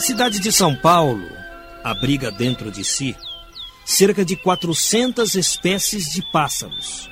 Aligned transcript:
A 0.00 0.02
cidade 0.02 0.40
de 0.40 0.50
São 0.50 0.74
Paulo 0.74 1.28
abriga 1.84 2.30
dentro 2.30 2.70
de 2.70 2.82
si 2.82 3.14
cerca 3.84 4.24
de 4.24 4.34
400 4.34 5.34
espécies 5.34 6.06
de 6.06 6.22
pássaros. 6.32 7.10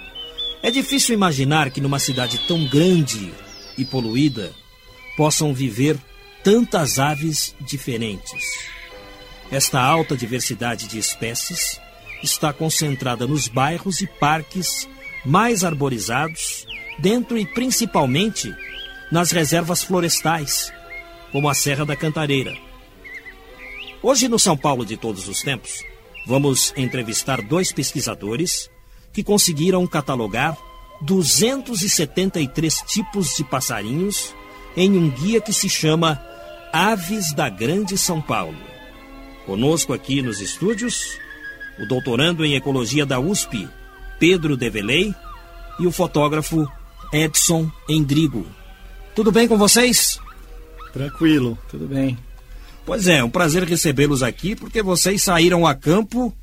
É 0.62 0.70
difícil 0.70 1.14
imaginar 1.14 1.70
que 1.70 1.82
numa 1.82 1.98
cidade 1.98 2.38
tão 2.48 2.64
grande 2.64 3.30
e 3.76 3.84
poluída 3.84 4.54
possam 5.18 5.52
viver 5.52 5.98
tantas 6.42 6.98
aves 6.98 7.54
diferentes. 7.60 8.42
Esta 9.52 9.82
alta 9.82 10.16
diversidade 10.16 10.86
de 10.86 10.98
espécies 10.98 11.78
está 12.22 12.54
concentrada 12.54 13.26
nos 13.26 13.48
bairros 13.48 14.00
e 14.00 14.06
parques 14.06 14.88
mais 15.26 15.62
arborizados, 15.62 16.66
dentro 16.98 17.36
e 17.36 17.44
principalmente 17.44 18.50
nas 19.12 19.30
reservas 19.30 19.82
florestais, 19.82 20.72
como 21.30 21.50
a 21.50 21.54
Serra 21.54 21.84
da 21.84 21.94
Cantareira. 21.94 22.67
Hoje, 24.02 24.28
no 24.28 24.38
São 24.38 24.56
Paulo 24.56 24.86
de 24.86 24.96
todos 24.96 25.26
os 25.28 25.42
tempos, 25.42 25.82
vamos 26.26 26.72
entrevistar 26.76 27.42
dois 27.42 27.72
pesquisadores 27.72 28.70
que 29.12 29.24
conseguiram 29.24 29.86
catalogar 29.86 30.56
273 31.02 32.74
tipos 32.86 33.36
de 33.36 33.42
passarinhos 33.44 34.34
em 34.76 34.96
um 34.96 35.10
guia 35.10 35.40
que 35.40 35.52
se 35.52 35.68
chama 35.68 36.22
Aves 36.72 37.34
da 37.34 37.48
Grande 37.48 37.98
São 37.98 38.20
Paulo. 38.20 38.56
Conosco 39.46 39.92
aqui 39.92 40.22
nos 40.22 40.40
estúdios, 40.40 41.18
o 41.80 41.86
doutorando 41.86 42.44
em 42.44 42.54
Ecologia 42.54 43.04
da 43.04 43.18
USP, 43.18 43.68
Pedro 44.20 44.56
Develey, 44.56 45.14
e 45.80 45.86
o 45.86 45.92
fotógrafo 45.92 46.70
Edson 47.12 47.70
Endrigo. 47.88 48.46
Tudo 49.14 49.32
bem 49.32 49.48
com 49.48 49.56
vocês? 49.56 50.20
Tranquilo, 50.92 51.58
tudo 51.68 51.86
bem. 51.86 52.18
Pois 52.88 53.06
é, 53.06 53.22
um 53.22 53.28
prazer 53.28 53.64
recebê-los 53.64 54.22
aqui, 54.22 54.56
porque 54.56 54.82
vocês 54.82 55.22
saíram 55.22 55.66
a 55.66 55.74
campo 55.74 56.34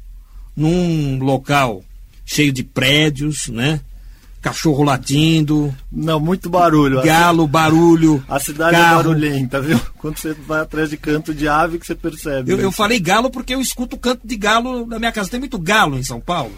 num 0.55 1.17
local 1.17 1.83
cheio 2.23 2.53
de 2.53 2.63
prédios, 2.63 3.47
né? 3.47 3.81
Cachorro 4.43 4.83
latindo. 4.83 5.75
Não, 5.91 6.19
muito 6.19 6.47
barulho. 6.47 7.01
Galo, 7.01 7.47
barulho. 7.47 8.23
A 8.29 8.39
cidade 8.39 8.75
é 8.75 8.79
carro. 8.79 8.99
é 8.99 9.03
barulhenta, 9.03 9.59
viu? 9.59 9.81
Quando 9.97 10.19
você 10.19 10.35
vai 10.35 10.61
atrás 10.61 10.91
de 10.91 10.97
canto 10.97 11.33
de 11.33 11.47
ave 11.47 11.79
que 11.79 11.87
você 11.87 11.95
percebe. 11.95 12.51
Eu, 12.51 12.59
eu 12.59 12.71
falei 12.71 12.99
galo 12.99 13.31
porque 13.31 13.55
eu 13.55 13.59
escuto 13.59 13.97
canto 13.97 14.21
de 14.23 14.37
galo 14.37 14.85
na 14.85 14.99
minha 14.99 15.11
casa. 15.11 15.31
Tem 15.31 15.39
muito 15.39 15.57
galo 15.57 15.97
em 15.97 16.03
São 16.03 16.21
Paulo? 16.21 16.53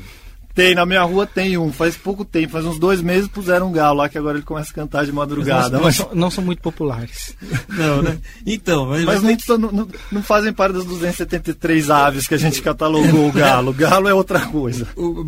Tem, 0.58 0.74
na 0.74 0.88
minha 0.88 1.04
rua 1.04 1.28
tem 1.28 1.56
um. 1.56 1.72
Faz 1.72 1.96
pouco 1.96 2.26
tempo, 2.26 2.54
faz 2.54 2.66
uns 2.66 2.80
dois 2.80 3.00
meses 3.00 3.28
puseram 3.28 3.68
um 3.68 3.72
galo 3.72 4.00
lá 4.00 4.10
que 4.10 4.18
agora 4.18 4.40
ele 4.40 4.46
começa 4.46 4.72
a 4.72 4.74
cantar 4.74 5.06
de 5.06 5.12
madrugada. 5.12 5.70
Mas 5.70 5.72
não, 5.72 5.82
mas... 5.82 5.96
São, 5.98 6.10
não 6.16 6.32
são 6.32 6.44
muito 6.44 6.64
populares. 6.64 7.36
Não, 7.70 8.02
né? 8.02 8.18
Então, 8.44 8.88
mas, 8.88 9.06
mas 9.06 9.22
nem, 9.22 9.38
não, 9.50 9.88
não, 10.12 10.24
fazem 10.24 10.52
parte 10.52 10.74
das 10.74 10.86
273 10.86 11.92
aves 11.92 12.28
que 12.28 12.34
a 12.34 12.38
gente 12.38 12.60
catalogou 12.60 13.28
o 13.28 13.32
galo. 13.32 13.70
O 13.70 13.74
galo 13.74 14.08
é 14.08 14.14
outra 14.16 14.48
coisa. 14.48 14.88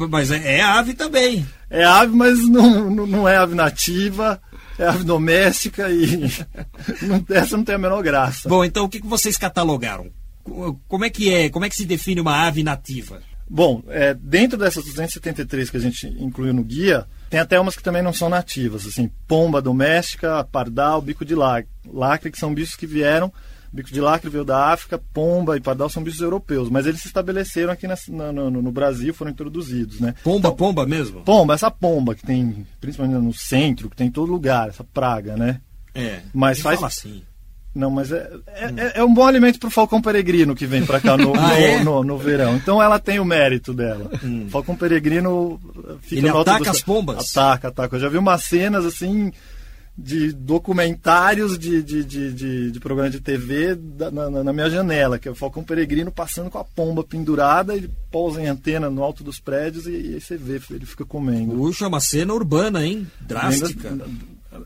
mas 0.10 0.32
é, 0.32 0.58
é 0.58 0.62
ave 0.64 0.96
também. 0.96 1.46
É 1.70 1.84
ave, 1.84 2.16
mas 2.16 2.40
não, 2.50 2.90
não 2.90 3.30
é 3.30 3.38
ave 3.38 3.54
nativa 3.54 4.42
é 4.80 4.88
ave 4.88 5.04
doméstica 5.04 5.90
e 5.92 6.32
não, 7.06 7.24
essa 7.30 7.56
não 7.56 7.64
tem 7.64 7.76
a 7.76 7.78
menor 7.80 8.02
graça. 8.02 8.50
Bom, 8.50 8.64
então 8.64 8.86
o 8.86 8.90
que 8.90 9.06
vocês 9.06 9.38
catalogaram? 9.38 10.08
Como 10.88 11.06
é 11.06 11.10
que 11.10 11.32
é? 11.32 11.50
Como 11.50 11.66
é 11.66 11.70
que 11.70 11.76
se 11.76 11.86
define 11.86 12.22
uma 12.22 12.48
ave 12.48 12.64
nativa? 12.64 13.22
Bom, 13.50 13.82
é, 13.88 14.14
dentro 14.14 14.58
dessas 14.58 14.86
273 14.86 15.70
que 15.72 15.78
a 15.78 15.80
gente 15.80 16.08
incluiu 16.20 16.54
no 16.54 16.64
guia, 16.64 17.08
tem 17.30 17.40
até 17.40 17.60
umas 17.60 17.76
que 17.76 17.82
também 17.82 18.04
não 18.04 18.14
são 18.14 18.30
nativas, 18.30 18.86
assim, 18.86 19.10
pomba 19.28 19.62
doméstica, 19.62 20.44
pardal, 20.44 21.02
bico 21.02 21.26
de 21.26 21.34
lacre, 21.36 22.32
que 22.32 22.38
são 22.38 22.54
bichos 22.54 22.76
que 22.76 22.86
vieram, 22.86 23.34
bico 23.74 23.92
de 23.92 24.00
lacre 24.00 24.30
veio 24.30 24.46
da 24.46 24.68
África, 24.72 25.02
pomba 25.14 25.58
e 25.58 25.60
pardal 25.60 25.90
são 25.90 26.04
bichos 26.04 26.22
europeus, 26.22 26.70
mas 26.70 26.86
eles 26.86 27.02
se 27.02 27.08
estabeleceram 27.08 27.74
aqui 27.74 27.88
na, 27.88 27.96
no, 28.08 28.52
no, 28.52 28.62
no, 28.62 28.72
Brasil, 28.72 29.14
foram 29.14 29.32
introduzidos, 29.32 30.00
né? 30.00 30.14
Pomba, 30.24 30.40
então, 30.40 30.56
pomba 30.56 30.86
mesmo? 30.86 31.22
Pomba, 31.22 31.56
essa 31.56 31.72
pomba 31.72 32.14
que 32.14 32.26
tem, 32.26 32.68
principalmente 32.80 33.20
no 33.20 33.34
centro, 33.34 33.90
que 33.90 33.96
tem 33.96 34.08
em 34.08 34.12
todo 34.12 34.32
lugar, 34.32 34.70
essa 34.70 34.84
praga, 34.84 35.36
né? 35.36 35.60
É, 35.96 36.22
mas 36.34 36.62
faz 36.62 36.82
assim. 36.84 37.24
Não, 37.80 37.90
mas 37.90 38.12
é, 38.12 38.30
é, 38.48 38.68
hum. 38.68 38.76
é, 38.96 39.04
um 39.04 39.14
bom 39.14 39.26
alimento 39.26 39.58
para 39.58 39.68
o 39.68 39.72
falcão 39.72 40.02
peregrino 40.02 40.54
que 40.54 40.66
vem 40.66 40.86
para 40.86 41.00
cá 41.00 41.16
no, 41.16 41.34
ah, 41.40 41.48
no, 41.48 41.54
é? 41.54 41.84
no, 41.84 42.04
no, 42.04 42.18
verão. 42.18 42.58
Então 42.58 42.84
ela 42.84 43.00
tem 43.00 43.20
o 43.20 43.26
mérito 43.26 43.74
dela. 43.74 44.12
Hum. 44.22 44.48
Falcão 44.50 44.76
peregrino 44.76 45.58
fica 46.02 46.28
Ele 46.28 46.30
ataca 46.30 46.66
do... 46.66 46.70
as 46.70 46.82
pombas? 46.82 47.32
Ataca, 47.32 47.70
ataca. 47.70 47.96
Eu 47.96 48.02
já 48.02 48.10
vi 48.10 48.18
umas 48.18 48.44
cenas 48.44 48.86
assim 48.86 49.32
de 49.98 50.32
documentários 50.34 51.58
de, 51.58 51.84
de, 51.84 52.04
de, 52.04 52.34
de, 52.34 52.72
de 52.72 52.80
programa 52.80 53.10
de 53.10 53.20
TV 53.20 53.76
da, 53.76 54.10
na, 54.10 54.30
na, 54.44 54.54
minha 54.54 54.70
janela, 54.70 55.20
que 55.20 55.28
é 55.28 55.32
o 55.32 55.36
Falcão 55.36 55.64
Peregrino 55.64 56.10
passando 56.10 56.50
com 56.50 56.58
a 56.58 56.64
pomba 56.64 57.04
pendurada, 57.04 57.76
ele 57.76 57.92
pousa 58.10 58.42
em 58.42 58.48
antena 58.48 58.90
no 58.90 59.04
alto 59.04 59.26
dos 59.26 59.40
prédios 59.40 59.88
e, 59.88 59.92
e 59.92 60.14
aí 60.16 60.22
você 60.22 60.38
vê, 60.38 60.62
ele 60.72 60.86
fica 60.86 61.04
comendo. 61.04 61.54
Puxa, 61.54 61.88
uma 61.88 62.00
cena 62.00 62.34
urbana, 62.34 62.86
hein? 62.86 63.06
Drástica. 63.20 63.98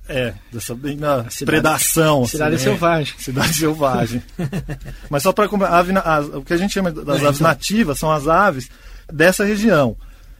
É, 0.07 0.33
dessa 0.51 0.75
bem 0.75 0.97
na 0.97 1.29
cidade, 1.29 1.45
predação. 1.45 2.25
Cidade 2.25 2.55
assim, 2.55 2.65
selvagem. 2.65 3.13
É, 3.17 3.21
cidade 3.21 3.53
selvagem. 3.53 4.23
Mas 5.09 5.23
só 5.23 5.31
para 5.31 5.45
o 5.45 6.43
que 6.43 6.53
a 6.53 6.57
gente 6.57 6.73
chama 6.73 6.91
das 6.91 7.23
aves 7.23 7.39
nativas 7.39 7.99
são 7.99 8.11
as 8.11 8.27
aves 8.27 8.69
dessa 9.11 9.43
região. 9.43 9.95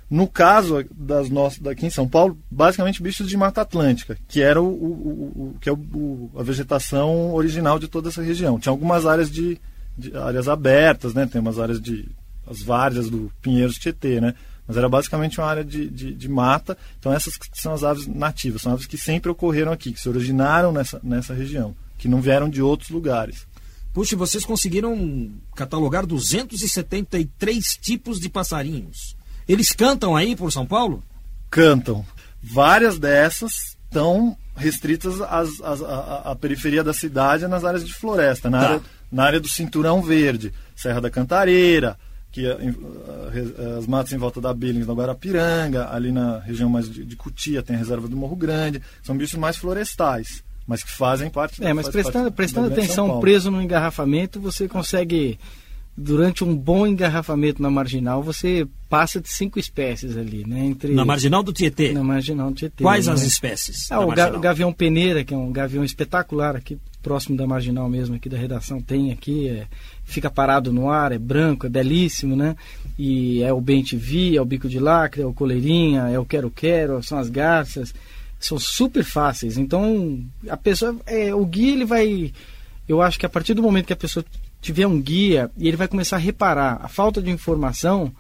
No 0.10 0.28
caso 0.28 0.86
das 0.96 1.30
nossas 1.30 1.60
daqui 1.60 1.86
em 1.86 1.90
São 1.90 2.08
Paulo, 2.08 2.38
basicamente 2.50 3.02
bichos 3.02 3.28
de 3.28 3.36
Mata 3.36 3.62
Atlântica, 3.62 4.18
que 4.28 4.42
era 4.42 4.62
o, 4.62 4.66
o, 4.66 5.54
o 5.56 5.56
que 5.60 5.70
é 5.70 5.74
o, 5.74 6.30
a 6.38 6.44
vegetação 6.44 7.34
original 7.34 7.80
de 7.80 7.88
toda 7.88 8.10
essa 8.10 8.22
região. 8.22 8.60
Tinha 8.60 8.72
algumas 8.72 9.06
áreas 9.06 9.32
de, 9.32 9.60
de 9.98 10.16
áreas 10.16 10.48
abertas, 10.48 11.14
né? 11.14 11.26
Tem 11.26 11.42
umas 11.42 11.58
áreas 11.58 11.82
de 11.82 12.08
as 12.46 12.62
várzeas 12.62 13.10
do 13.10 13.32
Pinheiros 13.42 13.78
Tietê, 13.78 14.20
né? 14.22 14.36
Mas 14.68 14.78
era 14.78 14.88
basicamente 14.88 15.40
uma 15.40 15.48
área 15.48 15.64
de, 15.64 15.90
de, 15.90 16.14
de, 16.14 16.30
mata. 16.30 16.78
Então 17.00 17.14
essas 17.14 17.38
são 17.54 17.74
as 17.74 17.84
aves 17.84 18.08
nativas, 18.08 18.62
são 18.62 18.74
aves 18.74 18.86
que 18.86 18.98
sempre 18.98 19.30
ocorreram 19.30 19.72
aqui, 19.72 19.92
que 19.92 20.00
se 20.00 20.08
originaram 20.08 20.72
nessa, 20.72 21.00
nessa 21.04 21.34
região, 21.34 21.76
que 21.98 22.08
não 22.08 22.22
vieram 22.22 22.50
de 22.50 22.62
outros 22.62 22.90
lugares. 22.90 23.46
Puxa, 23.94 24.16
vocês 24.16 24.44
conseguiram 24.44 25.32
catalogar 25.56 26.06
273 26.06 27.78
tipos 27.78 28.20
de 28.20 28.30
passarinhos. 28.30 29.16
Eles 29.48 29.72
cantam 29.72 30.16
aí 30.16 30.36
por 30.36 30.52
São 30.52 30.66
Paulo? 30.66 31.04
Cantam. 31.50 32.06
Várias 32.42 32.98
dessas 32.98 33.78
estão 33.86 34.36
restritas 34.56 35.22
às, 35.22 35.62
às, 35.62 35.82
à, 35.82 36.32
à, 36.32 36.36
periferia 36.36 36.84
da 36.84 36.94
cidade, 36.94 37.48
nas 37.48 37.64
áreas 37.64 37.86
de 37.86 37.94
floresta, 37.94 38.50
na, 38.50 38.60
tá. 38.60 38.66
área, 38.66 38.82
na 39.12 39.24
área 39.24 39.40
do 39.40 39.48
Cinturão 39.48 40.02
Verde, 40.02 40.52
Serra 40.76 41.00
da 41.00 41.10
Cantareira, 41.10 41.98
que 42.34 42.48
eh, 42.48 43.78
as 43.78 43.86
matas 43.86 44.12
em 44.12 44.18
volta 44.18 44.42
da 44.42 44.52
Billings, 44.54 44.88
no 44.88 44.96
Guarapiranga, 44.96 45.94
ali 45.94 46.12
na 46.12 46.40
região 46.40 46.68
mais 46.68 46.90
de, 46.90 47.06
de 47.06 47.16
Cutia, 47.16 47.62
tem 47.62 47.76
a 47.76 47.80
reserva 47.80 48.08
do 48.08 48.18
Morro 48.18 48.36
Grande, 48.36 48.82
são 49.04 49.16
bichos 49.16 49.38
mais 49.38 49.56
florestais, 49.56 50.44
mas 50.68 50.84
que 50.84 50.92
fazem 50.92 51.30
parte 51.30 51.64
É, 51.64 51.72
mas 51.72 51.88
prestando, 51.88 52.32
prestando 52.32 52.68
atenção 52.68 53.20
preso 53.20 53.52
no 53.52 53.62
engarrafamento, 53.62 54.42
você 54.42 54.68
consegue 54.68 55.38
durante 55.96 56.44
um 56.44 56.56
bom 56.56 56.88
engarrafamento 56.88 57.62
na 57.62 57.70
marginal, 57.70 58.24
você 58.24 58.68
passa 58.90 59.22
de 59.22 59.30
cinco 59.30 59.60
espécies 59.60 60.18
ali, 60.18 60.44
né? 60.44 60.66
Entre... 60.66 60.92
Na 60.92 61.06
marginal 61.06 61.44
do 61.44 61.54
Tietê? 61.54 61.94
Na 61.94 62.04
marginal 62.04 62.50
do 62.50 62.56
Tietê. 62.56 62.84
Quais 62.84 63.06
né? 63.06 63.14
as 63.14 63.22
espécies? 63.22 63.92
Ah, 63.92 64.00
o 64.00 64.40
gavião 64.40 64.74
peneira, 64.74 65.24
que 65.24 65.36
é 65.36 65.38
um 65.38 65.52
gavião 65.52 65.84
espetacular 65.84 66.56
aqui 66.56 66.80
próximo 67.04 67.38
da 67.38 67.46
marginal 67.46 67.90
mesmo, 67.90 68.16
aqui 68.16 68.30
da 68.30 68.38
redação, 68.38 68.82
tem 68.82 69.12
aqui, 69.12 69.50
é, 69.50 69.68
fica 70.06 70.32
parado 70.32 70.72
no 70.72 70.90
ar, 70.90 71.12
é 71.12 71.20
branco, 71.20 71.68
é 71.68 71.70
belíssimo, 71.70 72.36
né? 72.36 72.56
E 72.98 73.44
é 73.44 73.52
o 73.52 73.60
bem-te-vi, 73.60 74.38
é 74.38 74.42
o 74.42 74.46
bico 74.46 74.70
de 74.70 74.80
lacre, 74.80 75.22
é 75.22 75.26
o 75.26 75.34
coleirinha, 75.34 76.08
é 76.10 76.18
o 76.18 76.26
quero-quero, 76.26 77.04
são 77.04 77.20
as 77.20 77.30
garças, 77.30 77.94
são 78.40 78.58
super 78.58 79.04
fáceis. 79.04 79.58
Então, 79.58 80.24
a 80.50 80.56
pessoa, 80.56 80.96
é, 81.06 81.36
o 81.36 81.46
guia 81.46 81.74
ele 81.74 81.86
vai, 81.86 82.32
eu 82.88 83.02
acho 83.02 83.20
que 83.20 83.26
a 83.26 83.30
partir 83.30 83.54
do 83.54 83.62
momento 83.62 83.88
que 83.88 83.94
a 83.94 83.98
pessoa 83.98 84.26
tiver 84.62 84.88
um 84.88 85.00
guia 85.00 85.52
e 85.58 85.68
ele 85.68 85.78
vai 85.78 85.90
começar 85.90 86.16
a 86.16 86.20
reparar 86.20 86.80
a 86.82 86.88
falta 86.88 87.22
de 87.22 87.30
informação, 87.30 88.12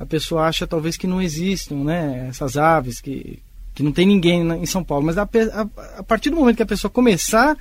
a 0.00 0.04
pessoa 0.04 0.48
acha 0.48 0.66
talvez 0.66 0.96
que 0.96 1.06
não 1.06 1.22
existam, 1.22 1.76
né? 1.76 2.26
Essas 2.28 2.56
aves 2.56 3.00
que 3.00 3.40
que 3.74 3.82
não 3.82 3.92
tem 3.92 4.06
ninguém 4.06 4.46
em 4.52 4.66
São 4.66 4.84
Paulo, 4.84 5.06
mas 5.06 5.16
a, 5.16 5.22
a, 5.22 5.98
a 5.98 6.02
partir 6.02 6.28
do 6.28 6.36
momento 6.36 6.56
que 6.56 6.62
a 6.62 6.66
pessoa 6.66 6.90
começar 6.90 7.56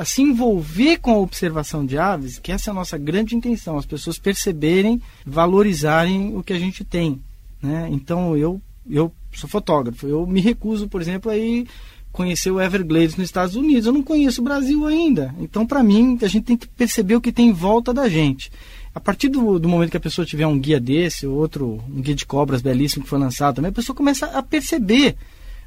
a 0.00 0.04
se 0.06 0.22
envolver 0.22 0.96
com 0.96 1.10
a 1.10 1.18
observação 1.18 1.84
de 1.84 1.98
aves, 1.98 2.38
que 2.38 2.50
essa 2.50 2.70
é 2.70 2.72
a 2.72 2.74
nossa 2.74 2.96
grande 2.96 3.36
intenção, 3.36 3.76
as 3.76 3.84
pessoas 3.84 4.18
perceberem, 4.18 4.98
valorizarem 5.26 6.34
o 6.34 6.42
que 6.42 6.54
a 6.54 6.58
gente 6.58 6.82
tem. 6.82 7.20
Né? 7.62 7.86
Então 7.92 8.34
eu, 8.34 8.58
eu 8.88 9.12
sou 9.30 9.46
fotógrafo, 9.46 10.08
eu 10.08 10.26
me 10.26 10.40
recuso, 10.40 10.88
por 10.88 11.02
exemplo, 11.02 11.30
a 11.30 11.36
ir 11.36 11.68
conhecer 12.10 12.50
o 12.50 12.58
Everglades 12.58 13.14
nos 13.16 13.26
Estados 13.26 13.56
Unidos. 13.56 13.84
Eu 13.84 13.92
não 13.92 14.02
conheço 14.02 14.40
o 14.40 14.44
Brasil 14.44 14.86
ainda. 14.86 15.34
Então, 15.38 15.66
para 15.66 15.82
mim, 15.82 16.18
a 16.22 16.28
gente 16.28 16.44
tem 16.44 16.56
que 16.56 16.66
perceber 16.66 17.16
o 17.16 17.20
que 17.20 17.30
tem 17.30 17.50
em 17.50 17.52
volta 17.52 17.92
da 17.92 18.08
gente. 18.08 18.50
A 18.94 19.00
partir 19.00 19.28
do, 19.28 19.58
do, 19.58 19.68
momento 19.68 19.90
que 19.90 19.98
a 19.98 20.00
pessoa 20.00 20.24
tiver 20.24 20.46
um 20.46 20.58
guia 20.58 20.80
desse, 20.80 21.26
outro, 21.26 21.78
um 21.94 22.00
guia 22.00 22.14
de 22.14 22.24
cobras 22.24 22.62
belíssimo 22.62 23.04
que 23.04 23.10
foi 23.10 23.18
lançado 23.18 23.56
também, 23.56 23.68
a 23.68 23.74
pessoa 23.74 23.94
começa 23.94 24.24
a 24.28 24.42
perceber 24.42 25.14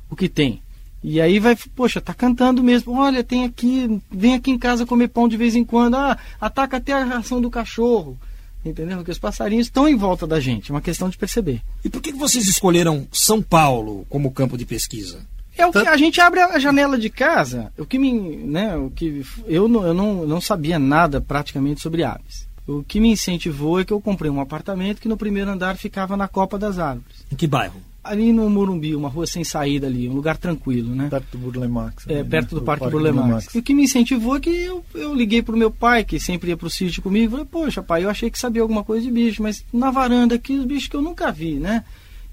o 0.09 0.15
que 0.15 0.27
tem. 0.27 0.59
E 1.03 1.19
aí 1.19 1.37
vai, 1.37 1.55
poxa, 1.75 1.99
tá 1.99 2.13
cantando 2.13 2.63
mesmo. 2.63 2.93
Olha, 2.93 3.23
tem 3.23 3.43
aqui, 3.43 4.01
vem 4.09 4.35
aqui 4.35 4.51
em 4.51 4.57
casa 4.57 4.85
comer 4.85 5.09
pão 5.09 5.27
de 5.27 5.35
vez 5.35 5.55
em 5.55 5.65
quando. 5.65 5.95
Ah, 5.95 6.17
ataca 6.39 6.77
até 6.77 6.93
a 6.93 7.03
ração 7.03 7.41
do 7.41 7.51
cachorro. 7.51 8.17
Entendeu? 8.65 8.97
Porque 8.97 9.11
os 9.11 9.19
passarinhos 9.19 9.67
estão 9.67 9.87
em 9.87 9.95
volta 9.97 10.25
da 10.25 10.39
gente, 10.39 10.71
é 10.71 10.73
uma 10.73 10.81
questão 10.81 11.09
de 11.09 11.17
perceber. 11.17 11.61
E 11.83 11.89
por 11.89 12.01
que 12.01 12.13
vocês 12.13 12.47
escolheram 12.47 13.05
São 13.11 13.41
Paulo 13.41 14.05
como 14.09 14.31
campo 14.31 14.57
de 14.57 14.65
pesquisa? 14.65 15.19
É 15.57 15.67
o 15.67 15.71
que 15.71 15.79
a 15.79 15.97
gente 15.97 16.19
abre 16.21 16.39
a 16.39 16.57
janela 16.57 16.97
de 16.97 17.09
casa, 17.09 17.71
o 17.77 17.85
que 17.85 17.99
me, 17.99 18.37
né, 18.37 18.75
o 18.75 18.89
que 18.89 19.23
eu 19.45 19.67
não, 19.67 19.85
eu 19.85 19.93
não, 19.93 20.25
não 20.25 20.41
sabia 20.41 20.79
nada 20.79 21.21
praticamente 21.21 21.81
sobre 21.81 22.03
aves. 22.03 22.47
O 22.65 22.81
que 22.81 22.99
me 22.99 23.09
incentivou 23.09 23.79
é 23.79 23.85
que 23.85 23.91
eu 23.91 24.01
comprei 24.01 24.31
um 24.31 24.39
apartamento 24.39 25.01
que 25.01 25.09
no 25.09 25.17
primeiro 25.17 25.51
andar 25.51 25.75
ficava 25.75 26.15
na 26.15 26.27
copa 26.27 26.57
das 26.57 26.79
árvores. 26.79 27.17
Em 27.31 27.35
que 27.35 27.45
bairro? 27.45 27.81
Ali 28.03 28.33
no 28.33 28.49
Morumbi, 28.49 28.95
uma 28.95 29.07
rua 29.07 29.25
sem 29.25 29.43
saída 29.45 29.87
ali, 29.87 30.09
um 30.09 30.13
lugar 30.13 30.35
tranquilo, 30.35 30.93
né? 30.93 31.07
Perto 31.09 31.37
do 31.37 31.37
Burle 31.37 31.67
Marx. 31.69 32.05
É, 32.07 32.21
perto 32.21 32.55
do 32.55 32.61
Parque, 32.61 32.81
Parque 32.81 32.97
Burle 32.97 33.11
Marx. 33.13 33.55
E 33.55 33.59
o 33.59 33.63
que 33.63 33.73
me 33.73 33.83
incentivou 33.83 34.35
é 34.35 34.39
que 34.41 34.49
eu, 34.49 34.83
eu 34.93 35.13
liguei 35.13 35.41
pro 35.41 35.55
meu 35.55 35.71
pai, 35.71 36.03
que 36.03 36.19
sempre 36.19 36.49
ia 36.49 36.57
pro 36.57 36.69
sítio 36.69 37.01
comigo, 37.01 37.27
e 37.27 37.31
falei, 37.31 37.45
poxa 37.45 37.81
pai, 37.81 38.03
eu 38.03 38.09
achei 38.09 38.29
que 38.29 38.37
sabia 38.37 38.61
alguma 38.61 38.83
coisa 38.83 39.05
de 39.05 39.11
bicho, 39.11 39.41
mas 39.41 39.63
na 39.71 39.89
varanda 39.89 40.35
aqui, 40.35 40.57
os 40.57 40.65
bichos 40.65 40.89
que 40.89 40.95
eu 40.95 41.01
nunca 41.01 41.31
vi, 41.31 41.53
né? 41.55 41.85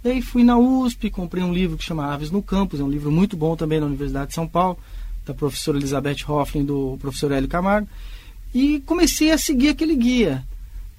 E 0.02 0.08
aí 0.08 0.22
fui 0.22 0.42
na 0.42 0.58
USP, 0.58 1.10
comprei 1.10 1.44
um 1.44 1.52
livro 1.52 1.76
que 1.76 1.84
chama 1.84 2.12
Aves 2.12 2.30
no 2.30 2.42
Campus, 2.42 2.80
é 2.80 2.82
um 2.82 2.90
livro 2.90 3.10
muito 3.12 3.36
bom 3.36 3.54
também 3.54 3.78
na 3.78 3.86
Universidade 3.86 4.28
de 4.28 4.34
São 4.34 4.48
Paulo, 4.48 4.76
da 5.24 5.34
professora 5.34 5.78
Elizabeth 5.78 6.24
Hoffling, 6.26 6.64
do 6.64 6.96
professor 7.00 7.30
Hélio 7.30 7.48
Camargo, 7.48 7.86
e 8.52 8.80
comecei 8.80 9.30
a 9.30 9.38
seguir 9.38 9.68
aquele 9.68 9.94
guia 9.94 10.42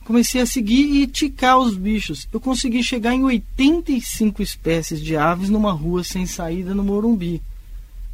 comecei 0.05 0.41
a 0.41 0.45
seguir 0.45 1.01
e 1.01 1.07
ticar 1.07 1.57
os 1.59 1.75
bichos. 1.75 2.27
Eu 2.31 2.39
consegui 2.39 2.83
chegar 2.83 3.13
em 3.13 3.23
85 3.23 4.41
espécies 4.41 5.01
de 5.01 5.15
aves 5.15 5.49
numa 5.49 5.71
rua 5.71 6.03
sem 6.03 6.25
saída 6.25 6.73
no 6.73 6.83
Morumbi. 6.83 7.41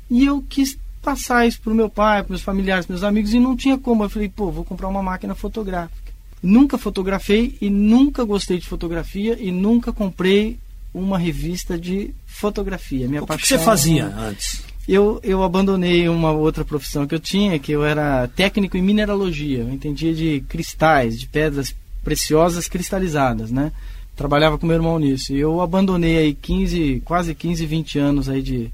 E 0.09 0.25
eu 0.25 0.43
quis 0.47 0.77
passar 1.01 1.47
isso 1.47 1.61
para 1.61 1.71
o 1.71 1.75
meu 1.75 1.89
pai, 1.89 2.21
para 2.21 2.29
meus 2.29 2.41
familiares, 2.41 2.87
meus 2.87 3.03
amigos, 3.03 3.33
e 3.33 3.39
não 3.39 3.55
tinha 3.55 3.77
como. 3.77 4.03
Eu 4.03 4.09
falei, 4.09 4.29
pô, 4.29 4.51
vou 4.51 4.63
comprar 4.63 4.87
uma 4.87 5.03
máquina 5.03 5.35
fotográfica. 5.35 6.13
Nunca 6.41 6.77
fotografei 6.77 7.57
e 7.59 7.69
nunca 7.69 8.23
gostei 8.23 8.59
de 8.59 8.67
fotografia 8.67 9.37
e 9.39 9.51
nunca 9.51 9.91
comprei 9.91 10.59
uma 10.93 11.17
revista 11.17 11.77
de 11.77 12.13
fotografia. 12.25 13.07
Minha 13.07 13.23
o 13.23 13.27
que, 13.27 13.37
que 13.37 13.47
você 13.47 13.57
fazia 13.57 14.05
antes? 14.05 14.63
Eu, 14.87 15.19
eu 15.21 15.43
abandonei 15.43 16.07
uma 16.07 16.31
outra 16.31 16.63
profissão 16.63 17.05
que 17.05 17.13
eu 17.13 17.19
tinha, 17.19 17.59
que 17.59 17.73
eu 17.73 17.83
era 17.83 18.27
técnico 18.29 18.77
em 18.77 18.81
mineralogia. 18.81 19.59
Eu 19.59 19.69
entendia 19.69 20.13
de 20.13 20.41
cristais, 20.47 21.19
de 21.19 21.27
pedras 21.27 21.75
preciosas 22.03 22.69
cristalizadas, 22.69 23.51
né? 23.51 23.73
Trabalhava 24.15 24.57
com 24.57 24.65
meu 24.65 24.77
irmão 24.77 24.97
nisso. 24.97 25.33
E 25.33 25.39
eu 25.39 25.59
abandonei 25.59 26.17
aí 26.17 26.33
15, 26.33 27.01
quase 27.03 27.35
15, 27.35 27.65
20 27.65 27.99
anos 27.99 28.29
aí 28.29 28.41
de 28.41 28.71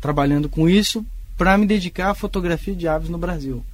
trabalhando 0.00 0.48
com 0.48 0.68
isso 0.68 1.04
para 1.36 1.58
me 1.58 1.66
dedicar 1.66 2.10
à 2.10 2.14
fotografia 2.14 2.74
de 2.74 2.86
aves 2.86 3.08
no 3.08 3.18
Brasil. 3.18 3.64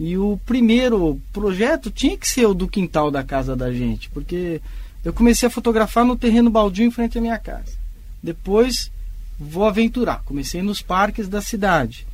E 0.00 0.16
o 0.16 0.40
primeiro 0.46 1.20
projeto 1.30 1.90
tinha 1.90 2.16
que 2.16 2.26
ser 2.26 2.46
o 2.46 2.54
do 2.54 2.66
quintal 2.66 3.10
da 3.10 3.22
casa 3.22 3.54
da 3.54 3.70
gente, 3.70 4.08
porque 4.08 4.62
eu 5.04 5.12
comecei 5.12 5.46
a 5.46 5.50
fotografar 5.50 6.04
no 6.04 6.16
terreno 6.16 6.50
baldio 6.50 6.86
em 6.86 6.90
frente 6.90 7.18
à 7.18 7.20
minha 7.20 7.38
casa. 7.38 7.76
Depois 8.22 8.90
vou 9.38 9.64
aventurar. 9.64 10.22
Comecei 10.24 10.62
nos 10.62 10.82
parques 10.82 11.28
da 11.28 11.40
cidade. 11.40 12.06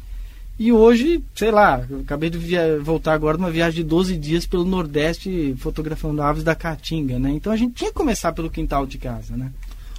E 0.58 0.72
hoje, 0.72 1.22
sei 1.36 1.52
lá, 1.52 1.86
eu 1.88 2.00
acabei 2.00 2.28
de 2.28 2.36
via 2.36 2.80
voltar 2.80 3.12
agora 3.12 3.36
de 3.36 3.44
uma 3.44 3.50
viagem 3.50 3.82
de 3.82 3.88
12 3.88 4.16
dias 4.16 4.44
pelo 4.44 4.64
Nordeste 4.64 5.54
fotografando 5.58 6.20
aves 6.20 6.42
da 6.42 6.54
Caatinga, 6.54 7.16
né? 7.18 7.30
Então 7.30 7.52
a 7.52 7.56
gente 7.56 7.74
tinha 7.74 7.90
que 7.90 7.96
começar 7.96 8.32
pelo 8.32 8.50
quintal 8.50 8.84
de 8.84 8.98
casa, 8.98 9.36
né? 9.36 9.52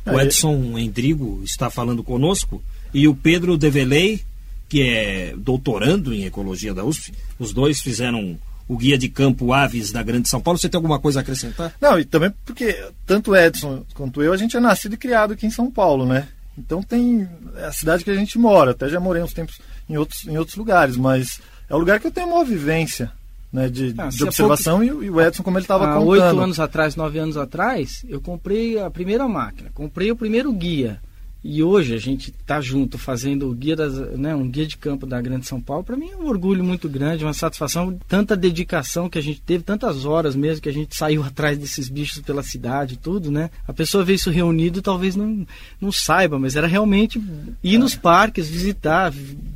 O 0.06 0.19
Edson 0.19 0.77
Endrigo 0.77 1.42
está 1.45 1.69
falando 1.69 2.04
conosco 2.04 2.62
e 2.94 3.07
o 3.07 3.16
Pedro 3.16 3.57
Develey, 3.57 4.21
que 4.68 4.81
é 4.81 5.33
doutorando 5.38 6.13
em 6.13 6.25
ecologia 6.25 6.74
da 6.74 6.83
USP, 6.83 7.13
os 7.38 7.54
dois 7.54 7.80
fizeram 7.80 8.38
o 8.68 8.77
guia 8.77 8.98
de 8.98 9.07
campo 9.07 9.54
Aves 9.54 9.92
da 9.92 10.04
Grande 10.04 10.30
São 10.30 10.42
Paulo. 10.42 10.60
Você 10.60 10.68
tem 10.68 10.77
alguma 10.77 11.00
coisa 11.00 11.19
a 11.19 11.21
acrescentar? 11.21 11.74
Não, 11.80 12.00
e 12.00 12.06
também 12.06 12.31
porque 12.45 12.86
tanto 13.06 13.31
o 13.31 13.36
Edson 13.36 13.83
quanto 13.94 14.21
eu, 14.21 14.33
a 14.33 14.38
gente 14.38 14.57
é 14.57 14.60
nascido 14.60 14.94
e 14.94 14.98
criado 14.98 15.33
aqui 15.33 15.45
em 15.45 15.51
São 15.51 15.71
Paulo, 15.71 16.06
né? 16.06 16.27
Então 16.59 16.83
tem 16.83 17.27
é 17.56 17.65
a 17.65 17.71
cidade 17.71 18.03
que 18.03 18.11
a 18.11 18.15
gente 18.15 18.38
mora. 18.38 18.71
Até 18.71 18.89
já 18.89 19.00
morei 19.00 19.23
uns 19.23 19.33
tempos 19.33 19.59
em 19.89 19.97
outros, 19.97 20.27
em 20.27 20.38
outros 20.38 20.57
lugares, 20.57 20.97
mas 20.97 21.39
é 21.69 21.75
o 21.75 21.79
lugar 21.79 22.00
que 22.00 22.07
eu 22.07 22.11
tenho 22.11 22.27
uma 22.27 22.44
vivência 22.44 23.11
né, 23.51 23.67
de, 23.67 23.95
ah, 23.97 24.07
de 24.07 24.23
observação 24.23 24.79
pouco... 24.79 25.03
e, 25.03 25.09
o 25.09 25.21
Edson 25.21 25.41
como 25.41 25.57
ele 25.57 25.63
estava 25.63 25.88
contando. 25.88 26.07
Oito 26.07 26.39
anos 26.39 26.59
atrás, 26.59 26.95
nove 26.95 27.17
anos 27.17 27.38
atrás, 27.38 28.06
eu 28.07 28.21
comprei 28.21 28.77
a 28.79 28.89
primeira 28.89 29.27
máquina, 29.27 29.71
comprei 29.73 30.11
o 30.11 30.15
primeiro 30.15 30.51
guia. 30.51 31.01
E 31.41 31.63
hoje 31.63 31.94
a 31.94 31.97
gente 31.97 32.31
está 32.31 32.59
junto 32.59 32.97
fazendo 32.97 33.50
o 33.50 33.53
guia 33.53 33.74
das, 33.74 33.94
né, 34.18 34.36
um 34.36 34.50
guia 34.50 34.68
de 34.68 34.75
campo 34.75 35.06
da 35.06 35.21
Grande 35.21 35.47
São 35.47 35.62
Paulo. 35.62 35.86
Para 35.86 35.95
mim 35.95 36.09
é 36.12 36.18
um 36.18 36.27
orgulho 36.27 36.63
muito 36.63 36.89
grande, 36.89 37.24
uma 37.24 37.33
satisfação, 37.33 37.97
tanta 38.09 38.36
dedicação 38.36 39.09
que 39.09 39.18
a 39.18 39.21
gente 39.21 39.39
teve, 39.41 39.63
tantas 39.63 40.03
horas 40.03 40.36
mesmo 40.36 40.62
que 40.62 40.68
a 40.68 40.74
gente 40.74 40.95
saiu 40.95 41.24
atrás 41.24 41.57
desses 41.57 41.88
bichos 41.88 42.21
pela 42.21 42.44
cidade, 42.44 42.97
tudo, 42.97 43.31
né? 43.31 43.50
A 43.65 43.71
pessoa 43.71 44.03
vê 44.03 44.15
isso 44.15 44.30
reunido, 44.30 44.81
talvez 44.81 45.15
não, 45.15 45.47
não 45.80 45.91
saiba, 45.94 46.38
mas 46.38 46.57
era 46.57 46.68
realmente 46.68 47.21
ir 47.63 47.77
nos 47.77 47.95
parques, 47.95 48.50
visitar, 48.50 49.13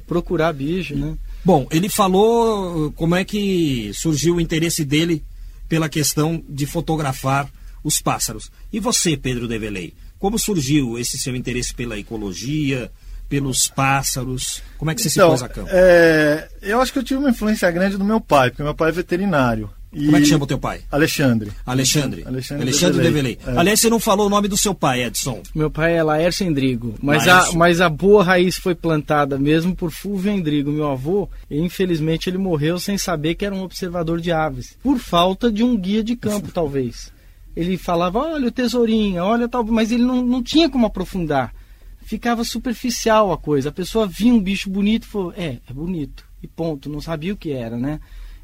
procurar 0.07 0.53
bicho, 0.53 0.95
né? 0.95 1.17
Bom, 1.43 1.67
ele 1.69 1.89
falou 1.89 2.93
como 2.93 3.15
é 3.15 3.25
que 3.25 3.91
surgiu 3.93 4.35
o 4.35 4.41
interesse 4.41 4.85
dele 4.85 5.21
pela 5.67 5.89
questão 5.89 6.41
de 6.47 6.65
fotografar 6.65 7.51
os 7.83 8.01
pássaros. 8.01 8.49
E 8.71 8.79
você, 8.79 9.17
Pedro 9.17 9.49
Develey? 9.49 9.93
Como 10.23 10.39
surgiu 10.39 10.97
esse 10.97 11.17
seu 11.17 11.35
interesse 11.35 11.73
pela 11.73 11.99
ecologia, 11.99 12.89
pelos 13.27 13.67
pássaros? 13.67 14.63
Como 14.77 14.89
é 14.89 14.95
que 14.95 15.01
você 15.01 15.09
então, 15.09 15.35
se 15.35 15.43
pôs 15.43 15.43
a 15.43 15.53
campo? 15.53 15.67
É, 15.69 16.47
eu 16.61 16.79
acho 16.79 16.93
que 16.93 16.99
eu 16.99 17.03
tive 17.03 17.19
uma 17.19 17.31
influência 17.31 17.69
grande 17.69 17.97
do 17.97 18.05
meu 18.05 18.21
pai, 18.21 18.49
porque 18.49 18.63
meu 18.63 18.73
pai 18.73 18.87
é 18.87 18.91
veterinário. 18.93 19.69
E... 19.91 20.05
Como 20.05 20.15
é 20.15 20.21
que 20.21 20.25
chama 20.27 20.45
o 20.45 20.47
teu 20.47 20.57
pai? 20.57 20.79
Alexandre. 20.89 21.51
Alexandre. 21.65 22.23
Alexandre, 22.25 22.63
Alexandre 22.63 23.03
Develey. 23.03 23.37
É. 23.45 23.57
Aliás, 23.57 23.81
você 23.81 23.89
não 23.89 23.99
falou 23.99 24.27
o 24.27 24.29
nome 24.29 24.47
do 24.47 24.55
seu 24.55 24.73
pai, 24.73 25.03
Edson. 25.03 25.43
Meu 25.53 25.69
pai 25.69 25.97
é 25.97 26.01
Laércio 26.01 26.47
Endrigo. 26.47 26.95
Mas 27.01 27.27
a, 27.27 27.51
mas 27.51 27.81
a 27.81 27.89
boa 27.89 28.23
raiz 28.23 28.55
foi 28.55 28.75
plantada 28.75 29.37
mesmo 29.37 29.75
por 29.75 29.91
Fulvio 29.91 30.31
Endrigo, 30.31 30.71
meu 30.71 30.89
avô. 30.89 31.29
E 31.51 31.59
infelizmente 31.59 32.29
ele 32.29 32.37
morreu 32.37 32.79
sem 32.79 32.97
saber 32.97 33.35
que 33.35 33.45
era 33.45 33.53
um 33.53 33.61
observador 33.61 34.21
de 34.21 34.31
aves. 34.31 34.77
Por 34.81 34.97
falta 34.99 35.51
de 35.51 35.65
um 35.65 35.77
guia 35.77 36.01
de 36.01 36.15
campo, 36.15 36.49
talvez 36.49 37.11
ele 37.55 37.77
falava, 37.77 38.19
olha 38.19 38.47
o 38.47 38.51
tesourinho, 38.51 39.23
olha 39.23 39.47
tal, 39.47 39.63
mas 39.63 39.91
ele 39.91 40.03
não, 40.03 40.21
não 40.21 40.41
tinha 40.41 40.69
como 40.69 40.85
aprofundar. 40.85 41.53
Ficava 42.01 42.43
superficial 42.43 43.31
a 43.31 43.37
coisa. 43.37 43.69
A 43.69 43.71
pessoa 43.71 44.07
via 44.07 44.33
um 44.33 44.41
bicho 44.41 44.69
bonito 44.69 45.05
e 45.05 45.07
falou, 45.07 45.33
é, 45.35 45.59
é 45.67 45.73
bonito. 45.73 46.25
E 46.41 46.47
ponto, 46.47 46.89
não 46.89 46.99
sabia 46.99 47.33
o 47.33 47.37
que 47.37 47.51
era, 47.51 47.77
né? 47.77 47.99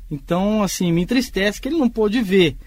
Então, 0.09 0.63
assim, 0.63 0.92
me 0.92 1.01
entristece 1.01 1.59
que 1.59 1.68
ele 1.68 1.78
não 1.78 1.89
pôde 1.89 2.21
ver, 2.21 2.57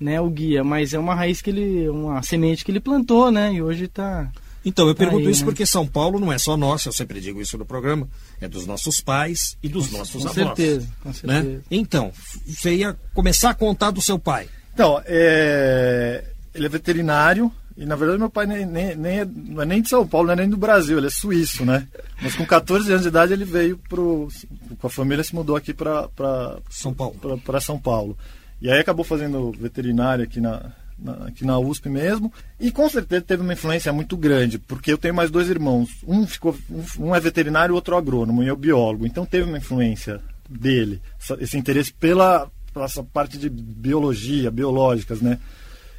né, 0.00 0.20
o 0.20 0.30
guia, 0.30 0.62
mas 0.62 0.94
é 0.94 0.98
uma 0.98 1.14
raiz 1.14 1.42
que 1.42 1.50
ele, 1.50 1.88
uma 1.88 2.22
semente 2.22 2.64
que 2.64 2.70
ele 2.70 2.80
plantou, 2.80 3.30
né? 3.30 3.52
E 3.52 3.60
hoje 3.60 3.84
está 3.84 4.30
então, 4.64 4.86
eu 4.86 4.94
tá 4.94 4.98
pergunto 4.98 5.26
aí, 5.26 5.32
isso 5.32 5.40
né? 5.40 5.46
porque 5.46 5.64
São 5.64 5.86
Paulo 5.86 6.18
não 6.18 6.32
é 6.32 6.38
só 6.38 6.56
nossa, 6.56 6.88
eu 6.88 6.92
sempre 6.92 7.20
digo 7.20 7.40
isso 7.40 7.56
no 7.56 7.64
programa, 7.64 8.08
é 8.40 8.48
dos 8.48 8.66
nossos 8.66 9.00
pais 9.00 9.56
e 9.62 9.68
dos 9.68 9.88
com, 9.88 9.98
nossos 9.98 10.22
com 10.22 10.28
avós. 10.28 10.34
Certeza, 10.34 10.88
com 11.02 11.08
né? 11.08 11.14
certeza. 11.14 11.42
Né? 11.42 11.60
Então, 11.70 12.12
você 12.46 12.74
ia 12.74 12.96
começar 13.14 13.50
a 13.50 13.54
contar 13.54 13.90
do 13.90 14.02
seu 14.02 14.18
pai. 14.18 14.48
Então, 14.78 15.02
é, 15.06 16.22
ele 16.54 16.66
é 16.66 16.68
veterinário 16.68 17.50
e 17.76 17.84
na 17.84 17.96
verdade 17.96 18.20
meu 18.20 18.30
pai 18.30 18.46
nem, 18.46 18.64
nem, 18.64 18.94
nem 18.94 19.18
é, 19.18 19.24
não 19.24 19.60
é 19.60 19.66
nem 19.66 19.82
de 19.82 19.88
São 19.88 20.06
Paulo, 20.06 20.28
não 20.28 20.34
é 20.34 20.36
nem 20.36 20.48
do 20.48 20.56
Brasil, 20.56 20.96
ele 20.96 21.08
é 21.08 21.10
suíço, 21.10 21.64
né? 21.64 21.84
Mas 22.22 22.36
com 22.36 22.46
14 22.46 22.88
anos 22.88 23.02
de 23.02 23.08
idade 23.08 23.32
ele 23.32 23.44
veio 23.44 23.76
pro, 23.88 24.28
com 24.78 24.86
a 24.86 24.90
família 24.90 25.24
se 25.24 25.34
mudou 25.34 25.56
aqui 25.56 25.74
para 25.74 26.60
São 26.70 26.94
Paulo. 26.94 27.40
Para 27.44 27.60
São 27.60 27.76
Paulo. 27.76 28.16
E 28.62 28.70
aí 28.70 28.78
acabou 28.78 29.04
fazendo 29.04 29.50
veterinário 29.50 30.22
aqui 30.22 30.40
na, 30.40 30.70
na, 30.96 31.26
aqui 31.26 31.44
na 31.44 31.58
USP 31.58 31.88
mesmo. 31.88 32.32
E 32.60 32.70
com 32.70 32.88
certeza 32.88 33.22
teve 33.22 33.42
uma 33.42 33.54
influência 33.54 33.92
muito 33.92 34.16
grande, 34.16 34.60
porque 34.60 34.92
eu 34.92 34.98
tenho 34.98 35.12
mais 35.12 35.28
dois 35.28 35.48
irmãos. 35.50 35.90
Um 36.06 36.24
ficou 36.24 36.56
um, 37.00 37.16
é 37.16 37.18
veterinário, 37.18 37.72
o 37.72 37.74
outro 37.74 37.96
é 37.96 37.98
agrônomo, 37.98 38.44
e 38.44 38.46
eu 38.46 38.54
biólogo. 38.54 39.04
Então 39.04 39.26
teve 39.26 39.48
uma 39.48 39.58
influência 39.58 40.20
dele, 40.48 41.02
esse 41.40 41.58
interesse 41.58 41.92
pela 41.92 42.48
essa 42.76 43.02
parte 43.02 43.38
de 43.38 43.48
biologia, 43.48 44.50
biológicas, 44.50 45.20
né? 45.20 45.38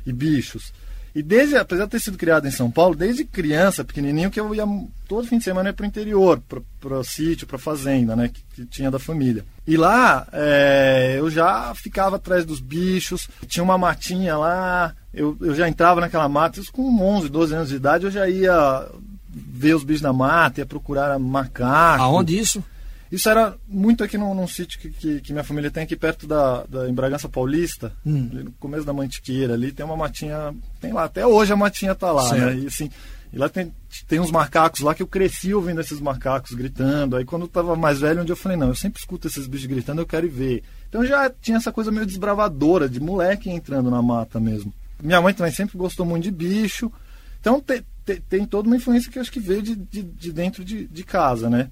E 0.05 0.13
bichos. 0.13 0.71
E 1.13 1.23
desde, 1.23 1.57
apesar 1.57 1.85
de 1.85 1.91
ter 1.91 1.99
sido 1.99 2.17
criado 2.17 2.47
em 2.47 2.51
São 2.51 2.69
Paulo, 2.69 2.95
desde 2.95 3.25
criança, 3.25 3.83
pequenininho, 3.83 4.29
que 4.29 4.39
eu 4.39 4.53
ia 4.53 4.63
todo 5.07 5.27
fim 5.27 5.39
de 5.39 5.43
semana 5.43 5.73
para 5.73 5.83
o 5.83 5.87
interior, 5.87 6.41
para 6.79 6.99
o 6.99 7.03
sítio, 7.03 7.47
para 7.47 7.57
fazenda, 7.57 8.15
né, 8.15 8.29
que, 8.29 8.41
que, 8.53 8.65
tinha 8.65 8.91
da 8.91 8.99
família. 8.99 9.43
E 9.65 9.75
lá 9.75 10.27
é, 10.31 11.15
eu 11.17 11.29
já 11.29 11.73
ficava 11.73 12.17
atrás 12.17 12.45
dos 12.45 12.59
bichos, 12.59 13.27
tinha 13.47 13.63
uma 13.63 13.77
matinha 13.77 14.37
lá, 14.37 14.93
eu, 15.11 15.35
eu 15.41 15.55
já 15.55 15.67
entrava 15.67 15.99
naquela 15.99 16.29
mata, 16.29 16.59
isso 16.59 16.71
com 16.71 17.01
11, 17.01 17.27
12 17.27 17.55
anos 17.55 17.69
de 17.69 17.75
idade, 17.75 18.05
eu 18.05 18.11
já 18.11 18.29
ia 18.29 18.87
ver 19.29 19.75
os 19.75 19.83
bichos 19.83 20.03
na 20.03 20.13
mata, 20.13 20.61
ia 20.61 20.65
procurar 20.65 21.17
macaco. 21.17 22.03
Aonde 22.03 22.37
isso? 22.37 22.63
Isso 23.11 23.27
era 23.29 23.55
muito 23.67 24.03
aqui 24.03 24.17
num, 24.17 24.33
num 24.35 24.47
sítio 24.47 24.79
que, 24.79 24.89
que, 24.89 25.21
que, 25.21 25.33
minha 25.33 25.43
família 25.43 25.71
tem 25.71 25.83
aqui 25.83 25.95
perto 25.95 26.27
da, 26.27 26.63
da 26.65 26.87
em 26.87 26.93
Bragança 26.93 27.27
Paulista, 27.27 27.91
hum. 28.05 28.29
no 28.31 28.51
começo 28.53 28.85
da 28.85 28.93
Mantiqueira 28.93 29.55
ali, 29.55 29.71
tem 29.71 29.85
uma 29.85 29.97
matinha, 29.97 30.53
tem 30.79 30.93
lá, 30.93 31.05
até 31.05 31.25
hoje 31.25 31.51
a 31.51 31.55
matinha 31.55 31.95
tá 31.95 32.11
lá, 32.11 32.23
né? 32.23 32.39
certo. 32.39 32.55
né? 32.55 32.63
E 32.63 32.67
assim, 32.67 32.89
E 33.31 33.37
lá 33.37 33.47
tem, 33.47 33.71
tem 34.07 34.19
uns 34.19 34.31
macacos 34.31 34.81
lá 34.81 34.95
que 34.95 35.03
eu 35.03 35.07
cresci 35.07 35.53
ouvindo 35.53 35.81
esses 35.81 35.99
macacos 35.99 36.51
gritando. 36.53 37.15
Aí 37.15 37.25
quando 37.25 37.43
eu 37.43 37.47
tava 37.47 37.75
mais 37.75 37.99
velho, 37.99 38.21
onde 38.21 38.31
eu 38.31 38.35
falei, 38.35 38.57
não, 38.57 38.69
eu 38.69 38.75
sempre 38.75 38.99
escuto 38.99 39.27
esses 39.27 39.45
bichos 39.47 39.67
gritando, 39.67 40.01
eu 40.01 40.07
quero 40.07 40.25
ir 40.25 40.29
ver. 40.29 40.63
Então 40.87 41.05
já 41.05 41.29
tinha 41.29 41.57
essa 41.57 41.71
coisa 41.71 41.91
meio 41.91 42.05
desbravadora, 42.05 42.89
de 42.89 42.99
moleque 42.99 43.49
entrando 43.49 43.91
na 43.91 44.01
mata 44.01 44.39
mesmo. 44.39 44.73
Minha 45.01 45.21
mãe 45.21 45.33
também 45.33 45.53
sempre 45.53 45.77
gostou 45.77 46.05
muito 46.05 46.23
de 46.23 46.31
bicho. 46.31 46.91
Então 47.39 47.61
te, 47.61 47.85
te, 48.05 48.19
tem 48.27 48.45
toda 48.45 48.67
uma 48.67 48.75
influência 48.75 49.11
que 49.11 49.19
eu 49.19 49.21
acho 49.21 49.31
que 49.31 49.39
veio 49.39 49.61
de, 49.61 49.75
de, 49.75 50.01
de 50.01 50.31
dentro 50.33 50.65
de, 50.65 50.87
de 50.87 51.03
casa, 51.03 51.49
né? 51.49 51.69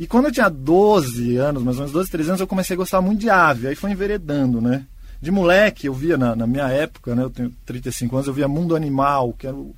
E 0.00 0.06
quando 0.06 0.24
eu 0.24 0.32
tinha 0.32 0.48
12 0.48 1.36
anos, 1.36 1.62
mais 1.62 1.76
ou 1.76 1.82
menos 1.82 1.92
12, 1.92 2.10
13 2.10 2.30
anos, 2.30 2.40
eu 2.40 2.46
comecei 2.46 2.74
a 2.74 2.76
gostar 2.76 3.00
muito 3.00 3.20
de 3.20 3.30
ave. 3.30 3.68
Aí 3.68 3.74
foi 3.76 3.92
enveredando, 3.92 4.60
né? 4.60 4.86
De 5.20 5.30
moleque, 5.30 5.86
eu 5.86 5.94
via 5.94 6.16
na, 6.16 6.34
na 6.34 6.46
minha 6.46 6.66
época, 6.68 7.14
né? 7.14 7.22
Eu 7.22 7.30
tenho 7.30 7.52
35 7.66 8.16
anos, 8.16 8.26
eu 8.26 8.32
via 8.32 8.48
Mundo 8.48 8.74
Animal, 8.74 9.34
que 9.34 9.46
era 9.46 9.54
o 9.54 9.74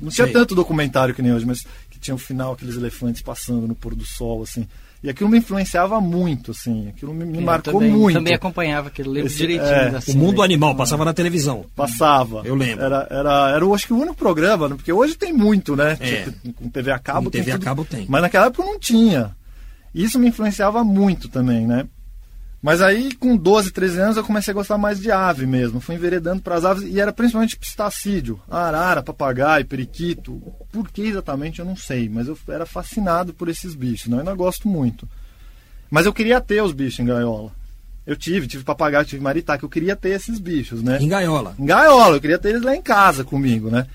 não 0.00 0.10
tinha 0.10 0.26
Sei. 0.26 0.32
tanto 0.32 0.54
documentário 0.54 1.14
que 1.14 1.22
nem 1.22 1.32
hoje, 1.32 1.46
mas 1.46 1.66
que 1.90 1.98
tinha 1.98 2.14
o 2.14 2.18
final, 2.18 2.52
aqueles 2.52 2.76
elefantes 2.76 3.22
passando 3.22 3.66
no 3.66 3.74
pôr 3.74 3.94
do 3.94 4.04
sol, 4.04 4.42
assim. 4.42 4.66
E 5.02 5.08
aquilo 5.08 5.28
me 5.28 5.38
influenciava 5.38 6.00
muito, 6.00 6.50
assim. 6.50 6.88
Aquilo 6.88 7.14
me, 7.14 7.24
me 7.24 7.40
marcou 7.40 7.74
também, 7.74 7.92
muito. 7.92 8.16
também 8.16 8.34
acompanhava 8.34 8.88
aquilo, 8.88 9.12
lembro 9.12 9.28
Esse, 9.28 9.36
direitinho. 9.36 9.70
É, 9.70 9.96
assim, 9.96 10.12
o 10.12 10.18
Mundo 10.18 10.38
né? 10.38 10.44
Animal 10.44 10.74
passava 10.74 11.04
na 11.04 11.14
televisão. 11.14 11.64
Passava. 11.76 12.42
Eu 12.44 12.56
lembro. 12.56 12.84
Era, 12.84 13.06
era, 13.08 13.50
era 13.50 13.66
acho 13.74 13.86
que 13.86 13.92
o 13.92 13.98
único 13.98 14.16
programa, 14.16 14.68
né? 14.68 14.74
porque 14.74 14.92
hoje 14.92 15.14
tem 15.14 15.32
muito, 15.32 15.76
né? 15.76 15.96
É. 16.00 16.28
Com 16.56 16.68
TV 16.68 16.90
a 16.90 16.98
cabo 16.98 17.26
com 17.26 17.30
tem. 17.30 17.44
TV 17.44 17.56
a 17.56 17.58
cabo 17.58 17.84
tem. 17.84 18.06
Mas 18.08 18.22
naquela 18.22 18.46
época 18.46 18.64
não 18.64 18.78
tinha. 18.78 19.36
Isso 19.94 20.18
me 20.18 20.28
influenciava 20.28 20.84
muito 20.84 21.28
também, 21.28 21.66
né? 21.66 21.86
Mas 22.60 22.82
aí, 22.82 23.14
com 23.14 23.36
12, 23.36 23.70
13 23.70 24.00
anos, 24.00 24.16
eu 24.16 24.24
comecei 24.24 24.50
a 24.50 24.54
gostar 24.54 24.76
mais 24.76 24.98
de 25.00 25.12
ave 25.12 25.46
mesmo. 25.46 25.80
Fui 25.80 25.94
enveredando 25.94 26.42
para 26.42 26.56
as 26.56 26.64
aves 26.64 26.82
e 26.84 27.00
era 27.00 27.12
principalmente 27.12 27.56
pistacídeo. 27.56 28.40
Arara, 28.50 29.02
papagaio, 29.02 29.64
periquito. 29.64 30.42
Por 30.72 30.90
que 30.90 31.02
exatamente 31.02 31.60
eu 31.60 31.64
não 31.64 31.76
sei, 31.76 32.08
mas 32.08 32.26
eu 32.26 32.36
era 32.48 32.66
fascinado 32.66 33.32
por 33.32 33.48
esses 33.48 33.76
bichos. 33.76 34.08
Né? 34.08 34.16
Eu 34.16 34.20
ainda 34.20 34.34
gosto 34.34 34.66
muito. 34.66 35.08
Mas 35.88 36.04
eu 36.04 36.12
queria 36.12 36.40
ter 36.40 36.60
os 36.60 36.72
bichos 36.72 36.98
em 36.98 37.06
gaiola. 37.06 37.52
Eu 38.04 38.16
tive, 38.16 38.48
tive 38.48 38.64
papagaio, 38.64 39.04
tive 39.04 39.22
maritaca. 39.22 39.64
Eu 39.64 39.68
queria 39.68 39.94
ter 39.94 40.10
esses 40.10 40.40
bichos, 40.40 40.82
né? 40.82 40.98
Em 41.00 41.08
gaiola? 41.08 41.54
Em 41.58 41.66
gaiola. 41.66 42.16
Eu 42.16 42.20
queria 42.20 42.38
ter 42.38 42.50
eles 42.50 42.62
lá 42.62 42.74
em 42.74 42.82
casa 42.82 43.22
comigo, 43.22 43.70
né? 43.70 43.86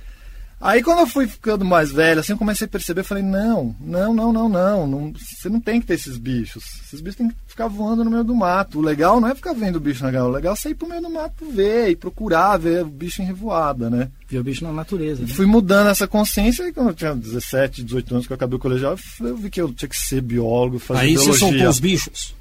Aí 0.60 0.81
quando 0.81 1.00
eu 1.00 1.07
fui 1.07 1.27
ficando 1.27 1.65
mais 1.65 1.91
velho, 1.91 2.22
assim, 2.22 2.31
eu 2.31 2.38
comecei 2.38 2.65
a 2.65 2.69
perceber, 2.69 3.01
eu 3.01 3.05
falei, 3.05 3.24
não, 3.24 3.75
não, 3.81 4.13
não, 4.13 4.31
não, 4.31 4.48
não, 4.48 4.88
não, 4.88 5.13
você 5.13 5.50
não 5.50 5.60
tem 5.60 5.81
que 5.81 5.88
ter 5.88 5.95
esses 5.95 6.17
bichos. 6.17 6.63
Esses 6.86 7.01
bichos 7.01 7.17
têm 7.17 7.27
que 7.27 7.36
ficar 7.48 7.67
voando 7.67 8.03
no 8.03 8.10
meio 8.10 8.24
do 8.24 8.33
mato. 8.33 8.79
O 8.79 8.81
legal 8.81 9.19
não 9.19 9.27
é 9.27 9.36
ficar 9.36 9.53
vendo 9.53 9.75
o 9.75 9.79
bicho 9.79 10.03
na 10.03 10.12
gaiola, 10.12 10.29
o 10.29 10.36
legal 10.36 10.53
é 10.53 10.55
sair 10.55 10.74
pro 10.74 10.88
meio 10.88 11.01
do 11.01 11.10
mato 11.10 11.45
ver 11.51 11.89
e 11.89 11.95
procurar 11.95 12.57
ver 12.57 12.83
o 12.83 12.88
bicho 12.88 13.22
em 13.22 13.25
revoada, 13.25 13.89
né? 13.89 14.10
Ver 14.27 14.39
o 14.39 14.43
bicho 14.43 14.63
na 14.63 14.72
natureza. 14.72 15.24
Né? 15.24 15.27
Fui 15.27 15.45
mudando 15.45 15.89
essa 15.89 16.07
consciência 16.07 16.67
e 16.67 16.72
quando 16.72 16.89
eu 16.89 16.93
tinha 16.93 17.13
17, 17.13 17.83
18 17.83 18.13
anos 18.13 18.27
que 18.27 18.33
eu 18.33 18.36
acabei 18.36 18.55
o 18.55 18.60
colegial, 18.60 18.98
eu 19.19 19.36
vi 19.36 19.50
que 19.50 19.62
eu 19.62 19.74
tinha 19.74 19.89
que 19.89 19.98
ser 19.98 20.22
biólogo, 20.22 20.79
fazer 20.79 21.01
Aí 21.01 21.13
biologia. 21.13 21.33
você 21.33 21.39
soltou 21.39 21.69
os 21.69 21.79
bichos? 21.79 22.36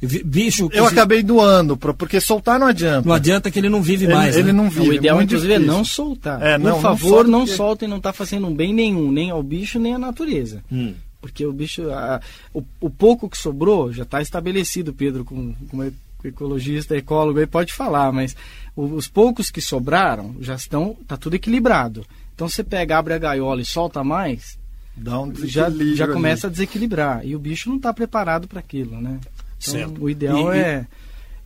Bicho. 0.00 0.68
Eu 0.72 0.86
acabei 0.86 1.22
doando, 1.22 1.76
porque 1.76 2.20
soltar 2.20 2.58
não 2.58 2.66
adianta. 2.66 3.06
Não 3.06 3.14
adianta 3.14 3.50
que 3.50 3.58
ele 3.58 3.68
não 3.68 3.82
vive 3.82 4.06
ele, 4.06 4.14
mais. 4.14 4.36
Ele 4.36 4.52
né? 4.52 4.52
não 4.52 4.70
vive. 4.70 4.88
O 4.88 4.92
ideal, 4.94 5.20
é 5.20 5.24
inclusive, 5.24 5.52
difícil. 5.52 5.72
é 5.72 5.76
não 5.76 5.84
soltar. 5.84 6.42
É, 6.42 6.58
não, 6.58 6.72
Por 6.74 6.82
favor, 6.82 7.24
não, 7.24 7.30
não 7.30 7.40
porque... 7.40 7.56
soltem, 7.56 7.88
não 7.88 7.98
está 7.98 8.12
fazendo 8.12 8.46
um 8.46 8.54
bem 8.54 8.72
nenhum, 8.72 9.12
nem 9.12 9.30
ao 9.30 9.42
bicho, 9.42 9.78
nem 9.78 9.94
à 9.94 9.98
natureza. 9.98 10.62
Hum. 10.72 10.94
Porque 11.20 11.44
o 11.44 11.52
bicho. 11.52 11.90
A, 11.90 12.20
o, 12.54 12.62
o, 12.80 12.88
pouco 12.88 13.28
que 13.28 13.36
sobrou 13.36 13.92
já 13.92 14.04
está 14.04 14.22
estabelecido, 14.22 14.94
Pedro, 14.94 15.24
como, 15.24 15.54
como 15.70 15.92
ecologista, 16.24 16.96
ecólogo, 16.96 17.38
aí 17.38 17.46
pode 17.46 17.72
falar, 17.72 18.12
mas 18.12 18.34
os 18.76 19.08
poucos 19.08 19.50
que 19.50 19.60
sobraram 19.60 20.36
já 20.40 20.54
estão. 20.54 20.96
está 21.00 21.16
tudo 21.16 21.36
equilibrado. 21.36 22.06
Então 22.34 22.48
você 22.48 22.64
pega, 22.64 22.96
abre 22.96 23.12
a 23.12 23.18
gaiola 23.18 23.60
e 23.60 23.66
solta 23.66 24.02
mais, 24.02 24.58
um 24.96 25.46
já, 25.46 25.68
já 25.94 26.08
começa 26.08 26.46
a 26.46 26.50
desequilibrar. 26.50 27.24
E 27.24 27.36
o 27.36 27.38
bicho 27.38 27.68
não 27.68 27.76
está 27.76 27.92
preparado 27.92 28.48
para 28.48 28.60
aquilo, 28.60 29.00
né? 29.00 29.18
Então, 29.60 29.74
certo. 29.74 30.02
O 30.02 30.08
ideal 30.08 30.54
e, 30.54 30.58
é, 30.58 30.86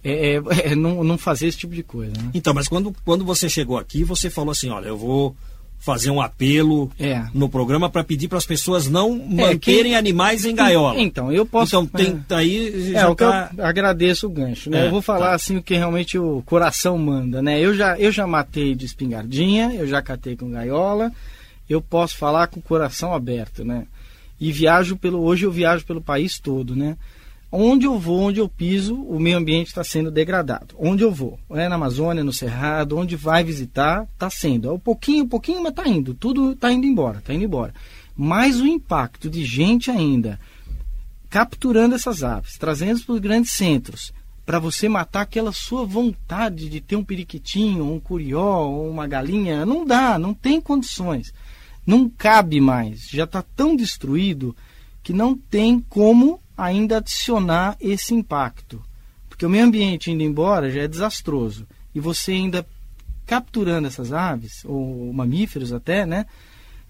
é, 0.05 0.37
é, 0.37 0.43
é, 0.73 0.75
não, 0.75 1.03
não 1.03 1.19
fazer 1.19 1.47
esse 1.49 1.59
tipo 1.59 1.75
de 1.75 1.83
coisa. 1.83 2.13
Né? 2.13 2.31
Então, 2.35 2.53
mas 2.55 2.69
quando, 2.69 2.95
quando 3.05 3.25
você 3.25 3.49
chegou 3.49 3.79
aqui, 3.79 4.05
você 4.05 4.31
falou 4.31 4.53
assim: 4.53 4.69
olha, 4.69 4.89
eu 4.89 4.97
vou 4.97 5.35
fazer 5.85 6.11
um 6.11 6.21
apelo 6.21 6.91
é. 6.99 7.23
no 7.35 7.47
programa 7.47 7.91
para 7.91 8.03
pedir 8.03 8.27
para 8.27 8.39
as 8.39 8.47
pessoas 8.47 8.89
não 8.89 9.17
é, 9.17 9.53
manterem 9.53 9.93
quem... 9.93 9.97
animais 9.97 10.47
em 10.47 10.55
gaiola. 10.55 10.99
Então, 10.99 11.31
eu 11.31 11.45
posso. 11.45 11.77
Então, 11.77 11.87
tem, 11.87 12.17
tá 12.21 12.39
aí. 12.39 12.95
É, 12.95 13.07
o 13.07 13.15
que 13.15 13.25
tá... 13.25 13.51
eu 13.57 13.65
agradeço 13.65 14.27
o 14.27 14.31
gancho, 14.31 14.71
né? 14.71 14.83
É, 14.83 14.87
eu 14.87 14.91
vou 14.91 15.03
falar 15.03 15.29
tá. 15.29 15.35
assim 15.35 15.57
o 15.57 15.63
que 15.63 15.75
realmente 15.75 16.19
o 16.19 16.43
coração 16.47 16.97
manda, 16.97 17.43
né? 17.43 17.61
Eu 17.61 17.75
já, 17.75 17.99
eu 17.99 18.11
já 18.11 18.27
matei 18.27 18.75
de 18.75 18.87
espingardinha, 18.87 19.75
eu 19.75 19.87
já 19.87 20.01
catei 20.01 20.37
com 20.37 20.51
gaiola, 20.51 21.13
eu 21.69 21.83
posso 21.83 22.17
falar 22.17 22.47
com 22.47 22.61
o 22.61 22.63
coração 22.63 23.13
aberto, 23.13 23.65
né? 23.65 23.87
E 24.41 24.51
viajo 24.53 24.97
pelo. 24.97 25.23
Hoje 25.23 25.45
eu 25.45 25.53
viajo 25.53 25.85
pelo 25.85 26.01
país 26.01 26.39
todo, 26.39 26.75
né? 26.75 26.97
Onde 27.57 27.87
eu 27.87 27.97
vou, 27.99 28.19
onde 28.19 28.41
eu 28.41 28.49
piso, 28.49 29.01
o 29.01 29.21
meio 29.21 29.39
ambiente 29.39 29.69
está 29.69 29.85
sendo 29.85 30.11
degradado. 30.11 30.75
Onde 30.77 31.05
eu 31.05 31.13
vou, 31.13 31.39
é 31.51 31.69
na 31.69 31.77
Amazônia, 31.77 32.25
no 32.25 32.33
Cerrado, 32.33 32.97
onde 32.97 33.15
vai 33.15 33.45
visitar, 33.45 34.09
está 34.13 34.29
sendo. 34.29 34.69
É 34.69 34.73
um 34.73 34.79
pouquinho, 34.79 35.25
um 35.25 35.29
pouquinho, 35.29 35.63
mas 35.63 35.71
está 35.71 35.87
indo. 35.87 36.15
Tudo 36.15 36.53
está 36.53 36.73
indo 36.73 36.85
embora, 36.85 37.19
está 37.19 37.33
indo 37.33 37.45
embora. 37.45 37.73
Mas 38.17 38.61
o 38.61 38.67
impacto 38.67 39.31
de 39.31 39.45
gente 39.45 39.91
ainda 39.91 40.39
capturando 41.31 41.95
essas 41.95 42.23
aves, 42.25 42.59
trazendo 42.59 43.01
para 43.03 43.15
os 43.15 43.21
grandes 43.21 43.53
centros, 43.53 44.13
para 44.45 44.59
você 44.59 44.89
matar 44.89 45.23
aquela 45.23 45.53
sua 45.53 45.85
vontade 45.85 46.69
de 46.69 46.81
ter 46.81 46.97
um 46.97 47.05
periquitinho, 47.05 47.91
um 47.91 48.01
curió, 48.01 48.69
uma 48.69 49.07
galinha, 49.07 49.65
não 49.65 49.85
dá, 49.85 50.19
não 50.19 50.35
tem 50.35 50.61
condições. 50.61 51.33
Não 51.87 52.09
cabe 52.09 52.61
mais. 52.61 53.09
Já 53.11 53.25
está 53.25 53.43
tão 53.43 53.77
destruído 53.77 54.57
que 55.05 55.13
não 55.13 55.37
tem 55.37 55.79
como 55.79 56.41
ainda 56.57 56.97
adicionar 56.97 57.77
esse 57.81 58.15
impacto. 58.15 58.83
Porque 59.29 59.45
o 59.45 59.51
meio 59.51 59.67
ambiente 59.67 60.11
indo 60.11 60.23
embora 60.23 60.71
já 60.71 60.83
é 60.83 60.89
desastroso. 60.89 61.67
E 61.95 62.01
você 62.01 62.33
ainda 62.33 62.67
capturando 63.27 63.87
essas 63.87 64.13
aves, 64.13 64.65
ou 64.65 65.13
mamíferos 65.13 65.73
até, 65.73 66.07
né? 66.07 66.27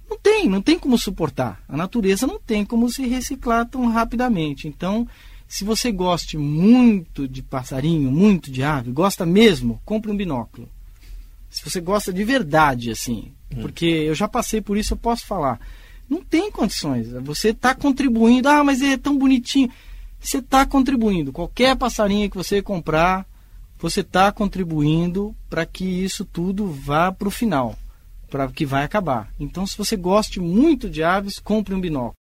Não 0.08 0.18
tem, 0.18 0.48
não 0.48 0.62
tem 0.62 0.78
como 0.78 0.96
suportar. 0.96 1.62
A 1.68 1.76
natureza 1.76 2.26
não 2.26 2.38
tem 2.38 2.64
como 2.64 2.88
se 2.88 3.06
reciclar 3.06 3.66
tão 3.68 3.88
rapidamente. 3.88 4.68
Então, 4.68 5.08
se 5.48 5.64
você 5.64 5.90
goste 5.90 6.36
muito 6.36 7.26
de 7.26 7.42
passarinho, 7.42 8.10
muito 8.10 8.50
de 8.50 8.62
ave, 8.62 8.92
gosta 8.92 9.26
mesmo, 9.26 9.80
compre 9.84 10.10
um 10.10 10.16
binóculo. 10.16 10.68
Se 11.50 11.64
você 11.64 11.80
gosta 11.80 12.12
de 12.12 12.22
verdade, 12.24 12.90
assim, 12.90 13.32
hum. 13.50 13.62
porque 13.62 13.86
eu 13.86 14.14
já 14.14 14.28
passei 14.28 14.60
por 14.60 14.76
isso, 14.76 14.94
eu 14.94 14.98
posso 14.98 15.26
falar. 15.26 15.58
Não 16.08 16.22
tem 16.22 16.50
condições. 16.50 17.10
Você 17.10 17.50
está 17.50 17.74
contribuindo. 17.74 18.48
Ah, 18.48 18.62
mas 18.62 18.82
é 18.82 18.96
tão 18.96 19.16
bonitinho. 19.16 19.70
Você 20.20 20.38
está 20.38 20.64
contribuindo. 20.64 21.32
Qualquer 21.32 21.76
passarinho 21.76 22.30
que 22.30 22.36
você 22.36 22.62
comprar, 22.62 23.26
você 23.78 24.00
está 24.00 24.32
contribuindo 24.32 25.34
para 25.50 25.66
que 25.66 25.84
isso 25.84 26.24
tudo 26.24 26.66
vá 26.66 27.12
para 27.12 27.28
o 27.28 27.30
final, 27.30 27.76
para 28.30 28.48
que 28.48 28.64
vai 28.64 28.84
acabar. 28.84 29.30
Então, 29.38 29.66
se 29.66 29.76
você 29.76 29.96
goste 29.96 30.40
muito 30.40 30.88
de 30.88 31.02
aves, 31.02 31.38
compre 31.38 31.74
um 31.74 31.80
binóculo. 31.80 32.14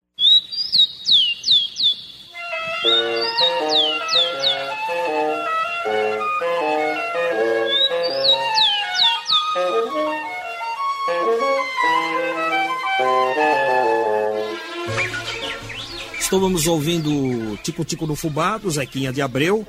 Estávamos 16.34 16.66
ouvindo 16.66 17.60
Tico 17.62 17.86
Tico 17.86 18.08
do 18.08 18.16
Fubá, 18.16 18.58
do 18.58 18.72
Zequinha 18.72 19.14
de 19.14 19.22
Abreu, 19.22 19.68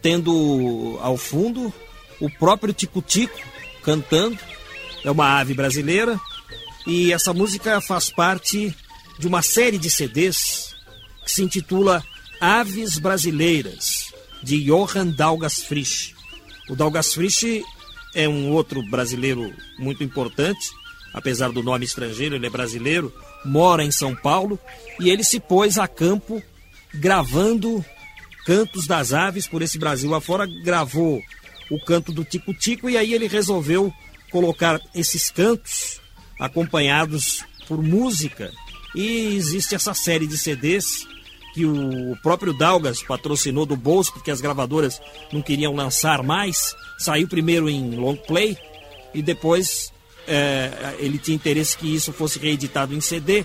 tendo 0.00 0.96
ao 1.00 1.16
fundo 1.16 1.74
o 2.20 2.30
próprio 2.30 2.72
Tico 2.72 3.02
Tico 3.02 3.36
cantando. 3.82 4.38
É 5.02 5.10
uma 5.10 5.40
ave 5.40 5.54
brasileira 5.54 6.16
e 6.86 7.12
essa 7.12 7.34
música 7.34 7.80
faz 7.80 8.10
parte 8.10 8.72
de 9.18 9.26
uma 9.26 9.42
série 9.42 9.76
de 9.76 9.90
CDs 9.90 10.76
que 11.24 11.32
se 11.32 11.42
intitula 11.42 12.00
Aves 12.40 12.96
Brasileiras, 13.00 14.14
de 14.40 14.66
Johann 14.66 15.10
Dalgas 15.10 15.64
Frisch. 15.64 16.14
O 16.70 16.76
Dalgas 16.76 17.12
Frisch 17.12 17.60
é 18.14 18.28
um 18.28 18.52
outro 18.52 18.80
brasileiro 18.88 19.52
muito 19.80 20.04
importante, 20.04 20.70
apesar 21.12 21.50
do 21.50 21.60
nome 21.60 21.84
estrangeiro, 21.84 22.36
ele 22.36 22.46
é 22.46 22.50
brasileiro, 22.50 23.12
mora 23.44 23.84
em 23.84 23.90
São 23.90 24.14
Paulo 24.14 24.58
e 24.98 25.10
ele 25.10 25.24
se 25.24 25.38
pôs 25.40 25.78
a 25.78 25.86
campo 25.86 26.42
gravando 26.94 27.84
cantos 28.44 28.86
das 28.86 29.12
aves 29.12 29.46
por 29.46 29.62
esse 29.62 29.78
Brasil 29.78 30.14
afora, 30.14 30.46
gravou 30.62 31.20
o 31.70 31.80
canto 31.84 32.12
do 32.12 32.24
tico-tico 32.24 32.88
e 32.88 32.96
aí 32.96 33.14
ele 33.14 33.26
resolveu 33.26 33.92
colocar 34.30 34.80
esses 34.94 35.30
cantos 35.30 36.00
acompanhados 36.38 37.44
por 37.66 37.82
música. 37.82 38.50
E 38.94 39.34
existe 39.34 39.74
essa 39.74 39.94
série 39.94 40.26
de 40.26 40.36
CDs 40.36 41.06
que 41.54 41.64
o 41.64 42.16
próprio 42.22 42.52
Dalgas 42.52 43.02
patrocinou 43.02 43.64
do 43.64 43.76
bolso, 43.76 44.12
porque 44.12 44.30
as 44.30 44.40
gravadoras 44.40 45.00
não 45.32 45.40
queriam 45.40 45.74
lançar 45.74 46.22
mais. 46.22 46.74
Saiu 46.98 47.28
primeiro 47.28 47.70
em 47.70 47.94
long 47.94 48.16
play 48.16 48.58
e 49.14 49.22
depois 49.22 49.92
é, 50.26 50.96
ele 50.98 51.18
tinha 51.18 51.34
interesse 51.34 51.76
que 51.76 51.92
isso 51.92 52.12
fosse 52.12 52.38
reeditado 52.38 52.94
em 52.94 53.00
CD 53.00 53.44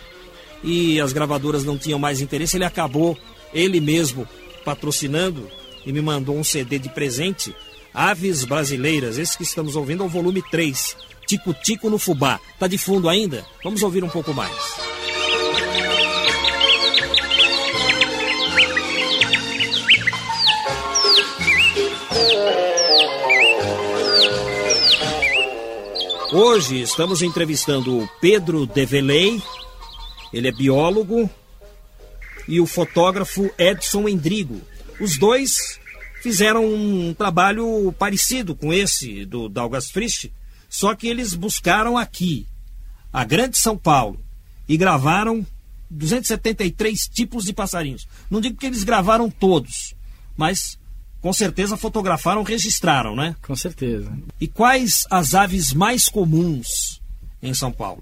e 0.63 0.99
as 0.99 1.13
gravadoras 1.13 1.63
não 1.63 1.77
tinham 1.77 1.99
mais 1.99 2.21
interesse. 2.21 2.57
Ele 2.57 2.65
acabou, 2.65 3.17
ele 3.53 3.79
mesmo, 3.79 4.27
patrocinando 4.63 5.49
e 5.85 5.91
me 5.91 6.01
mandou 6.01 6.37
um 6.37 6.43
CD 6.43 6.79
de 6.79 6.89
presente. 6.89 7.55
Aves 7.93 8.43
Brasileiras, 8.45 9.17
esse 9.17 9.37
que 9.37 9.43
estamos 9.43 9.75
ouvindo 9.75 10.03
é 10.03 10.05
o 10.05 10.09
volume 10.09 10.43
3, 10.51 10.95
Tico 11.25 11.53
Tico 11.53 11.89
no 11.89 11.97
Fubá. 11.97 12.39
Tá 12.59 12.67
de 12.67 12.77
fundo 12.77 13.09
ainda? 13.09 13.45
Vamos 13.63 13.83
ouvir 13.83 14.03
um 14.03 14.09
pouco 14.09 14.33
mais. 14.33 14.68
Hoje 26.31 26.79
estamos 26.79 27.23
entrevistando 27.23 27.97
o 27.97 28.07
Pedro 28.21 28.67
Develey, 28.67 29.41
ele 30.31 30.47
é 30.47 30.51
biólogo, 30.51 31.27
e 32.47 32.61
o 32.61 32.67
fotógrafo 32.67 33.49
Edson 33.57 34.07
Endrigo. 34.07 34.61
Os 35.01 35.17
dois 35.17 35.79
fizeram 36.21 36.65
um 36.65 37.15
trabalho 37.15 37.91
parecido 37.97 38.55
com 38.55 38.71
esse 38.71 39.25
do 39.25 39.49
Dalgas 39.49 39.89
Frist, 39.89 40.29
só 40.69 40.93
que 40.93 41.07
eles 41.07 41.33
buscaram 41.33 41.97
aqui, 41.97 42.45
a 43.11 43.25
Grande 43.25 43.57
São 43.57 43.75
Paulo, 43.75 44.23
e 44.67 44.77
gravaram 44.77 45.45
273 45.89 47.07
tipos 47.07 47.43
de 47.43 47.53
passarinhos. 47.53 48.07
Não 48.29 48.39
digo 48.39 48.55
que 48.55 48.67
eles 48.67 48.83
gravaram 48.83 49.31
todos, 49.31 49.95
mas 50.37 50.78
com 51.21 51.33
certeza 51.33 51.75
fotografaram, 51.77 52.43
registraram, 52.43 53.15
né? 53.15 53.35
Com 53.41 53.55
certeza. 53.55 54.11
E 54.39 54.47
quais 54.47 55.03
as 55.09 55.33
aves 55.33 55.73
mais 55.73 56.07
comuns 56.09 57.01
em 57.41 57.53
São 57.53 57.71
Paulo? 57.71 58.01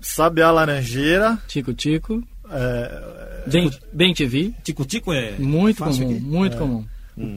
Sabiá 0.00 0.50
laranjeira. 0.50 1.38
Tico-tico. 1.48 2.22
É, 2.50 3.42
Bem, 3.46 3.70
bem 3.92 4.12
te 4.12 4.26
vi. 4.26 4.54
Tico-tico 4.62 5.12
é 5.12 5.32
Muito 5.38 5.78
fácil 5.78 6.04
comum, 6.04 6.16
aqui? 6.16 6.24
muito 6.24 6.56
É. 6.56 6.58
comum. 6.58 6.84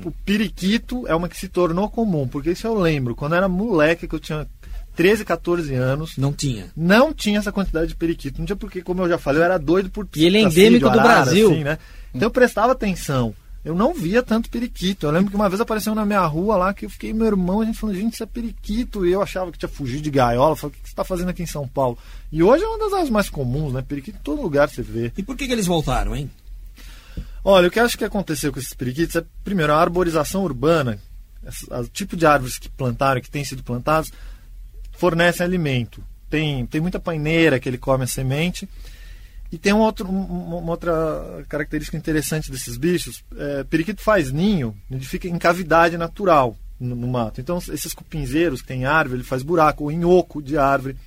O 0.06 0.12
periquito 0.26 1.08
é 1.08 1.14
uma 1.16 1.30
que 1.30 1.38
se 1.38 1.48
tornou 1.48 1.88
comum, 1.90 2.28
porque 2.28 2.52
isso 2.52 2.66
eu 2.66 2.74
lembro. 2.80 3.16
Quando 3.16 3.34
eu 3.34 3.38
era 3.38 3.48
moleque, 3.48 4.08
que 4.08 4.16
eu 4.16 4.20
tinha 4.20 4.48
13, 4.96 5.24
14 5.24 5.76
anos, 5.76 6.18
Não 6.18 6.34
tinha. 6.34 6.66
não 6.76 7.14
tinha 7.14 7.38
essa 7.38 7.52
quantidade 7.52 7.88
de 7.90 7.96
periquito. 7.96 8.40
Não 8.40 8.46
tinha 8.48 8.56
porque, 8.56 8.82
como 8.82 9.04
eu 9.04 9.10
já 9.10 9.18
falei, 9.20 9.42
eu 9.42 9.46
era 9.46 9.60
doido 9.60 9.90
por 9.92 10.08
E 10.16 10.26
ele 10.26 10.38
é 10.40 10.42
endêmico 10.42 10.90
do 10.90 11.00
arara, 11.00 11.24
Brasil. 11.26 11.52
assim, 11.52 11.64
né? 11.64 11.78
Então 12.14 12.26
eu 12.28 12.32
prestava 12.32 12.72
atenção. 12.72 13.36
Eu 13.68 13.76
não 13.76 13.94
via 13.94 14.24
tanto 14.24 14.50
periquito. 14.50 15.06
Eu 15.06 15.12
lembro 15.12 15.30
que 15.30 15.36
uma 15.36 15.50
vez 15.50 15.60
apareceu 15.60 15.94
na 15.94 16.06
minha 16.06 16.26
rua 16.26 16.56
lá 16.56 16.74
que 16.74 16.86
eu 16.86 16.90
fiquei, 16.90 17.12
meu 17.12 17.28
irmão, 17.28 17.60
a 17.60 17.66
gente 17.66 17.78
falou, 17.78 17.94
gente, 17.94 18.14
isso 18.14 18.24
é 18.24 18.26
periquito. 18.26 19.06
E 19.06 19.12
eu 19.12 19.22
achava 19.22 19.52
que 19.52 19.58
tinha 19.58 19.68
fugido 19.68 20.04
de 20.04 20.10
gaiola. 20.10 20.54
Eu 20.54 20.56
falei, 20.56 20.74
o 20.74 20.80
que 20.80 20.88
você 20.88 20.94
está 20.94 21.04
fazendo 21.04 21.28
aqui 21.28 21.44
em 21.44 21.48
São 21.48 21.68
Paulo? 21.68 21.98
E 22.32 22.42
hoje 22.42 22.64
é 22.64 22.68
uma 22.68 22.80
das 22.80 22.94
aves 22.94 23.10
mais 23.10 23.30
comuns, 23.30 23.74
né? 23.74 23.82
Periquito 23.82 24.20
em 24.20 24.22
todo 24.22 24.42
lugar 24.42 24.70
você 24.70 24.82
vê. 24.82 25.12
E 25.18 25.22
por 25.22 25.36
que, 25.36 25.46
que 25.46 25.52
eles 25.52 25.66
voltaram, 25.66 26.16
hein? 26.16 26.32
Olha, 27.44 27.68
o 27.68 27.72
que 27.72 27.78
eu 27.78 27.84
acho 27.84 27.98
que 27.98 28.06
aconteceu 28.06 28.54
com 28.54 28.60
esses 28.60 28.74
periquitos 28.74 29.18
é, 29.18 29.26
primeiro, 29.44 29.74
a 29.74 29.82
arborização 29.82 30.46
urbana, 30.46 30.98
o 31.70 31.84
tipo 31.90 32.16
de 32.16 32.26
árvores 32.26 32.58
que 32.58 32.70
plantaram, 32.70 33.20
que 33.20 33.30
têm 33.30 33.44
sido 33.44 33.64
plantadas, 33.64 34.14
fornecem 34.94 35.46
alimento. 35.46 36.02
Tem, 36.30 36.66
tem 36.68 36.80
muita 36.80 37.02
paineira 37.02 37.60
que 37.60 37.68
ele 37.68 37.78
come 37.78 38.06
a 38.06 38.08
semente. 38.08 38.66
E 39.52 39.58
tem 39.58 39.72
um 39.74 39.80
outro, 39.80 40.08
um- 40.10 40.58
uma 40.58 40.72
outra 40.72 41.44
característica 41.48 41.96
interessante 41.98 42.52
desses 42.52 42.78
bichos. 42.78 43.24
É, 43.38 43.64
periquito 43.64 44.02
faz 44.02 44.32
ninho, 44.32 44.76
ele 44.92 45.06
fica 45.06 45.28
em 45.28 45.38
cavidade 45.38 45.98
natural 45.98 46.56
no, 46.80 46.96
no 46.96 47.08
mato. 47.08 47.40
Então, 47.40 47.58
esses 47.58 47.94
cupinzeiros 47.94 48.62
que 48.62 48.68
tem 48.68 48.86
árvore, 48.86 49.22
ele 49.22 49.28
faz 49.28 49.44
buraco, 49.44 49.86
ou 49.86 49.92
em 49.92 50.04
oco 50.04 50.42
de 50.42 50.58
árvore. 50.58 50.98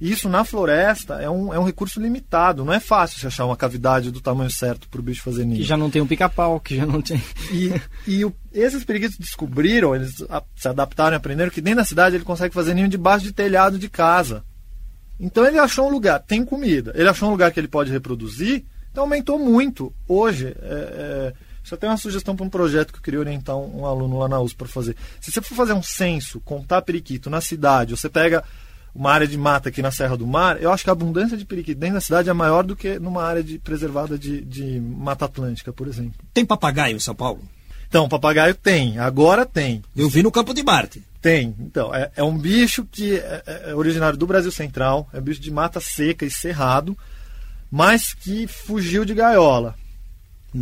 E 0.00 0.10
isso 0.10 0.28
na 0.28 0.44
floresta 0.44 1.22
é 1.22 1.30
um, 1.30 1.54
é 1.54 1.58
um 1.58 1.64
recurso 1.64 2.00
limitado. 2.00 2.64
Não 2.64 2.72
é 2.72 2.80
fácil 2.80 3.20
você 3.20 3.28
achar 3.28 3.46
uma 3.46 3.56
cavidade 3.56 4.10
do 4.10 4.20
tamanho 4.20 4.50
certo 4.50 4.88
para 4.88 4.98
o 5.00 5.02
bicho 5.02 5.22
fazer 5.22 5.44
ninho. 5.44 5.58
Que 5.58 5.62
já 5.62 5.76
não 5.76 5.88
tem 5.88 6.02
um 6.02 6.06
pica-pau, 6.06 6.58
que 6.58 6.76
já 6.76 6.84
não 6.84 7.00
tem. 7.00 7.22
E, 7.52 7.70
e 8.06 8.24
o- 8.24 8.34
esses 8.52 8.82
periquitos 8.84 9.16
descobriram, 9.18 9.94
eles 9.94 10.20
a- 10.28 10.42
se 10.56 10.66
adaptaram 10.68 11.14
e 11.14 11.16
aprenderam 11.16 11.50
que 11.50 11.60
dentro 11.60 11.78
da 11.78 11.84
cidade 11.84 12.16
ele 12.16 12.24
consegue 12.24 12.52
fazer 12.52 12.74
ninho 12.74 12.88
debaixo 12.88 13.24
de 13.24 13.32
telhado 13.32 13.78
de 13.78 13.88
casa. 13.88 14.42
Então 15.18 15.46
ele 15.46 15.58
achou 15.58 15.86
um 15.86 15.90
lugar, 15.90 16.20
tem 16.20 16.44
comida, 16.44 16.92
ele 16.94 17.08
achou 17.08 17.28
um 17.28 17.32
lugar 17.32 17.52
que 17.52 17.60
ele 17.60 17.68
pode 17.68 17.90
reproduzir, 17.90 18.64
então 18.90 19.04
aumentou 19.04 19.38
muito. 19.38 19.92
Hoje, 20.08 20.56
é, 20.60 21.32
é, 21.32 21.32
isso 21.62 21.74
até 21.74 21.86
é 21.86 21.90
uma 21.90 21.96
sugestão 21.96 22.34
para 22.36 22.44
um 22.44 22.50
projeto 22.50 22.92
que 22.92 22.98
eu 22.98 23.02
queria 23.02 23.20
orientar 23.20 23.56
um, 23.56 23.80
um 23.80 23.86
aluno 23.86 24.18
lá 24.18 24.28
na 24.28 24.40
USP 24.40 24.58
para 24.58 24.68
fazer. 24.68 24.96
Se 25.20 25.30
você 25.30 25.40
for 25.40 25.54
fazer 25.54 25.72
um 25.72 25.82
censo, 25.82 26.40
contar 26.40 26.82
periquito 26.82 27.30
na 27.30 27.40
cidade, 27.40 27.96
você 27.96 28.08
pega 28.08 28.44
uma 28.94 29.10
área 29.10 29.26
de 29.26 29.36
mata 29.36 29.68
aqui 29.68 29.82
na 29.82 29.90
Serra 29.90 30.16
do 30.16 30.26
Mar, 30.26 30.62
eu 30.62 30.72
acho 30.72 30.84
que 30.84 30.90
a 30.90 30.92
abundância 30.92 31.36
de 31.36 31.44
periquito 31.44 31.80
dentro 31.80 31.94
da 31.94 32.00
cidade 32.00 32.30
é 32.30 32.32
maior 32.32 32.62
do 32.62 32.76
que 32.76 32.98
numa 32.98 33.24
área 33.24 33.42
de, 33.42 33.58
preservada 33.58 34.16
de, 34.16 34.40
de 34.42 34.80
Mata 34.80 35.24
Atlântica, 35.24 35.72
por 35.72 35.88
exemplo. 35.88 36.14
Tem 36.32 36.44
papagaio 36.44 36.96
em 36.96 37.00
São 37.00 37.14
Paulo? 37.14 37.42
Então, 37.88 38.08
papagaio 38.08 38.54
tem, 38.54 38.98
agora 38.98 39.44
tem. 39.44 39.82
Eu 39.96 40.08
vi 40.08 40.22
no 40.22 40.30
Campo 40.30 40.54
de 40.54 40.62
Marte. 40.62 41.02
Tem. 41.24 41.56
Então, 41.58 41.94
é, 41.94 42.10
é 42.16 42.22
um 42.22 42.36
bicho 42.36 42.84
que 42.84 43.16
é, 43.16 43.70
é 43.70 43.74
originário 43.74 44.18
do 44.18 44.26
Brasil 44.26 44.52
Central, 44.52 45.08
é 45.10 45.18
um 45.18 45.22
bicho 45.22 45.40
de 45.40 45.50
mata 45.50 45.80
seca 45.80 46.26
e 46.26 46.30
cerrado, 46.30 46.94
mas 47.70 48.12
que 48.12 48.46
fugiu 48.46 49.06
de 49.06 49.14
gaiola. 49.14 49.74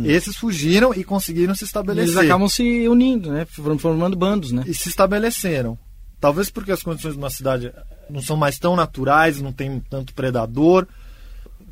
Esses 0.05 0.37
fugiram 0.37 0.93
e 0.93 1.03
conseguiram 1.03 1.53
se 1.53 1.65
Eles 1.65 1.69
estabelecer. 1.69 2.17
acabam 2.17 2.47
se 2.47 2.87
unindo, 2.87 3.29
né? 3.29 3.43
Foram 3.43 3.77
formando 3.77 4.15
bandos, 4.15 4.53
né? 4.53 4.63
E 4.65 4.73
se 4.73 4.87
estabeleceram. 4.87 5.77
Talvez 6.17 6.49
porque 6.49 6.71
as 6.71 6.81
condições 6.81 7.11
de 7.11 7.19
uma 7.19 7.29
cidade 7.29 7.73
não 8.09 8.21
são 8.21 8.37
mais 8.37 8.57
tão 8.57 8.73
naturais, 8.73 9.41
não 9.41 9.51
tem 9.51 9.81
tanto 9.89 10.13
predador. 10.13 10.87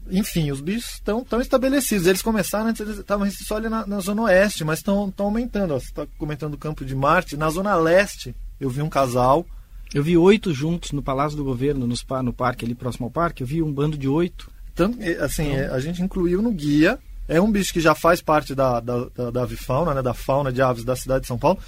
Enfim, 0.09 0.51
os 0.51 0.59
bichos 0.59 0.95
estão 0.95 1.23
tão 1.23 1.39
estabelecidos. 1.39 2.07
Eles 2.07 2.21
começaram 2.21 2.67
antes, 2.67 2.81
eles 2.81 2.97
estavam 2.99 3.31
só 3.31 3.55
ali 3.55 3.69
na, 3.69 3.87
na 3.87 4.01
zona 4.01 4.23
oeste, 4.23 4.65
mas 4.65 4.79
estão 4.79 5.13
aumentando. 5.17 5.75
Ó, 5.75 5.79
Você 5.79 5.85
está 5.85 6.05
comentando 6.17 6.55
o 6.55 6.57
Campo 6.57 6.83
de 6.83 6.93
Marte. 6.93 7.37
Na 7.37 7.49
zona 7.49 7.73
leste, 7.75 8.35
eu 8.61 8.69
vi 8.69 8.81
um 8.81 8.89
casal. 8.89 9.45
Eu 9.93 10.01
vi 10.03 10.15
oito 10.17 10.53
juntos 10.53 10.93
no 10.93 11.01
Palácio 11.01 11.35
do 11.37 11.43
Governo, 11.43 11.85
nos 11.85 12.01
pa- 12.01 12.23
no 12.23 12.31
parque 12.31 12.63
ali 12.63 12.73
próximo 12.73 13.07
ao 13.07 13.11
parque. 13.11 13.43
Eu 13.43 13.47
vi 13.47 13.61
um 13.61 13.73
bando 13.73 13.97
de 13.97 14.07
oito. 14.07 14.49
Tanto, 14.73 14.97
assim, 15.21 15.51
eh, 15.51 15.69
a 15.69 15.79
gente 15.81 16.01
incluiu 16.01 16.41
no 16.41 16.51
guia. 16.51 16.97
É 17.27 17.41
um 17.41 17.51
bicho 17.51 17.73
que 17.73 17.81
já 17.81 17.93
faz 17.93 18.21
parte 18.21 18.55
da, 18.55 18.79
da, 18.79 19.05
da, 19.13 19.31
da 19.31 19.43
avifauna, 19.43 19.93
né, 19.93 20.01
da 20.01 20.13
fauna 20.13 20.51
de 20.51 20.61
aves 20.61 20.85
da 20.85 20.95
cidade 20.95 21.21
de 21.21 21.27
São 21.27 21.37
Paulo. 21.37 21.59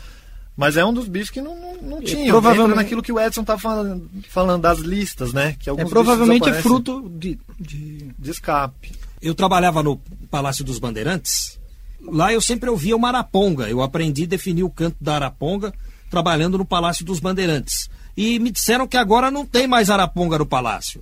Mas 0.56 0.78
é 0.78 0.86
um 0.86 0.94
dos 0.94 1.08
bichos 1.08 1.32
que 1.32 1.42
não, 1.42 1.56
não, 1.60 1.82
não 1.82 2.02
tinha. 2.02 2.30
provavelmente- 2.30 2.70
Entra 2.72 2.84
naquilo 2.84 3.02
que 3.02 3.12
o 3.12 3.20
Edson 3.20 3.42
está 3.42 3.58
falando, 3.58 4.10
falando 4.30 4.62
das 4.62 4.80
listas, 4.80 5.34
né? 5.34 5.56
Que 5.60 5.70
É 5.70 5.74
provavelmente 5.86 6.48
é 6.48 6.54
fruto 6.62 7.10
de, 7.10 7.40
de- 7.60 8.10
de 8.18 8.32
escape. 8.32 8.92
Eu 9.22 9.34
trabalhava 9.36 9.82
no 9.84 9.98
Palácio 10.30 10.64
dos 10.64 10.80
Bandeirantes. 10.80 11.60
Lá 12.06 12.32
eu 12.32 12.40
sempre 12.42 12.70
ouvia 12.70 12.96
uma 12.96 13.08
araponga. 13.08 13.68
Eu 13.70 13.82
aprendi 13.82 14.24
a 14.24 14.28
definir 14.28 14.64
o 14.64 14.70
canto 14.70 14.96
da 15.02 15.16
araponga 15.16 15.74
trabalhando 16.17 16.60
no 16.60 16.65
Palácio 16.65 17.04
dos 17.04 17.19
Bandeirantes. 17.19 17.89
E 18.15 18.38
me 18.38 18.52
disseram 18.52 18.88
que 18.88 18.95
agora 18.95 19.32
não 19.32 19.47
tem 19.47 19.65
mais 19.65 19.89
araponga 19.89 20.38
no 20.38 20.45
palácio. 20.45 21.02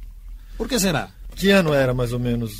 Por 0.57 0.69
que 0.69 0.79
será? 0.79 1.09
Que 1.35 1.49
ano 1.49 1.73
era 1.73 1.93
mais 1.93 2.13
ou 2.13 2.19
menos? 2.19 2.53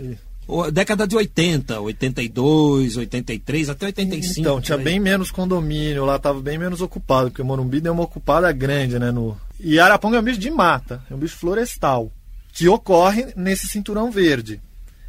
E- 0.00 0.16
O- 0.48 0.70
Década 0.70 1.06
de 1.06 1.14
80, 1.14 1.78
82, 1.80 2.96
83, 2.96 3.68
até 3.68 3.86
85. 3.86 4.40
Então, 4.40 4.60
tinha 4.60 4.78
bem 4.78 4.98
menos 4.98 5.30
condomínio, 5.30 6.04
lá 6.06 6.16
estava 6.16 6.40
bem 6.40 6.56
menos 6.58 6.80
ocupado, 6.80 7.30
porque 7.30 7.42
o 7.42 7.44
Morumbi 7.44 7.78
deu 7.80 7.92
uma 7.92 8.02
ocupada 8.04 8.50
grande, 8.52 8.98
né? 8.98 9.10
No... 9.10 9.36
E 9.60 9.78
Araponga 9.78 10.16
é 10.16 10.20
um 10.20 10.24
bicho 10.24 10.40
de 10.40 10.50
mata, 10.50 11.02
é 11.10 11.14
um 11.14 11.18
bicho 11.18 11.36
florestal, 11.36 12.10
que 12.54 12.66
ocorre 12.68 13.34
nesse 13.36 13.68
cinturão 13.68 14.10
verde. 14.10 14.60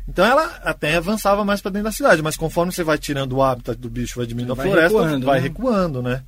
Então 0.07 0.25
ela 0.25 0.59
até 0.65 0.97
avançava 0.97 1.45
mais 1.45 1.61
para 1.61 1.71
dentro 1.71 1.85
da 1.85 1.91
cidade, 1.93 2.21
mas 2.21 2.35
conforme 2.35 2.73
você 2.73 2.83
vai 2.83 2.97
tirando 2.97 3.31
o 3.33 3.41
hábitat 3.41 3.79
do 3.79 3.89
bicho, 3.89 4.17
vai 4.17 4.25
diminuindo 4.27 4.53
Vai 4.53 4.67
a 4.67 4.69
floresta, 4.69 4.97
recuando, 4.97 5.25
vai 5.25 5.37
né? 5.39 5.43
recuando, 5.47 6.01
né? 6.01 6.23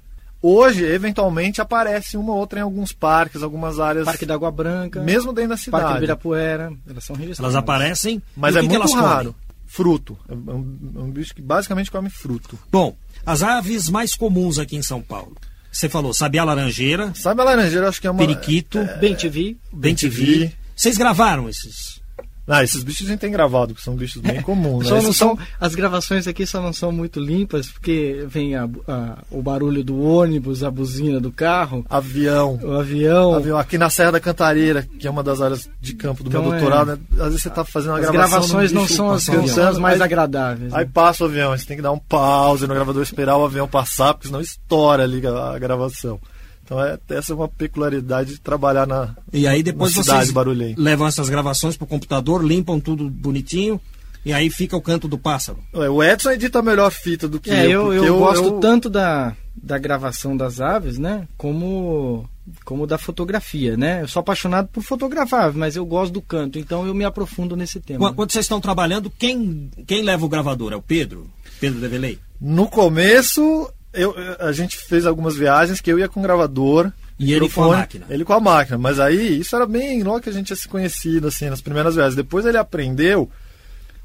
Hoje, 0.47 0.85
eventualmente, 0.85 1.59
aparece 1.59 2.17
uma 2.17 2.33
ou 2.33 2.37
outra 2.37 2.59
em 2.59 2.61
alguns 2.61 2.91
parques, 2.91 3.41
algumas 3.41 3.79
áreas, 3.79 4.05
Parque 4.05 4.27
da 4.27 4.35
Água 4.35 4.51
Branca, 4.51 5.01
mesmo 5.01 5.33
dentro 5.33 5.49
da 5.49 5.55
Parque 5.55 5.69
do 5.71 5.77
cidade. 5.79 5.97
Ibirapuera. 5.97 6.71
Elas 6.87 7.03
são 7.03 7.15
registradas. 7.15 7.39
Elas 7.39 7.55
aparecem. 7.55 8.21
Mas 8.35 8.53
e 8.53 8.59
é 8.59 8.61
que 8.61 8.67
que 8.67 8.77
muito 8.77 8.95
elas 8.95 9.03
raro. 9.07 9.33
comem? 9.33 9.35
Fruto. 9.65 10.17
É 10.29 10.33
um, 10.35 10.77
é 10.97 10.99
um 10.99 11.09
bicho 11.09 11.33
que 11.33 11.41
basicamente 11.41 11.89
come 11.89 12.11
fruto. 12.11 12.59
Bom, 12.71 12.95
as 13.25 13.41
aves 13.41 13.89
mais 13.89 14.13
comuns 14.13 14.59
aqui 14.59 14.75
em 14.75 14.83
São 14.83 15.01
Paulo. 15.01 15.35
Você 15.71 15.89
falou 15.89 16.13
sabiá 16.13 16.43
laranjeira, 16.43 17.11
Sabe 17.15 17.41
a 17.41 17.43
laranjeira, 17.43 17.89
acho 17.89 17.99
que 17.99 18.05
é 18.05 18.11
uma. 18.11 18.19
periquito, 18.19 18.77
Bem 18.99 19.15
te 19.15 19.27
vi. 19.27 19.57
bem 19.73 19.95
te 19.95 20.07
bem-te-vi. 20.07 20.45
vi. 20.45 20.55
Vocês 20.75 20.95
gravaram 20.95 21.49
esses? 21.49 21.99
Ah, 22.47 22.63
esses 22.63 22.83
bichos 22.83 23.07
a 23.07 23.09
gente 23.09 23.19
tem 23.19 23.31
gravado, 23.31 23.73
que 23.73 23.81
são 23.81 23.95
bichos 23.95 24.21
bem 24.21 24.39
comuns. 24.41 24.83
Né? 24.83 24.89
Só 24.89 25.01
não 25.01 25.11
são, 25.13 25.37
as 25.59 25.73
gravações 25.73 26.27
aqui 26.27 26.45
só 26.45 26.61
não 26.61 26.71
são 26.71 26.91
muito 26.91 27.19
limpas, 27.19 27.67
porque 27.69 28.23
vem 28.27 28.55
a- 28.55 28.69
a- 28.87 29.17
o 29.31 29.41
barulho 29.41 29.83
do 29.83 29.99
ônibus, 29.99 30.63
a 30.63 30.69
buzina 30.69 31.19
do 31.19 31.31
carro, 31.31 31.83
Avião. 31.89 32.59
o 32.61 32.73
avião. 32.73 33.33
Avião. 33.33 33.57
Aqui 33.57 33.77
na 33.79 33.89
Serra 33.89 34.11
da 34.13 34.19
Cantareira, 34.19 34.87
que 34.99 35.07
é 35.07 35.09
uma 35.09 35.23
das 35.23 35.41
áreas 35.41 35.67
de 35.81 35.93
campo 35.95 36.23
do 36.23 36.29
Então, 36.29 36.43
meu 36.43 36.53
é. 36.53 36.59
doutorado, 36.59 36.87
né? 36.91 36.97
às 37.19 37.25
vezes 37.29 37.41
você 37.41 37.49
tá 37.49 37.65
fazendo 37.65 37.91
uma 37.93 37.99
As 37.99 38.09
gravação. 38.11 38.29
gravações 38.39 38.71
não 38.71 38.87
são 38.87 39.11
as, 39.11 39.25
passando, 39.25 39.41
não 39.41 39.47
são 39.47 39.67
as 39.67 39.77
mais 39.79 39.95
aí, 39.99 40.03
agradáveis. 40.05 40.71
né? 40.71 40.77
Aí 40.79 40.85
passa 40.85 41.23
o 41.23 41.27
avião, 41.27 41.57
você 41.57 41.65
tem 41.65 41.77
que 41.77 41.83
dar 41.83 41.91
um 41.91 41.99
pause 41.99 42.67
no 42.67 42.73
gravador, 42.75 43.01
esperar 43.01 43.37
o 43.37 43.45
avião 43.45 43.67
passar, 43.67 44.13
porque 44.13 44.27
senão 44.27 44.39
estoura 44.41 45.03
ali 45.03 45.25
a, 45.25 45.55
a 45.55 45.59
gravação. 45.59 46.19
Então 46.65 46.83
é, 46.83 46.97
essa 47.09 47.31
é 47.31 47.35
uma 47.35 47.47
peculiaridade 47.47 48.33
de 48.33 48.41
trabalhar 48.41 48.87
na, 48.87 49.15
E 49.31 49.47
aí 49.47 49.61
depois 49.61 49.95
na 49.95 50.01
cidade 50.01 50.19
vocês 50.21 50.31
barulhenta. 50.31 50.81
levam 50.81 51.05
essas 51.05 51.29
gravações 51.29 51.77
pro 51.77 51.85
computador, 51.85 52.43
limpam 52.43 52.79
tudo 52.79 53.07
bonitinho 53.07 53.79
e 54.25 54.33
aí 54.33 54.49
fica 54.49 54.75
o 54.75 54.81
canto 54.81 55.07
do 55.07 55.19
pássaro. 55.19 55.59
Ué, 55.73 55.87
O 55.87 56.03
Edson 56.03 56.31
edita 56.31 56.61
melhor 56.63 56.91
fita 56.91 57.27
do 57.27 57.39
que 57.39 57.51
É, 57.51 57.67
eu, 57.67 57.83
porque 57.83 58.07
eu, 58.09 58.17
gosto 58.17 58.59
tanto 58.59 58.89
da, 58.89 59.35
da 59.55 59.77
gravação 59.77 60.35
das 60.35 60.59
aves, 60.59 60.97
né? 60.97 61.27
Como, 61.37 62.27
como 62.65 62.87
da 62.87 62.97
fotografia, 62.97 63.77
né? 63.77 64.01
Eu 64.01 64.07
sou 64.07 64.21
apaixonado 64.21 64.67
por 64.69 64.81
fotografar, 64.81 65.53
mas 65.53 65.75
eu 65.75 65.85
gosto 65.85 66.13
do 66.13 66.23
canto, 66.23 66.57
então 66.57 66.87
eu 66.87 66.95
me 66.95 67.05
aprofundo 67.05 67.55
nesse 67.55 67.79
tema. 67.79 67.99
Quando, 67.99 68.15
quando 68.15 68.31
vocês 68.31 68.45
estão 68.45 68.59
trabalhando, 68.59 69.11
quem, 69.11 69.69
quem 69.85 70.01
leva 70.01 70.25
o 70.25 70.29
gravador? 70.29 70.73
É 70.73 70.75
o 70.75 70.81
Pedro? 70.81 71.29
Pedro 71.59 71.79
Develei? 71.79 72.17
No 72.41 72.67
começo, 72.67 73.71
eu, 73.95 74.15
a 74.39 74.51
gente 74.51 74.77
fez 74.77 75.05
algumas 75.05 75.35
viagens 75.35 75.81
que 75.81 75.91
eu 75.91 75.97
ia 75.99 76.07
com 76.07 76.21
gravador. 76.21 76.91
E 77.17 77.33
ele 77.33 77.47
com 77.49 77.63
a 77.63 77.77
máquina. 77.77 78.05
Ele 78.09 78.25
com 78.25 78.33
a 78.33 78.39
máquina. 78.39 78.77
Mas 78.77 78.99
aí, 78.99 79.39
isso 79.39 79.55
era 79.55 79.65
bem 79.65 80.03
logo 80.03 80.19
que 80.21 80.29
a 80.29 80.33
gente 80.33 80.47
tinha 80.47 80.57
se 80.57 80.67
conhecido, 80.67 81.27
assim, 81.27 81.49
nas 81.49 81.61
primeiras 81.61 81.95
viagens. 81.95 82.15
Depois 82.15 82.45
ele 82.45 82.57
aprendeu 82.57 83.29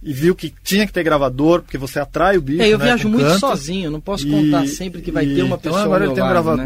e 0.02 0.12
viu 0.12 0.34
que 0.34 0.54
tinha 0.64 0.86
que 0.86 0.92
ter 0.92 1.02
gravador, 1.02 1.60
porque 1.62 1.76
você 1.76 1.98
atrai 1.98 2.38
o 2.38 2.40
bicho. 2.40 2.62
É, 2.62 2.68
eu 2.68 2.78
né, 2.78 2.84
viajo 2.86 3.08
muito 3.08 3.26
canto. 3.26 3.40
sozinho, 3.40 3.90
não 3.90 4.00
posso 4.00 4.26
E- 4.26 4.30
contar 4.30 4.66
sempre 4.66 5.02
que 5.02 5.10
vai 5.10 5.24
e- 5.26 5.34
ter 5.34 5.42
uma 5.42 5.58
pessoa 5.58 5.80
Então 5.80 5.84
agora 5.92 6.04
ao 6.04 6.10
ele 6.10 6.14
tem 6.14 6.22
um 6.22 6.26
lado, 6.26 6.56
né? 6.56 6.62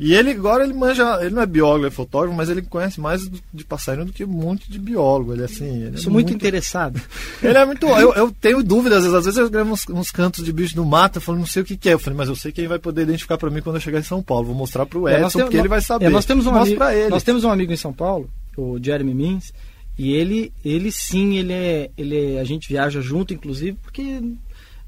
E 0.00 0.14
ele 0.14 0.30
agora 0.30 0.62
ele 0.62 0.72
manja, 0.74 1.18
ele 1.20 1.34
não 1.34 1.42
é 1.42 1.46
biólogo, 1.46 1.84
é 1.86 1.90
fotógrafo, 1.90 2.36
mas 2.36 2.48
ele 2.48 2.62
conhece 2.62 3.00
mais 3.00 3.26
do- 3.28 3.40
de 3.52 3.64
passarinho 3.64 4.06
do 4.06 4.12
que 4.12 4.24
um 4.24 4.28
monte 4.28 4.70
de 4.70 4.78
biólogo. 4.78 5.32
Ele 5.32 5.42
é 5.42 5.44
assim, 5.46 5.86
ele 5.86 5.96
é 5.96 5.98
Sou 5.98 6.12
muito 6.12 6.32
interessado. 6.32 7.00
ele 7.42 7.58
é 7.58 7.64
muito. 7.64 7.84
Eu, 7.84 8.14
eu 8.14 8.30
tenho 8.30 8.62
dúvidas, 8.62 8.98
às 8.98 9.02
vezes, 9.04 9.18
às 9.18 9.24
vezes 9.24 9.38
eu 9.40 9.50
gravo 9.50 9.72
uns, 9.72 9.84
uns 9.88 10.10
cantos 10.12 10.44
de 10.44 10.52
bicho 10.52 10.76
no 10.76 10.84
mato, 10.86 11.16
eu 11.16 11.20
falo, 11.20 11.38
não 11.38 11.46
sei 11.46 11.62
o 11.62 11.64
que, 11.64 11.76
que 11.76 11.88
é. 11.88 11.94
Eu 11.94 11.98
falei, 11.98 12.16
mas 12.16 12.28
eu 12.28 12.36
sei 12.36 12.52
que 12.52 12.60
ele 12.60 12.68
vai 12.68 12.78
poder 12.78 13.02
identificar 13.02 13.36
pra 13.36 13.50
mim 13.50 13.60
quando 13.60 13.74
eu 13.76 13.80
chegar 13.82 13.98
em 13.98 14.04
São 14.04 14.22
Paulo. 14.22 14.46
Vou 14.46 14.54
mostrar 14.54 14.86
pro 14.86 15.08
É, 15.08 15.14
Edson, 15.14 15.22
nós 15.22 15.32
temos- 15.32 15.44
porque 15.46 15.56
ele 15.58 15.68
vai 15.68 15.80
saber. 15.80 16.04
é, 16.04 16.08
nós 16.10 16.24
temos 16.24 16.46
um 16.46 16.54
amigo, 16.54 16.76
pra 16.76 16.94
ele. 16.94 17.08
nós 17.10 17.22
temos 17.24 17.42
um 17.42 17.50
amigo 17.50 17.72
em 17.72 17.76
São 17.76 17.92
Paulo, 17.92 18.30
o 18.56 18.78
Jeremy 18.80 19.14
Mins, 19.14 19.52
e 19.98 20.12
ele, 20.12 20.52
ele 20.64 20.92
sim, 20.92 21.38
ele 21.38 21.52
é, 21.52 21.90
ele 21.98 22.34
é- 22.36 22.40
a 22.40 22.44
gente 22.44 22.68
viaja 22.68 23.00
junto, 23.00 23.34
inclusive, 23.34 23.76
porque 23.82 24.20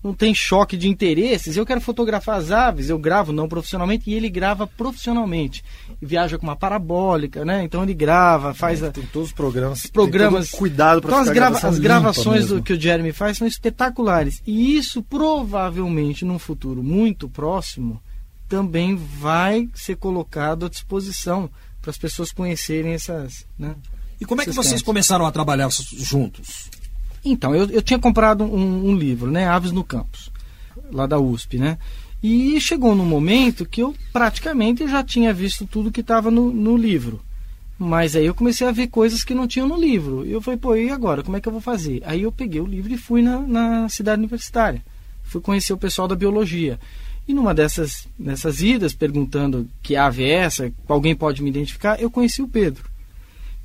não 0.03 0.15
tem 0.15 0.35
choque 0.35 0.77
de 0.77 0.89
interesses. 0.89 1.57
Eu 1.57 1.67
quero 1.67 1.81
fotografar 1.81 2.39
as 2.39 2.51
aves, 2.51 2.89
eu 2.89 2.99
gravo 2.99 3.33
não 3.33 3.49
profissionalmente 3.49 4.09
e 4.11 4.15
ele 4.15 4.31
grava 4.31 4.67
profissionalmente. 4.67 5.63
E 6.01 6.07
viaja 6.07 6.39
com 6.39 6.47
uma 6.47 6.57
parabólica, 6.57 7.45
né? 7.45 7.63
Então 7.63 7.83
ele 7.83 7.93
grava, 7.95 8.55
faz 8.55 8.83
a, 8.83 8.91
Tem 8.91 9.05
todos 9.05 9.29
os 9.29 9.35
programas. 9.35 9.83
tem 9.83 9.91
programas. 9.91 10.51
todo 10.51 10.59
cuidado 10.59 11.01
pra 11.03 11.11
então 11.11 11.21
as, 11.21 11.29
grava- 11.29 11.57
as 11.59 11.65
limpa 11.75 11.79
gravações 11.83 12.41
mesmo. 12.45 12.57
do 12.57 12.63
que 12.63 12.73
o 12.73 12.81
Jeremy 12.81 13.13
faz 13.13 13.37
são 13.39 13.47
espetaculares. 13.47 14.43
E 14.47 14.77
isso 14.77 15.03
provavelmente 15.03 16.25
num 16.25 16.39
futuro 16.39 16.83
muito 16.83 17.29
próximo 17.29 18.01
também 18.49 18.97
vai 18.97 19.69
ser 19.75 19.97
colocado 19.97 20.67
à 20.67 20.69
disposição 20.69 21.49
para 21.81 21.91
as 21.91 21.99
pessoas 21.99 22.33
conhecerem 22.33 22.93
essas. 22.95 23.47
Né? 23.59 23.75
E 24.21 24.25
como 24.25 24.43
é 24.43 24.45
que 24.45 24.53
vocês 24.53 24.83
começaram 24.83 25.25
a 25.27 25.31
trabalhar 25.33 25.69
juntos? 25.93 26.69
Então, 27.25 27.55
eu, 27.55 27.69
eu 27.71 27.83
tinha 27.83 27.99
comprado 27.99 28.45
um, 28.45 28.91
um 28.91 28.97
livro, 28.97 29.31
né? 29.31 29.47
Aves 29.47 29.73
no 29.73 29.85
Campus, 29.85 30.31
lá 30.91 31.07
da 31.07 31.19
USP, 31.19 31.59
né? 31.59 31.79
E 32.23 32.61
chegou 32.61 32.95
num 32.95 33.05
momento 33.05 33.65
que 33.65 33.83
eu 33.83 33.95
praticamente 34.13 34.87
já 34.87 35.03
tinha 35.03 35.33
visto 35.33 35.67
tudo 35.67 35.91
que 35.91 36.01
estava 36.01 36.31
no, 36.31 36.53
no 36.53 36.77
livro. 36.77 37.21
Mas 37.79 38.15
aí 38.15 38.27
eu 38.27 38.35
comecei 38.35 38.67
a 38.67 38.73
ver 38.73 38.89
coisas 38.89 39.25
que 39.25 39.33
não 39.33 39.49
tinham 39.49 39.67
no 39.67 39.81
livro. 39.81 40.27
E 40.27 40.33
eu 40.33 40.43
falei, 40.43 40.59
pô, 40.59 40.77
e 40.77 40.91
agora? 40.91 41.23
Como 41.23 41.37
é 41.37 41.41
que 41.41 41.49
eu 41.49 41.53
vou 41.53 41.63
fazer? 41.63 42.03
Aí 42.05 42.23
eu 42.23 42.31
peguei 42.31 42.61
o 42.61 42.67
livro 42.67 42.93
e 42.93 42.99
fui 42.99 43.23
na, 43.23 43.39
na 43.41 43.89
cidade 43.89 44.19
universitária. 44.19 44.83
Fui 45.23 45.41
conhecer 45.41 45.73
o 45.73 45.79
pessoal 45.79 46.07
da 46.07 46.15
biologia. 46.15 46.79
E 47.27 47.33
numa 47.33 47.55
dessas, 47.55 48.07
dessas 48.19 48.61
idas, 48.61 48.93
perguntando 48.93 49.67
que 49.83 49.97
ave 49.97 50.25
é 50.25 50.31
essa, 50.31 50.71
alguém 50.87 51.15
pode 51.15 51.43
me 51.43 51.49
identificar, 51.49 51.99
eu 51.99 52.11
conheci 52.11 52.43
o 52.43 52.49
Pedro. 52.49 52.90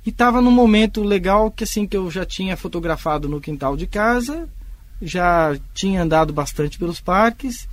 E 0.05 0.09
estava 0.09 0.41
num 0.41 0.51
momento 0.51 1.01
legal 1.03 1.49
que 1.49 1.63
assim 1.63 1.87
que 1.87 1.97
eu 1.97 2.11
já 2.11 2.25
tinha 2.25 2.55
fotografado 2.55 3.27
no 3.27 3.41
quintal 3.41 3.75
de 3.75 3.87
casa, 3.87 4.47
já 5.01 5.55
tinha 5.73 6.01
andado 6.03 6.31
bastante 6.31 6.77
pelos 6.77 6.99
parques. 6.99 7.67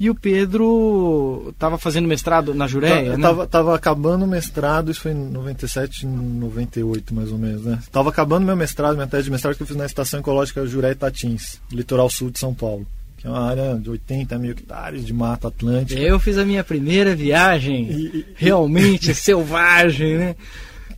E 0.00 0.08
o 0.08 0.14
Pedro 0.14 1.48
estava 1.50 1.76
fazendo 1.76 2.06
mestrado 2.06 2.54
na 2.54 2.68
Jureia, 2.68 3.06
Eu 3.08 3.18
né? 3.18 3.22
tava, 3.22 3.46
tava 3.48 3.74
acabando 3.74 4.24
o 4.24 4.28
mestrado, 4.28 4.92
isso 4.92 5.00
foi 5.00 5.10
em 5.10 5.28
97, 5.30 6.06
98 6.06 7.12
mais 7.12 7.32
ou 7.32 7.38
menos, 7.38 7.64
né? 7.64 7.80
Tava 7.90 8.08
acabando 8.08 8.46
meu 8.46 8.54
mestrado, 8.56 8.94
minha 8.94 9.08
tese 9.08 9.24
de 9.24 9.30
mestrado 9.32 9.56
que 9.56 9.62
eu 9.62 9.66
fiz 9.66 9.74
na 9.76 9.86
Estação 9.86 10.20
Ecológica 10.20 10.64
Juré 10.66 10.94
Tatins, 10.94 11.60
litoral 11.72 12.08
sul 12.08 12.30
de 12.30 12.38
São 12.38 12.54
Paulo. 12.54 12.86
Que 13.16 13.26
é 13.26 13.30
uma 13.30 13.40
área 13.40 13.74
de 13.74 13.90
80 13.90 14.38
mil 14.38 14.52
hectares 14.52 15.04
de 15.04 15.12
mata 15.12 15.48
atlântica. 15.48 15.98
Eu 15.98 16.20
fiz 16.20 16.38
a 16.38 16.44
minha 16.44 16.62
primeira 16.62 17.16
viagem 17.16 17.90
E- 17.90 18.06
e- 18.18 18.26
realmente 18.36 19.12
selvagem, 19.16 20.16
né? 20.16 20.36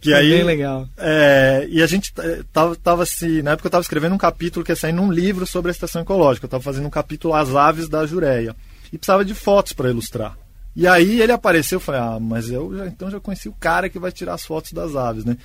Que 0.00 0.10
Foi 0.12 0.20
aí, 0.20 0.30
bem 0.30 0.44
legal. 0.44 0.88
É, 0.96 1.66
e 1.68 1.82
a 1.82 1.86
gente 1.86 2.12
eh, 2.18 2.42
tava, 2.52 2.76
tava 2.76 3.06
se. 3.06 3.42
Na 3.42 3.52
época 3.52 3.66
eu 3.66 3.70
tava 3.70 3.82
escrevendo 3.82 4.14
um 4.14 4.18
capítulo 4.18 4.64
que 4.64 4.72
ia 4.72 4.76
sair 4.76 4.92
num 4.92 5.12
livro 5.12 5.46
sobre 5.46 5.70
a 5.70 5.72
estação 5.72 6.02
ecológica. 6.02 6.46
Eu 6.46 6.50
tava 6.50 6.62
fazendo 6.62 6.86
um 6.86 6.90
capítulo 6.90 7.34
As 7.34 7.54
Aves 7.54 7.88
da 7.88 8.06
Jureia. 8.06 8.56
E 8.92 8.98
precisava 8.98 9.24
de 9.24 9.34
fotos 9.34 9.72
para 9.72 9.90
ilustrar. 9.90 10.36
E 10.74 10.86
aí 10.86 11.20
ele 11.20 11.32
apareceu, 11.32 11.76
eu 11.76 11.80
falei, 11.80 12.00
ah, 12.00 12.18
mas 12.20 12.48
eu 12.48 12.76
já, 12.76 12.86
então 12.86 13.10
já 13.10 13.20
conheci 13.20 13.48
o 13.48 13.54
cara 13.58 13.88
que 13.88 13.98
vai 13.98 14.12
tirar 14.12 14.34
as 14.34 14.44
fotos 14.44 14.72
das 14.72 14.94
aves, 14.94 15.24
né? 15.24 15.36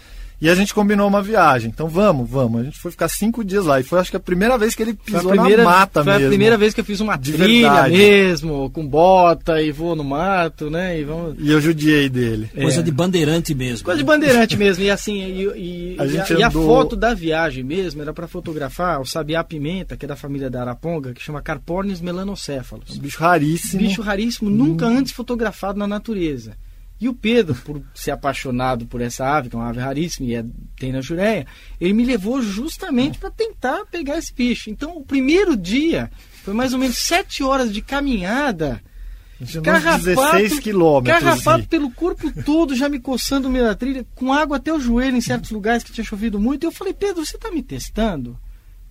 E 0.42 0.50
a 0.50 0.56
gente 0.56 0.74
combinou 0.74 1.08
uma 1.08 1.22
viagem. 1.22 1.70
Então 1.74 1.88
vamos, 1.88 2.30
vamos. 2.30 2.62
A 2.62 2.64
gente 2.66 2.80
foi 2.80 2.92
ficar 2.92 3.08
cinco 3.08 3.44
dias 3.44 3.66
lá. 3.66 3.80
E 3.80 3.84
foi 3.84 4.00
acho 4.00 4.12
que 4.12 4.18
a 4.18 4.20
primeira 4.20 4.58
vez 4.58 4.76
que 4.76 4.84
ele 4.84 4.98
Foi 5.04 5.16
a 5.16 5.20
pisou 5.20 5.32
primeira, 5.32 5.64
na 5.64 5.70
mata 5.70 6.04
foi 6.04 6.14
mesmo. 6.14 6.26
a 6.26 6.30
primeira 6.30 6.58
vez 6.58 6.74
que 6.74 6.82
eu 6.82 6.86
fiz 6.86 7.00
uma 7.00 7.16
De 7.16 7.32
trilha 7.34 7.70
verdade. 7.72 7.94
mesmo, 7.98 8.70
com 8.72 8.86
bota 8.86 9.62
e 9.62 9.72
vou 9.72 9.96
no 9.96 10.04
mato, 10.04 10.70
né? 10.70 11.00
E 11.00 11.04
vamos. 11.04 11.36
E 11.40 11.50
eu 11.50 11.62
judiei 11.62 12.10
dele. 12.10 12.50
Coisa 12.54 12.80
É. 12.82 12.84
de 12.84 12.92
bandeirante 12.92 13.56
mesmo. 13.56 13.86
Coisa 13.86 13.98
de 13.98 14.04
né? 14.04 14.08
bandeirante 14.14 14.58
mesmo. 14.58 14.84
E 14.84 14.90
assim, 14.92 15.20
e, 15.24 15.42
e- 15.44 15.96
A 16.00 16.06
e 16.06 16.10
gente 16.10 16.34
e 16.34 16.44
a 16.44 16.48
andou- 16.48 16.66
foto 16.66 16.96
da 16.96 17.14
viagem 17.14 17.64
mesmo 17.64 18.02
era 18.02 18.14
para 18.14 18.28
fotografar 18.28 19.00
o 19.02 19.06
sabiá 19.06 19.44
pimenta, 19.44 19.96
que 19.96 20.06
é 20.06 20.08
da 20.08 20.16
família 20.16 20.50
da 20.50 20.62
Araponga, 20.62 21.14
que 21.14 21.22
chama 21.22 21.42
Carpornis 21.42 22.02
melanocéfalos. 22.02 22.98
Um 22.98 23.00
bicho 23.00 23.20
raríssimo. 23.20 23.82
Bicho 23.82 24.02
raríssimo, 24.02 24.50
nunca 24.50 24.86
antes 24.86 25.14
fotografado 25.14 25.80
na 25.80 25.88
natureza. 25.88 26.58
E 27.00 27.10
o 27.10 27.14
Pedro, 27.14 27.54
por 27.56 27.82
ser 27.94 28.12
apaixonado 28.12 28.86
por 28.86 29.02
essa 29.02 29.26
ave, 29.28 29.50
que 29.50 29.56
é 29.56 29.60
uma 29.60 29.68
ave 29.70 29.80
raríssima 29.80 30.30
e 30.30 30.36
é- 30.36 30.46
tem 30.80 30.94
na 30.94 31.02
Jureia, 31.02 31.46
ele 31.80 31.94
me 31.94 32.06
levou 32.06 32.42
justamente 32.42 33.18
para 33.18 33.30
tentar 33.30 33.86
pegar 33.92 34.18
esse 34.18 34.34
bicho. 34.34 34.70
Então, 34.70 34.96
o 34.98 35.04
primeiro 35.04 35.58
dia 35.58 36.10
foi 36.44 36.54
mais 36.54 36.72
ou 36.74 36.80
menos 36.80 36.98
sete 36.98 37.44
horas 37.44 37.72
de 37.74 37.82
caminhada. 37.82 38.82
Uns 39.42 39.58
Carrapato, 39.58 40.06
16 40.06 40.60
quilômetros. 40.62 41.20
carrapato 41.20 41.60
assim. 41.60 41.68
pelo 41.68 41.92
corpo 41.92 42.32
todo, 42.44 42.74
já 42.74 42.88
me 42.88 43.00
coçando 43.00 43.50
no 43.50 43.54
meio 43.54 43.66
da 43.66 43.76
trilha, 43.76 44.06
com 44.16 44.32
água 44.32 44.56
até 44.56 44.72
o 44.74 44.80
joelho 44.80 45.18
em 45.18 45.22
certos 45.22 45.52
lugares 45.52 45.84
que 45.84 45.92
tinha 45.92 46.06
chovido 46.06 46.40
muito. 46.40 46.64
E 46.64 46.68
eu 46.68 46.72
falei, 46.72 46.94
Pedro, 46.94 47.26
você 47.26 47.38
tá 47.38 47.52
me 47.52 47.62
testando? 47.62 48.40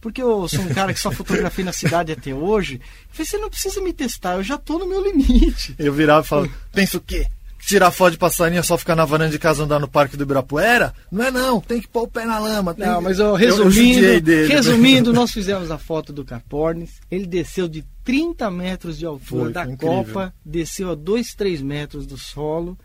Porque 0.03 0.21
eu 0.21 0.47
sou 0.47 0.61
um 0.61 0.69
cara 0.75 0.93
que 0.93 1.01
só 1.01 1.11
fotografei 1.11 1.65
na 1.65 1.73
cidade 1.73 2.13
até 2.13 2.35
hoje. 2.35 2.75
Eu 2.75 3.15
falei, 3.15 3.27
você 3.27 3.39
não 3.39 3.49
precisa 3.49 3.81
me 3.81 3.95
testar, 3.95 4.35
eu 4.35 4.43
já 4.43 4.59
tô 4.59 4.79
no 4.79 4.87
meu 4.87 5.03
limite. 5.03 5.75
Eu 5.79 5.95
virava 5.95 6.23
e 6.23 6.29
falava, 6.29 6.51
pensa 6.71 6.99
o 6.99 7.01
quê? 7.01 7.27
Tirar 7.67 7.91
foto 7.91 8.13
de 8.13 8.19
passarinho 8.19 8.59
é 8.61 8.63
só 8.63 8.77
ficar 8.77 8.95
na 8.95 9.05
varanda 9.05 9.31
de 9.31 9.39
casa 9.39 9.65
andar 9.65 9.79
no 9.81 9.89
Parque 9.89 10.17
do 10.17 10.25
Ibirapuera? 10.25 10.93
Não 11.11 11.25
é 11.25 11.31
não, 11.31 11.61
tem 11.61 11.81
que 11.81 11.89
pôr 11.89 12.03
o 12.03 12.09
pé 12.09 12.25
na 12.27 12.39
lama. 12.39 12.75
tem 12.75 12.87
Não, 12.87 12.99
que- 12.99 13.05
mas 13.05 13.19
eu, 13.19 13.27
eu 13.29 13.35
resumindo, 13.35 13.71
judiei 13.71 14.21
dele. 14.21 14.53
resumindo, 14.53 15.13
nós 15.15 15.31
fizemos 15.33 15.71
a 15.71 15.79
foto 15.79 16.13
do 16.13 16.25
Carpornis. 16.25 17.01
Ele 17.11 17.27
desceu 17.27 17.67
de 17.67 17.85
30 18.05 18.51
metros 18.51 18.99
de 18.99 19.07
altura 19.07 19.45
Foi, 19.45 19.53
da 19.53 19.65
foi 19.65 19.73
incrível. 19.73 20.05
copa, 20.05 20.35
desceu 20.45 20.91
a 20.91 20.95
2, 20.95 21.35
3 21.35 21.63
metros 21.63 22.07
do 22.07 22.19
solo. 22.19 22.77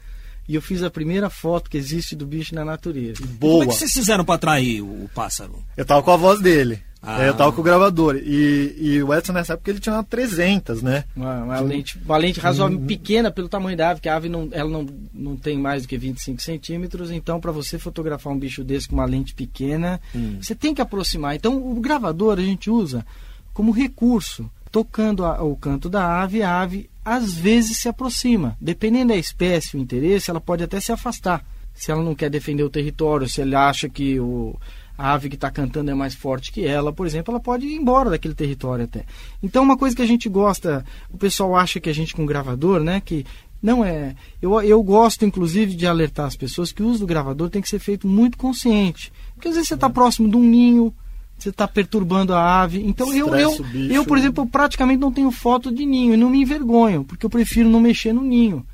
E 0.48 0.56
eu 0.56 0.62
fiz 0.63 0.82
a 0.82 0.89
primeira 0.89 1.30
foto 1.30 1.70
que 1.70 1.78
existe 1.78 2.15
do 2.15 2.26
bicho 2.26 2.56
na 2.56 2.65
natureza. 2.65 3.20
Como 3.22 3.34
é 3.34 3.38
Boa. 3.38 3.68
que 3.68 3.74
vocês 3.76 3.94
fizeram 3.94 4.26
para 4.26 4.34
atrair 4.36 4.82
o 4.82 5.08
pássaro? 5.13 5.63
Eu 5.78 5.86
tava 5.86 6.02
com 6.02 6.10
a 6.12 6.18
voz 6.18 6.42
dele. 6.42 6.82
Ah. 7.02 7.24
É, 7.24 7.30
Eu 7.30 7.34
tava 7.34 7.52
com 7.54 7.62
o 7.62 7.64
gravador. 7.64 8.18
E, 8.18 8.76
e 8.78 9.02
o 9.04 9.14
Edson 9.14 9.32
nessa 9.32 9.54
época 9.54 9.72
ele 9.72 9.80
tinha 9.80 9.96
uma 9.96 10.04
300, 10.04 10.82
né? 10.82 11.06
Uma, 11.16 11.44
uma 11.44 11.60
lente, 11.62 11.98
uma 12.06 12.18
lente 12.18 12.40
razoavelmente 12.42 12.88
pequena 12.88 13.32
pelo 13.32 13.48
tamanho 13.48 13.78
da 13.78 13.92
ave, 13.92 14.02
que 14.02 14.10
a 14.10 14.16
ave 14.18 14.28
não, 14.28 14.50
ela 14.52 14.70
não, 14.70 14.86
não 15.14 15.36
tem 15.38 15.58
mais 15.58 15.84
do 15.84 15.88
que 15.88 15.98
25 15.98 16.42
centímetros, 16.42 17.10
então 17.10 17.40
para 17.40 17.52
você 17.54 17.80
fotografar 17.80 18.34
um 18.34 18.38
bicho 18.38 18.64
desse 18.64 18.88
com 18.90 18.96
uma 18.96 19.06
lente 19.06 19.34
pequena, 19.34 20.00
você 20.42 20.54
tem 20.54 20.74
que 20.74 20.82
aproximar. 20.82 21.36
Então 21.36 21.56
o 21.58 21.76
gravador 21.80 22.38
a 22.38 22.42
gente 22.42 22.70
usa 22.70 23.06
como 23.54 23.72
recurso, 23.72 24.50
tocando 24.72 25.24
a- 25.26 25.42
o 25.42 25.56
canto 25.56 25.90
da 25.90 26.22
ave, 26.22 26.44
a 26.44 26.60
ave 26.62 26.90
às 27.06 27.34
vezes 27.34 27.78
se 27.78 27.88
aproxima. 27.88 28.58
Dependendo 28.60 29.08
da 29.14 29.16
espécie, 29.18 29.78
o 29.78 29.80
interesse, 29.80 30.30
ela 30.30 30.42
pode 30.42 30.64
até 30.64 30.80
se 30.82 30.92
afastar. 30.92 31.44
Se 31.74 31.92
ela 31.92 32.04
não 32.04 32.14
quer 32.14 32.30
defender 32.30 32.64
o 32.64 32.70
território, 32.70 33.28
se 33.28 33.40
ele 33.42 33.56
acha 33.56 33.88
que 33.88 34.20
o, 34.20 34.56
a 35.00 35.14
ave 35.14 35.30
que 35.30 35.36
está 35.36 35.50
cantando 35.50 35.90
é 35.90 35.94
mais 35.94 36.14
forte 36.14 36.52
que 36.52 36.66
ela, 36.66 36.92
por 36.92 37.08
exemplo, 37.08 37.32
ela 37.32 37.40
pode 37.40 37.66
ir 37.66 37.76
embora 37.76 38.10
daquele 38.10 38.34
território 38.34 38.84
até. 38.84 39.06
Então, 39.42 39.64
uma 39.64 39.78
coisa 39.78 39.96
que 39.96 40.02
a 40.02 40.06
gente 40.06 40.28
gosta, 40.28 40.84
o 41.10 41.18
pessoal 41.18 41.56
acha 41.56 41.80
que 41.80 41.90
a 41.90 41.94
gente 41.94 42.14
com 42.14 42.26
gravador, 42.26 42.82
né, 42.82 43.02
que 43.04 43.26
não 43.64 43.84
é. 43.84 44.14
Eu, 44.42 44.62
eu 44.62 44.84
gosto, 44.84 45.24
inclusive, 45.24 45.74
de 45.74 45.88
alertar 45.88 46.26
as 46.26 46.36
pessoas 46.36 46.74
que 46.74 46.84
o 46.84 46.88
uso 46.88 47.00
do 47.00 47.08
gravador 47.08 47.50
tem 47.50 47.62
que 47.62 47.70
ser 47.70 47.80
feito 47.80 48.06
muito 48.10 48.38
consciente. 48.38 49.10
Porque 49.36 49.48
às 49.48 49.54
vezes 49.56 49.70
você 49.70 49.76
está 49.76 49.90
próximo 49.90 50.30
de 50.30 50.36
um 50.36 50.44
ninho, 50.44 50.94
você 51.38 51.48
está 51.48 51.66
perturbando 51.66 52.34
a 52.34 52.62
ave. 52.62 52.86
Então, 52.86 53.14
eu, 53.14 53.34
eu, 53.36 53.56
eu, 53.90 54.06
por 54.06 54.18
exemplo, 54.18 54.44
eu 54.44 54.48
praticamente 54.48 55.00
não 55.00 55.14
tenho 55.14 55.32
foto 55.32 55.74
de 55.74 55.86
ninho 55.86 56.14
e 56.14 56.18
não 56.18 56.30
me 56.30 56.42
envergonho, 56.42 57.06
porque 57.06 57.26
eu 57.26 57.30
prefiro 57.30 57.70
não 57.70 57.80
mexer 57.80 58.12
no 58.12 58.22
ninho. 58.22 58.66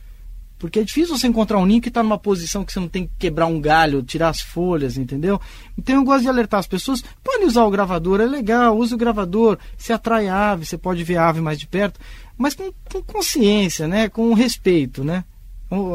Porque 0.65 0.80
é 0.80 0.84
difícil 0.84 1.17
você 1.17 1.28
encontrar 1.28 1.60
um 1.60 1.65
ninho 1.65 1.82
que 1.82 1.89
está 1.89 2.01
numa 2.01 2.17
posição 2.17 2.65
que 2.65 2.73
você 2.73 2.80
não 2.80 2.88
tem 2.88 3.06
que 3.06 3.13
quebrar 3.19 3.45
um 3.45 3.62
galho, 3.62 4.01
tirar 4.01 4.30
as 4.30 4.41
folhas, 4.41 4.97
entendeu? 4.97 5.39
Então 5.78 5.95
eu 5.95 6.04
gosto 6.04 6.23
de 6.23 6.30
alertar 6.30 6.60
as 6.60 6.67
pessoas, 6.67 7.04
pode 7.23 7.45
usar 7.45 7.63
o 7.65 7.69
gravador, 7.69 8.19
é 8.19 8.25
legal, 8.25 8.75
use 8.75 8.93
o 8.93 8.97
gravador, 8.97 9.60
se 9.78 9.93
atrai 9.93 10.28
a 10.28 10.51
ave, 10.51 10.65
você 10.65 10.78
pode 10.78 11.04
ver 11.04 11.17
a 11.17 11.30
ave 11.30 11.39
mais 11.39 11.60
de 11.60 11.67
perto, 11.67 11.99
mas 12.38 12.56
com, 12.56 12.71
com 12.91 13.01
consciência, 13.04 13.88
né? 13.88 14.10
Com 14.10 14.34
respeito, 14.34 15.04
né? 15.04 15.23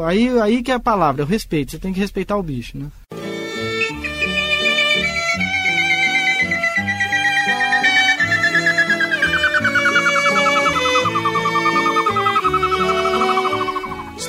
Aí, 0.05 0.39
aí 0.39 0.63
que 0.63 0.71
é 0.71 0.75
a 0.75 0.79
palavra, 0.79 1.23
o 1.23 1.27
respeito, 1.27 1.71
você 1.71 1.79
tem 1.79 1.91
que 1.91 1.99
respeitar 1.99 2.37
o 2.37 2.43
bicho, 2.43 2.77
né? 2.77 2.87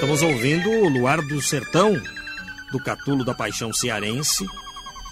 Estamos 0.02 0.20
ouvindo 0.20 0.68
o 0.68 0.88
Luar 0.88 1.22
do 1.22 1.40
Sertão, 1.40 1.94
do 2.72 2.80
Catulo 2.80 3.24
da 3.24 3.32
Paixão 3.32 3.72
Cearense, 3.72 4.44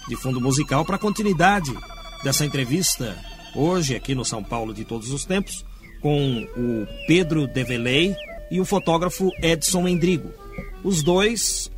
de 0.05 0.17
fundo 0.17 0.41
musical 0.41 0.83
para 0.83 0.97
continuidade 0.97 1.71
dessa 2.25 2.45
entrevista, 2.45 3.17
hoje 3.55 3.95
aqui 3.95 4.13
no 4.13 4.25
São 4.25 4.43
Paulo 4.43 4.73
de 4.73 4.83
Todos 4.83 5.09
os 5.11 5.23
Tempos, 5.23 5.65
com 6.01 6.45
o 6.57 6.85
Pedro 7.07 7.47
Develey 7.47 8.13
e 8.51 8.59
o 8.59 8.65
fotógrafo 8.65 9.31
Edson 9.41 9.87
Endrigo. 9.87 10.29
Os 10.83 11.01
dois 11.01 11.71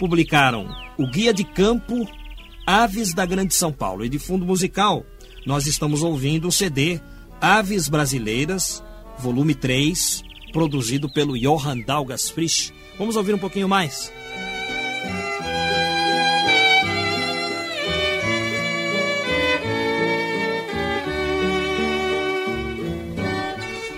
publicaram 0.00 0.66
o 0.98 1.06
Guia 1.08 1.32
de 1.32 1.44
Campo 1.44 2.04
Aves 2.66 3.14
da 3.14 3.24
Grande 3.24 3.54
São 3.54 3.72
Paulo. 3.72 4.04
E 4.04 4.08
de 4.08 4.18
fundo 4.18 4.44
musical, 4.44 5.06
nós 5.46 5.68
estamos 5.68 6.02
ouvindo 6.02 6.48
o 6.48 6.52
CD 6.52 7.00
Aves 7.40 7.88
Brasileiras, 7.88 8.82
volume 9.20 9.54
3, 9.54 10.25
produzido 10.56 11.06
pelo 11.06 11.38
Johann 11.38 11.82
Dalgas 11.82 12.30
Frisch. 12.30 12.72
Vamos 12.98 13.14
ouvir 13.14 13.34
um 13.34 13.38
pouquinho 13.38 13.68
mais. 13.68 14.10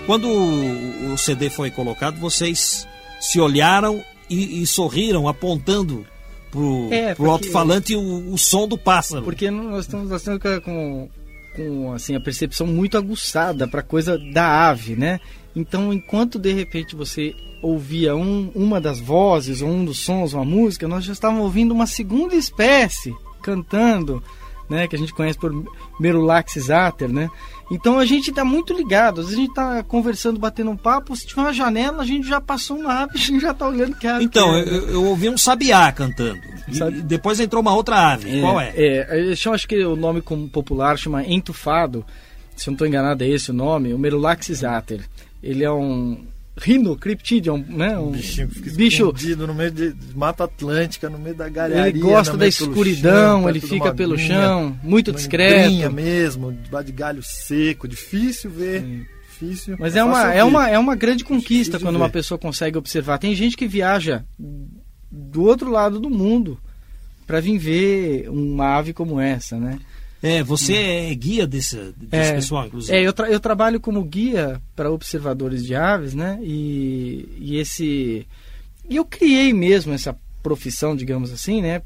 Quando 0.04 0.28
o 0.28 1.16
CD 1.16 1.48
foi 1.48 1.70
colocado, 1.70 2.18
vocês 2.18 2.88
se 3.20 3.38
olharam 3.38 4.02
e, 4.28 4.60
e 4.60 4.66
sorriram, 4.66 5.28
apontando 5.28 6.04
pro, 6.50 6.88
é, 6.90 7.14
pro 7.14 7.30
alto-falante 7.30 7.94
o, 7.94 8.32
o, 8.32 8.36
som 8.36 8.66
do 8.66 8.76
pássaro. 8.76 9.22
Porque 9.22 9.48
nós 9.48 9.84
estamos, 9.84 10.10
estamos 10.10 10.40
com, 10.64 11.08
com 11.54 11.92
assim, 11.92 12.16
a 12.16 12.20
percepção 12.20 12.66
muito 12.66 12.98
aguçada 12.98 13.68
para 13.68 13.80
coisa 13.80 14.18
da 14.18 14.68
ave, 14.68 14.96
né? 14.96 15.20
Então, 15.54 15.92
enquanto 15.92 16.38
de 16.38 16.52
repente 16.52 16.94
você 16.94 17.34
ouvia 17.62 18.14
um, 18.14 18.50
uma 18.54 18.80
das 18.80 19.00
vozes 19.00 19.62
ou 19.62 19.68
um 19.68 19.84
dos 19.84 19.98
sons, 19.98 20.32
uma 20.32 20.44
música, 20.44 20.87
nós 20.87 21.04
já 21.04 21.12
estávamos 21.12 21.44
ouvindo 21.44 21.72
uma 21.72 21.87
segunda 21.87 22.34
espécie 22.34 23.14
cantando, 23.42 24.22
né, 24.68 24.87
que 24.87 24.94
a 24.94 24.98
gente 24.98 25.14
conhece 25.14 25.38
por 25.38 25.52
Merulaxis 25.98 26.70
ater, 26.70 27.08
né? 27.08 27.30
Então 27.70 27.98
a 27.98 28.06
gente 28.06 28.30
está 28.30 28.44
muito 28.44 28.72
ligado. 28.72 29.20
Às 29.20 29.26
vezes 29.26 29.38
a 29.38 29.40
gente 29.40 29.50
está 29.50 29.82
conversando, 29.82 30.38
batendo 30.38 30.70
um 30.70 30.76
papo, 30.76 31.14
se 31.14 31.26
tiver 31.26 31.42
uma 31.42 31.52
janela, 31.52 32.02
a 32.02 32.06
gente 32.06 32.26
já 32.26 32.40
passou 32.40 32.78
uma 32.78 33.02
ave, 33.02 33.12
a 33.16 33.18
gente 33.18 33.40
já 33.40 33.50
está 33.50 33.68
olhando 33.68 33.96
que 33.96 34.06
ave. 34.06 34.24
Então, 34.24 34.50
que 34.50 34.70
é, 34.70 34.74
eu, 34.74 34.88
eu, 34.90 35.04
ouvi 35.04 35.28
um 35.28 35.37
sabiá 35.37 35.90
cantando. 35.92 36.40
E 36.68 37.02
depois 37.02 37.40
entrou 37.40 37.61
uma 37.61 37.74
outra 37.74 38.12
ave. 38.12 38.38
É, 38.38 38.40
Qual 38.40 38.61
é? 38.61 38.72
É, 38.76 39.34
eu 39.46 39.52
acho 39.52 39.68
que 39.68 39.84
o 39.84 39.96
nome 39.96 40.22
popular 40.52 40.98
chama 40.98 41.24
entufado. 41.24 42.04
Se 42.56 42.68
eu 42.68 42.72
não 42.72 42.74
estou 42.74 42.88
enganado, 42.88 43.22
é 43.22 43.28
esse 43.28 43.50
o 43.50 43.54
nome, 43.54 43.94
o 43.94 43.98
Merulaxis 43.98 44.64
ater. 44.64 45.00
Ele 45.42 45.64
é 45.64 45.70
um 45.70 46.27
rinocriptidium, 46.59 47.64
né? 47.68 47.98
Um 47.98 48.11
bichinho 48.11 48.48
que 48.48 48.55
fica 48.57 48.77
bicho 48.77 49.14
no 49.37 49.55
meio 49.55 49.70
de 49.70 49.94
Mata 50.14 50.44
Atlântica, 50.44 51.09
no 51.09 51.18
meio 51.18 51.35
da 51.35 51.48
galharia. 51.48 51.88
Ele 51.88 52.01
gosta 52.01 52.37
da 52.37 52.46
escuridão, 52.46 53.42
chão, 53.42 53.48
ele 53.48 53.61
fica 53.61 53.94
pelo 53.94 54.18
chão, 54.18 54.79
muito 54.83 55.12
discreto. 55.12 55.92
mesmo, 55.92 56.53
de 56.85 56.92
galho 56.92 57.22
seco, 57.22 57.87
difícil 57.87 58.51
ver. 58.51 58.83
Sim. 58.83 59.07
Difícil, 59.40 59.77
Mas 59.79 59.94
é, 59.94 60.01
é 60.01 60.05
uma, 60.05 60.35
é, 60.35 60.42
uma, 60.42 60.68
é 60.68 60.79
uma 60.79 60.96
grande 60.96 61.22
conquista 61.22 61.79
quando 61.79 61.94
ver. 61.94 62.03
uma 62.03 62.11
pessoa 62.11 62.37
consegue 62.37 62.77
observar. 62.77 63.18
Tem 63.18 63.33
gente 63.37 63.57
que 63.57 63.68
viaja 63.68 64.24
do 65.11 65.44
outro 65.44 65.70
lado 65.70 66.01
do 66.01 66.11
mundo 66.11 66.59
para 67.24 67.40
vir 67.40 67.57
ver 67.57 68.29
uma 68.29 68.77
ave 68.79 68.92
como 68.92 69.20
essa, 69.20 69.57
né? 69.57 69.79
É, 70.22 70.42
você 70.42 70.74
é 70.74 71.14
guia 71.14 71.46
desse, 71.46 71.76
desse 71.96 72.31
é, 72.31 72.35
pessoal, 72.35 72.66
inclusive. 72.66 72.96
É, 72.96 73.07
eu, 73.07 73.12
tra 73.12 73.31
eu 73.31 73.38
trabalho 73.38 73.81
como 73.81 74.02
guia 74.02 74.61
para 74.74 74.90
observadores 74.90 75.64
de 75.64 75.74
aves, 75.74 76.14
né? 76.14 76.38
E, 76.42 77.28
e 77.38 77.57
esse. 77.57 78.26
E 78.88 78.96
eu 78.96 79.04
criei 79.04 79.52
mesmo 79.52 79.92
essa 79.92 80.16
profissão, 80.42 80.96
digamos 80.96 81.33
assim, 81.33 81.62
né? 81.62 81.83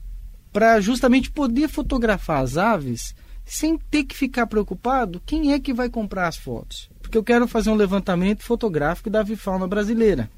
Para 0.52 0.80
justamente 0.80 1.30
poder 1.30 1.68
fotografar 1.68 2.42
as 2.42 2.56
aves 2.56 3.14
sem 3.44 3.76
ter 3.76 4.04
que 4.04 4.16
ficar 4.16 4.46
preocupado 4.46 5.20
quem 5.26 5.52
é 5.52 5.60
que 5.60 5.74
vai 5.74 5.90
comprar 5.90 6.28
as 6.28 6.36
fotos. 6.36 6.88
Porque 7.02 7.18
eu 7.18 7.24
quero 7.24 7.46
fazer 7.46 7.70
um 7.70 7.74
levantamento 7.74 8.42
fotográfico 8.42 9.10
da 9.10 9.20
avifauna 9.20 9.66
brasileira. 9.66 10.30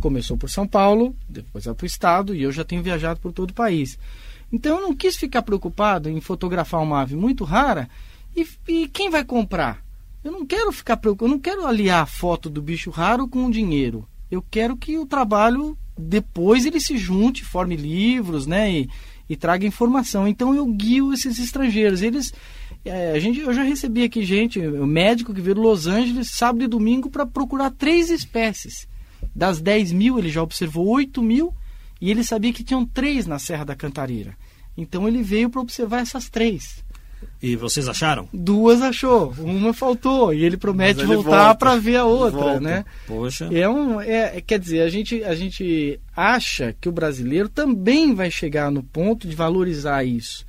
Começou 0.00 0.36
por 0.36 0.50
São 0.50 0.66
Paulo, 0.66 1.16
depois 1.28 1.64
vai 1.64 1.74
para 1.74 1.84
o 1.84 1.86
estado 1.86 2.34
e 2.34 2.42
eu 2.42 2.52
já 2.52 2.64
tenho 2.64 2.82
viajado 2.82 3.20
por 3.20 3.32
todo 3.32 3.50
o 3.50 3.54
país. 3.54 3.98
Então 4.54 4.76
eu 4.76 4.82
não 4.82 4.94
quis 4.94 5.16
ficar 5.16 5.42
preocupado 5.42 6.08
em 6.08 6.20
fotografar 6.20 6.80
uma 6.80 7.00
ave 7.00 7.16
muito 7.16 7.42
rara 7.42 7.88
e, 8.36 8.46
e 8.68 8.86
quem 8.86 9.10
vai 9.10 9.24
comprar? 9.24 9.82
Eu 10.22 10.30
não 10.30 10.46
quero 10.46 10.70
ficar 10.70 10.96
preocupado, 10.96 11.28
eu 11.28 11.34
não 11.34 11.40
quero 11.40 11.66
aliar 11.66 12.04
a 12.04 12.06
foto 12.06 12.48
do 12.48 12.62
bicho 12.62 12.88
raro 12.88 13.26
com 13.26 13.46
o 13.46 13.50
dinheiro. 13.50 14.06
Eu 14.30 14.40
quero 14.48 14.76
que 14.76 14.96
o 14.96 15.06
trabalho 15.06 15.76
depois 15.98 16.64
ele 16.64 16.78
se 16.78 16.96
junte, 16.96 17.44
forme 17.44 17.74
livros, 17.74 18.46
né? 18.46 18.70
E, 18.70 18.88
e 19.28 19.34
traga 19.34 19.66
informação. 19.66 20.28
Então 20.28 20.54
eu 20.54 20.64
guio 20.66 21.12
esses 21.12 21.36
estrangeiros. 21.40 22.00
Eles, 22.00 22.32
é, 22.84 23.10
a 23.10 23.18
gente, 23.18 23.40
eu 23.40 23.52
já 23.52 23.64
recebi 23.64 24.04
aqui 24.04 24.22
gente, 24.24 24.60
o 24.60 24.86
médico 24.86 25.34
que 25.34 25.40
veio 25.40 25.56
de 25.56 25.62
Los 25.62 25.88
Angeles 25.88 26.30
sábado 26.30 26.62
e 26.62 26.68
domingo 26.68 27.10
para 27.10 27.26
procurar 27.26 27.72
três 27.72 28.08
espécies. 28.08 28.86
Das 29.34 29.60
10 29.60 29.90
mil, 29.90 30.16
ele 30.16 30.28
já 30.28 30.44
observou 30.44 30.86
8 30.86 31.20
mil 31.20 31.52
e 32.04 32.10
ele 32.10 32.22
sabia 32.22 32.52
que 32.52 32.62
tinham 32.62 32.84
três 32.84 33.26
na 33.26 33.38
Serra 33.38 33.64
da 33.64 33.74
Cantareira. 33.74 34.36
Então 34.76 35.08
ele 35.08 35.22
veio 35.22 35.48
para 35.48 35.62
observar 35.62 36.02
essas 36.02 36.28
três. 36.28 36.84
E 37.42 37.56
vocês 37.56 37.88
acharam? 37.88 38.28
Duas 38.30 38.82
achou, 38.82 39.32
uma 39.38 39.72
faltou 39.72 40.34
e 40.34 40.44
ele 40.44 40.58
promete 40.58 41.00
ele 41.00 41.16
voltar 41.16 41.54
para 41.54 41.76
ver 41.76 41.96
a 41.96 42.04
outra, 42.04 42.38
volta. 42.38 42.60
né? 42.60 42.84
Poxa. 43.06 43.48
É 43.50 43.66
um, 43.66 43.98
é, 44.02 44.38
quer 44.42 44.58
dizer, 44.58 44.82
a 44.82 44.90
gente, 44.90 45.24
a 45.24 45.34
gente 45.34 45.98
acha 46.14 46.76
que 46.78 46.90
o 46.90 46.92
brasileiro 46.92 47.48
também 47.48 48.14
vai 48.14 48.30
chegar 48.30 48.70
no 48.70 48.82
ponto 48.82 49.26
de 49.26 49.34
valorizar 49.34 50.04
isso, 50.04 50.44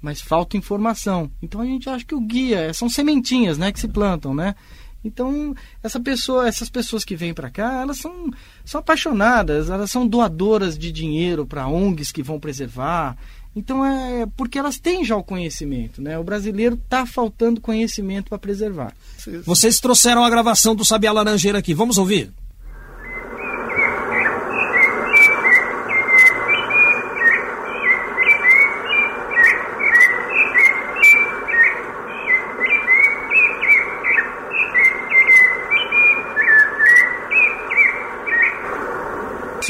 mas 0.00 0.20
falta 0.20 0.56
informação. 0.56 1.28
Então 1.42 1.60
a 1.60 1.66
gente 1.66 1.90
acha 1.90 2.04
que 2.04 2.14
o 2.14 2.20
guia 2.20 2.72
são 2.72 2.88
sementinhas, 2.88 3.58
né, 3.58 3.72
que 3.72 3.80
se 3.80 3.88
plantam, 3.88 4.32
né? 4.32 4.54
Então, 5.04 5.54
essa 5.82 5.98
pessoa, 5.98 6.46
essas 6.46 6.68
pessoas 6.68 7.04
que 7.04 7.16
vêm 7.16 7.32
para 7.32 7.50
cá, 7.50 7.80
elas 7.80 7.98
são, 7.98 8.30
são 8.64 8.80
apaixonadas, 8.80 9.70
elas 9.70 9.90
são 9.90 10.06
doadoras 10.06 10.78
de 10.78 10.92
dinheiro 10.92 11.46
para 11.46 11.66
ONGs 11.66 12.12
que 12.12 12.22
vão 12.22 12.38
preservar. 12.38 13.16
Então, 13.56 13.84
é 13.84 14.26
porque 14.36 14.58
elas 14.58 14.78
têm 14.78 15.04
já 15.04 15.16
o 15.16 15.24
conhecimento, 15.24 16.00
né? 16.00 16.18
O 16.18 16.24
brasileiro 16.24 16.76
está 16.76 17.04
faltando 17.04 17.60
conhecimento 17.60 18.28
para 18.28 18.38
preservar. 18.38 18.94
Vocês 19.44 19.80
trouxeram 19.80 20.22
a 20.22 20.30
gravação 20.30 20.74
do 20.74 20.84
Sabiá 20.84 21.12
Laranjeira 21.12 21.58
aqui, 21.58 21.74
vamos 21.74 21.98
ouvir? 21.98 22.32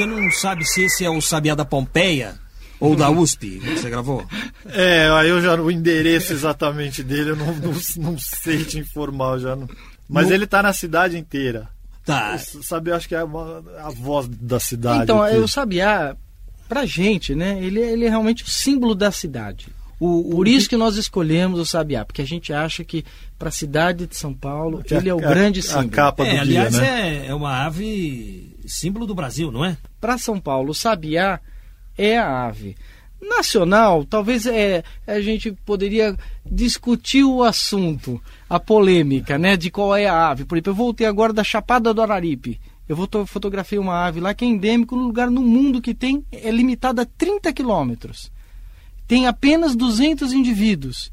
Você 0.01 0.07
não 0.07 0.31
sabe 0.31 0.65
se 0.65 0.85
esse 0.85 1.05
é 1.05 1.11
o 1.11 1.21
Sabiá 1.21 1.55
da 1.55 1.63
Pompeia 1.63 2.35
ou 2.81 2.97
da 2.97 3.11
USP 3.11 3.59
que 3.59 3.77
você 3.77 3.91
gravou? 3.91 4.27
É, 4.65 5.11
aí 5.11 5.29
eu 5.29 5.43
já 5.43 5.61
o 5.61 5.71
endereço 5.71 6.33
exatamente 6.33 7.03
dele 7.03 7.33
eu 7.33 7.37
não, 7.37 7.55
não, 7.55 7.75
não 7.99 8.19
sei 8.19 8.65
te 8.65 8.79
informar, 8.79 9.39
já 9.39 9.55
não. 9.55 9.69
Mas 10.09 10.29
no... 10.29 10.33
ele 10.33 10.47
tá 10.47 10.63
na 10.63 10.73
cidade 10.73 11.19
inteira. 11.19 11.69
Tá. 12.03 12.35
O 12.55 12.63
Sabiá 12.63 12.97
acho 12.97 13.09
que 13.09 13.15
é 13.15 13.19
a, 13.19 13.25
a 13.25 13.91
voz 13.91 14.27
da 14.27 14.59
cidade. 14.59 15.03
Então, 15.03 15.23
aqui. 15.23 15.37
o 15.37 15.47
Sabiá, 15.47 16.17
pra 16.67 16.87
gente, 16.87 17.35
né, 17.35 17.63
ele, 17.63 17.81
ele 17.81 18.07
é 18.07 18.09
realmente 18.09 18.43
o 18.43 18.49
símbolo 18.49 18.95
da 18.95 19.13
cidade. 19.13 19.69
O, 20.01 20.31
Por 20.31 20.49
isso 20.49 20.67
que 20.67 20.79
nós 20.79 20.97
escolhemos 20.97 21.61
o 21.61 21.67
Sabiá, 21.67 22.07
porque 22.07 22.23
a 22.23 22.27
gente 22.27 22.55
acha 22.55 22.83
que 22.83 23.05
para 23.39 23.51
a 23.51 23.53
cidade 23.53 24.07
de 24.07 24.17
São 24.17 24.33
Paulo 24.33 24.83
ele 24.91 25.11
é 25.11 25.15
o 25.15 25.19
a, 25.19 25.29
grande 25.29 25.61
símbolo. 25.61 25.89
A 25.89 25.91
capa 25.91 26.27
é, 26.27 26.37
do 26.37 26.41
aliás, 26.41 26.73
dia, 26.73 26.81
né? 26.81 27.19
é, 27.19 27.27
é 27.27 27.35
uma 27.35 27.67
ave 27.67 28.57
símbolo 28.65 29.07
do 29.07 29.15
Brasil, 29.15 29.53
não 29.53 29.63
é? 29.63 29.77
Para 30.01 30.17
São 30.17 30.41
Paulo, 30.41 30.71
o 30.71 30.75
Sabiá 30.75 31.39
é 31.99 32.17
a 32.17 32.47
ave. 32.47 32.77
Nacional, 33.21 34.07
talvez 34.07 34.47
é, 34.47 34.83
a 35.07 35.21
gente 35.21 35.53
poderia 35.67 36.17
discutir 36.51 37.23
o 37.23 37.43
assunto, 37.43 38.19
a 38.49 38.59
polêmica, 38.59 39.37
né, 39.37 39.55
de 39.55 39.71
qual 39.71 39.95
é 39.95 40.07
a 40.07 40.31
ave. 40.31 40.47
Por 40.47 40.57
exemplo, 40.57 40.71
eu 40.71 40.77
voltei 40.77 41.07
agora 41.07 41.31
da 41.31 41.45
Chapada 41.45 41.93
do 41.93 42.01
Araripe. 42.01 42.59
Eu 42.89 42.97
fotografei 43.27 43.79
uma 43.79 44.07
ave 44.07 44.19
lá 44.19 44.33
que 44.33 44.47
é 44.47 44.49
endêmico 44.49 44.97
no 44.97 45.03
lugar 45.03 45.31
no 45.31 45.43
mundo 45.43 45.83
que 45.83 45.95
tem 45.95 46.25
é 46.33 46.51
limitado 46.51 47.03
a 47.03 47.05
30 47.05 47.53
quilômetros. 47.53 48.33
Tem 49.11 49.27
apenas 49.27 49.75
200 49.75 50.33
indivíduos. 50.33 51.11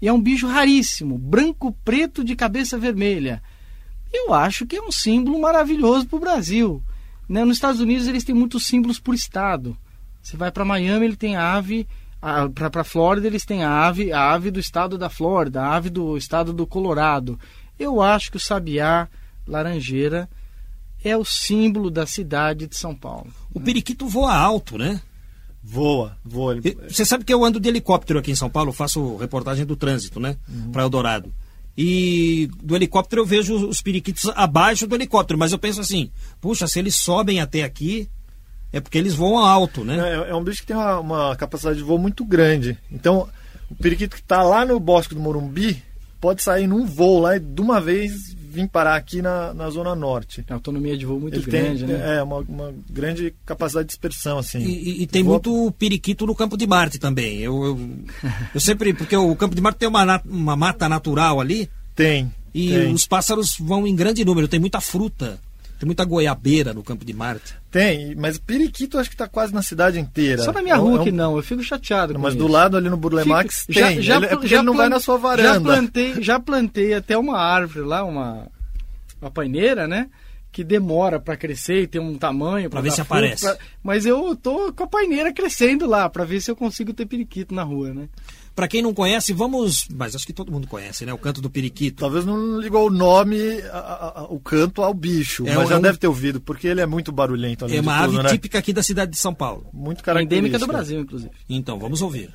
E 0.00 0.06
é 0.06 0.12
um 0.12 0.22
bicho 0.22 0.46
raríssimo, 0.46 1.18
branco 1.18 1.72
preto 1.84 2.22
de 2.22 2.36
cabeça 2.36 2.78
vermelha. 2.78 3.42
Eu 4.12 4.32
acho 4.32 4.64
que 4.64 4.76
é 4.76 4.80
um 4.80 4.92
símbolo 4.92 5.40
maravilhoso 5.40 6.06
para 6.06 6.16
o 6.18 6.20
Brasil. 6.20 6.80
Né? 7.28 7.44
Nos 7.44 7.56
Estados 7.56 7.80
Unidos 7.80 8.06
eles 8.06 8.22
têm 8.22 8.32
muitos 8.32 8.64
símbolos 8.64 9.00
por 9.00 9.12
estado. 9.12 9.76
Você 10.22 10.36
vai 10.36 10.52
para 10.52 10.64
Miami, 10.64 11.04
ele 11.04 11.16
tem 11.16 11.34
a 11.34 11.54
ave. 11.54 11.84
Para 12.54 12.82
a 12.82 12.84
Flórida, 12.84 13.26
eles 13.26 13.44
têm 13.44 13.64
a 13.64 13.88
ave, 13.88 14.12
a 14.12 14.30
ave 14.30 14.52
do 14.52 14.60
estado 14.60 14.96
da 14.96 15.10
Flórida, 15.10 15.62
a 15.62 15.74
ave 15.74 15.90
do 15.90 16.16
estado 16.16 16.52
do 16.52 16.64
Colorado. 16.64 17.40
Eu 17.76 18.00
acho 18.00 18.30
que 18.30 18.36
o 18.36 18.40
sabiá 18.40 19.08
laranjeira 19.48 20.30
é 21.02 21.16
o 21.16 21.24
símbolo 21.24 21.90
da 21.90 22.06
cidade 22.06 22.68
de 22.68 22.78
São 22.78 22.94
Paulo. 22.94 23.34
O 23.52 23.60
periquito 23.60 24.06
voa 24.06 24.32
alto, 24.32 24.78
né? 24.78 25.00
Voa, 25.62 26.16
voa. 26.24 26.56
Você 26.88 27.04
sabe 27.04 27.24
que 27.24 27.32
eu 27.32 27.44
ando 27.44 27.60
de 27.60 27.68
helicóptero 27.68 28.18
aqui 28.18 28.32
em 28.32 28.36
São 28.36 28.50
Paulo, 28.50 28.72
faço 28.72 29.16
reportagem 29.16 29.64
do 29.64 29.76
trânsito, 29.76 30.18
né? 30.18 30.36
Uhum. 30.48 30.72
Para 30.72 30.82
Eldorado. 30.82 31.32
E 31.76 32.50
do 32.62 32.76
helicóptero 32.76 33.22
eu 33.22 33.26
vejo 33.26 33.54
os 33.68 33.80
periquitos 33.80 34.30
abaixo 34.34 34.86
do 34.86 34.94
helicóptero, 34.94 35.38
mas 35.38 35.52
eu 35.52 35.58
penso 35.58 35.80
assim, 35.80 36.10
puxa, 36.40 36.66
se 36.66 36.78
eles 36.78 36.96
sobem 36.96 37.40
até 37.40 37.62
aqui, 37.62 38.10
é 38.72 38.80
porque 38.80 38.98
eles 38.98 39.14
voam 39.14 39.38
alto, 39.38 39.84
né? 39.84 39.98
É, 39.98 40.30
é 40.30 40.34
um 40.34 40.42
bicho 40.42 40.60
que 40.60 40.66
tem 40.66 40.76
uma, 40.76 40.98
uma, 40.98 41.36
capacidade 41.36 41.78
de 41.78 41.84
voo 41.84 41.98
muito 41.98 42.24
grande. 42.24 42.76
Então, 42.90 43.28
o 43.70 43.74
periquito 43.74 44.16
que 44.16 44.22
está 44.22 44.42
lá 44.42 44.66
no 44.66 44.78
bosque 44.80 45.14
do 45.14 45.20
Morumbi 45.20 45.82
pode 46.20 46.42
sair 46.42 46.66
num 46.66 46.84
voo 46.84 47.20
lá 47.20 47.36
e 47.36 47.40
de 47.40 47.60
uma 47.60 47.80
vez 47.80 48.36
vir 48.52 48.68
parar 48.68 48.96
aqui 48.96 49.22
na, 49.22 49.54
na 49.54 49.70
Zona 49.70 49.94
Norte. 49.94 50.44
A 50.48 50.54
autonomia 50.54 50.96
de 50.96 51.06
voo 51.06 51.18
muito 51.18 51.36
Ele 51.36 51.44
grande, 51.44 51.86
tem, 51.86 51.94
né? 51.94 52.18
É, 52.18 52.22
uma, 52.22 52.38
uma 52.38 52.74
grande 52.90 53.34
capacidade 53.46 53.86
de 53.86 53.90
dispersão, 53.90 54.38
assim. 54.38 54.58
E, 54.58 54.90
e, 54.90 55.02
e 55.02 55.06
tem 55.06 55.22
muito 55.22 55.72
periquito 55.78 56.26
no 56.26 56.34
Campo 56.34 56.56
de 56.56 56.66
Marte 56.66 56.98
também. 56.98 57.38
Eu, 57.38 57.64
eu, 57.64 57.90
eu, 58.54 58.60
sempre... 58.60 58.92
Porque 58.92 59.16
o 59.16 59.34
Campo 59.34 59.54
de 59.54 59.60
Marte 59.60 59.78
tem 59.78 59.88
uma, 59.88 60.20
uma 60.24 60.56
mata 60.56 60.88
natural 60.88 61.40
ali. 61.40 61.68
Tem. 61.96 62.32
E 62.54 62.68
tem. 62.68 62.92
os 62.92 63.06
pássaros 63.06 63.56
vão 63.58 63.86
em 63.86 63.96
grande 63.96 64.24
número. 64.24 64.48
Tem 64.48 64.60
muita 64.60 64.80
fruta. 64.80 65.40
Tem 65.82 65.86
muita 65.88 66.04
goiabeira 66.04 66.72
no 66.72 66.80
Campo 66.80 67.04
de 67.04 67.12
Marte. 67.12 67.56
Tem, 67.68 68.14
mas 68.14 68.38
periquito 68.38 68.98
acho 68.98 69.10
que 69.10 69.16
está 69.16 69.26
quase 69.26 69.52
na 69.52 69.62
cidade 69.62 69.98
inteira. 69.98 70.40
Só 70.40 70.52
na 70.52 70.62
minha 70.62 70.76
é, 70.76 70.78
rua 70.78 70.98
é 70.98 71.00
um... 71.00 71.02
que 71.02 71.10
não, 71.10 71.36
eu 71.36 71.42
fico 71.42 71.60
chateado. 71.60 72.16
mas 72.20 72.36
do 72.36 72.46
lado 72.46 72.76
ali 72.76 72.88
no 72.88 72.96
Burle 72.96 73.24
Max 73.24 73.66
tem. 73.66 73.74
Já, 73.74 74.00
já, 74.00 74.16
ele, 74.18 74.26
é 74.26 74.28
porque 74.28 74.46
já 74.46 74.58
ele 74.58 74.66
não 74.66 74.74
vai 74.74 74.88
na 74.88 75.00
sua 75.00 75.18
varanda. 75.18 75.54
Já 75.54 75.60
plantei, 75.60 76.22
já 76.22 76.38
plantei 76.38 76.94
até 76.94 77.18
uma 77.18 77.36
árvore 77.36 77.84
lá, 77.84 78.04
uma, 78.04 78.46
uma 79.20 79.28
paineira, 79.28 79.88
né? 79.88 80.08
Que 80.52 80.62
demora 80.62 81.18
para 81.18 81.36
crescer 81.36 81.82
e 81.82 81.86
tem 81.88 82.00
um 82.00 82.16
tamanho. 82.16 82.70
Para 82.70 82.80
ver 82.80 82.90
se 82.90 82.98
fruto, 82.98 83.14
aparece. 83.14 83.44
Pra... 83.44 83.58
Mas 83.82 84.06
eu 84.06 84.36
tô 84.36 84.72
com 84.72 84.84
a 84.84 84.86
paineira 84.86 85.32
crescendo 85.32 85.84
lá, 85.88 86.08
para 86.08 86.24
ver 86.24 86.40
se 86.40 86.48
eu 86.48 86.54
consigo 86.54 86.92
ter 86.92 87.06
periquito 87.06 87.52
na 87.52 87.64
rua, 87.64 87.92
né? 87.92 88.08
Para 88.54 88.68
quem 88.68 88.82
não 88.82 88.92
conhece, 88.92 89.32
vamos. 89.32 89.86
Mas 89.94 90.14
acho 90.14 90.26
que 90.26 90.32
todo 90.32 90.52
mundo 90.52 90.66
conhece, 90.66 91.06
né? 91.06 91.12
O 91.12 91.18
canto 91.18 91.40
do 91.40 91.50
periquito. 91.50 92.00
Talvez 92.00 92.24
não 92.24 92.60
ligou 92.60 92.86
o 92.86 92.90
nome, 92.90 93.60
a, 93.72 93.78
a, 93.78 94.20
a, 94.20 94.24
o 94.24 94.38
canto 94.38 94.82
ao 94.82 94.92
bicho, 94.92 95.46
é, 95.46 95.54
mas 95.54 95.68
já 95.68 95.76
é 95.76 95.78
um... 95.78 95.82
deve 95.82 95.98
ter 95.98 96.06
ouvido, 96.06 96.40
porque 96.40 96.66
ele 96.66 96.80
é 96.80 96.86
muito 96.86 97.10
barulhento. 97.10 97.66
é 97.66 97.80
uma 97.80 98.04
tudo, 98.04 98.16
ave 98.18 98.22
né? 98.24 98.28
típica 98.30 98.58
aqui 98.58 98.72
da 98.72 98.82
cidade 98.82 99.12
de 99.12 99.18
São 99.18 99.34
Paulo. 99.34 99.66
Muito 99.72 100.02
característica. 100.02 100.56
Endêmica 100.56 100.58
do 100.58 100.66
Brasil, 100.66 101.00
inclusive. 101.00 101.30
Então, 101.48 101.78
vamos 101.78 102.02
ouvir. 102.02 102.34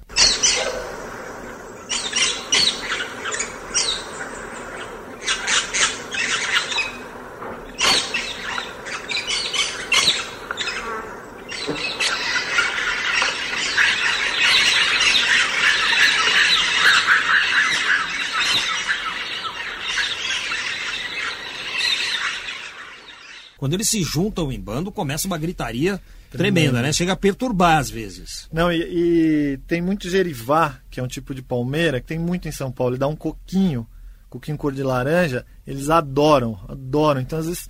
Quando 23.68 23.74
eles 23.74 23.90
se 23.90 24.02
juntam 24.02 24.50
em 24.50 24.58
bando, 24.58 24.94
começa 24.94 25.28
uma 25.28 25.38
gritaria 25.38 26.00
tremenda, 26.32 26.54
tremenda 26.54 26.82
né? 26.82 26.94
Chega 26.94 27.12
a 27.12 27.18
perturbar 27.18 27.80
às 27.80 27.90
vezes. 27.90 28.48
Não, 28.50 28.72
e, 28.72 28.78
e, 28.78 29.58
tem 29.68 29.82
muito 29.82 30.10
gerivá, 30.10 30.80
que 30.90 31.02
é 31.02 31.04
um 31.04 31.08
tipo 31.08 31.36
de 31.36 31.42
palmeira, 31.42 32.00
que 32.00 32.08
tem 32.08 32.18
muito 32.18 32.48
em 32.48 32.52
São 32.52 32.72
Paulo. 32.72 32.94
Ele 32.94 33.00
dá 33.00 33.10
um 33.10 33.16
coquinho, 33.16 33.86
coquinho 34.30 34.58
cor 34.58 34.72
de 34.72 34.82
laranja, 34.82 35.46
eles 35.68 35.90
adoram, 35.90 36.58
adoram. 36.70 37.20
Então, 37.20 37.38
às 37.40 37.46
vezes, 37.46 37.68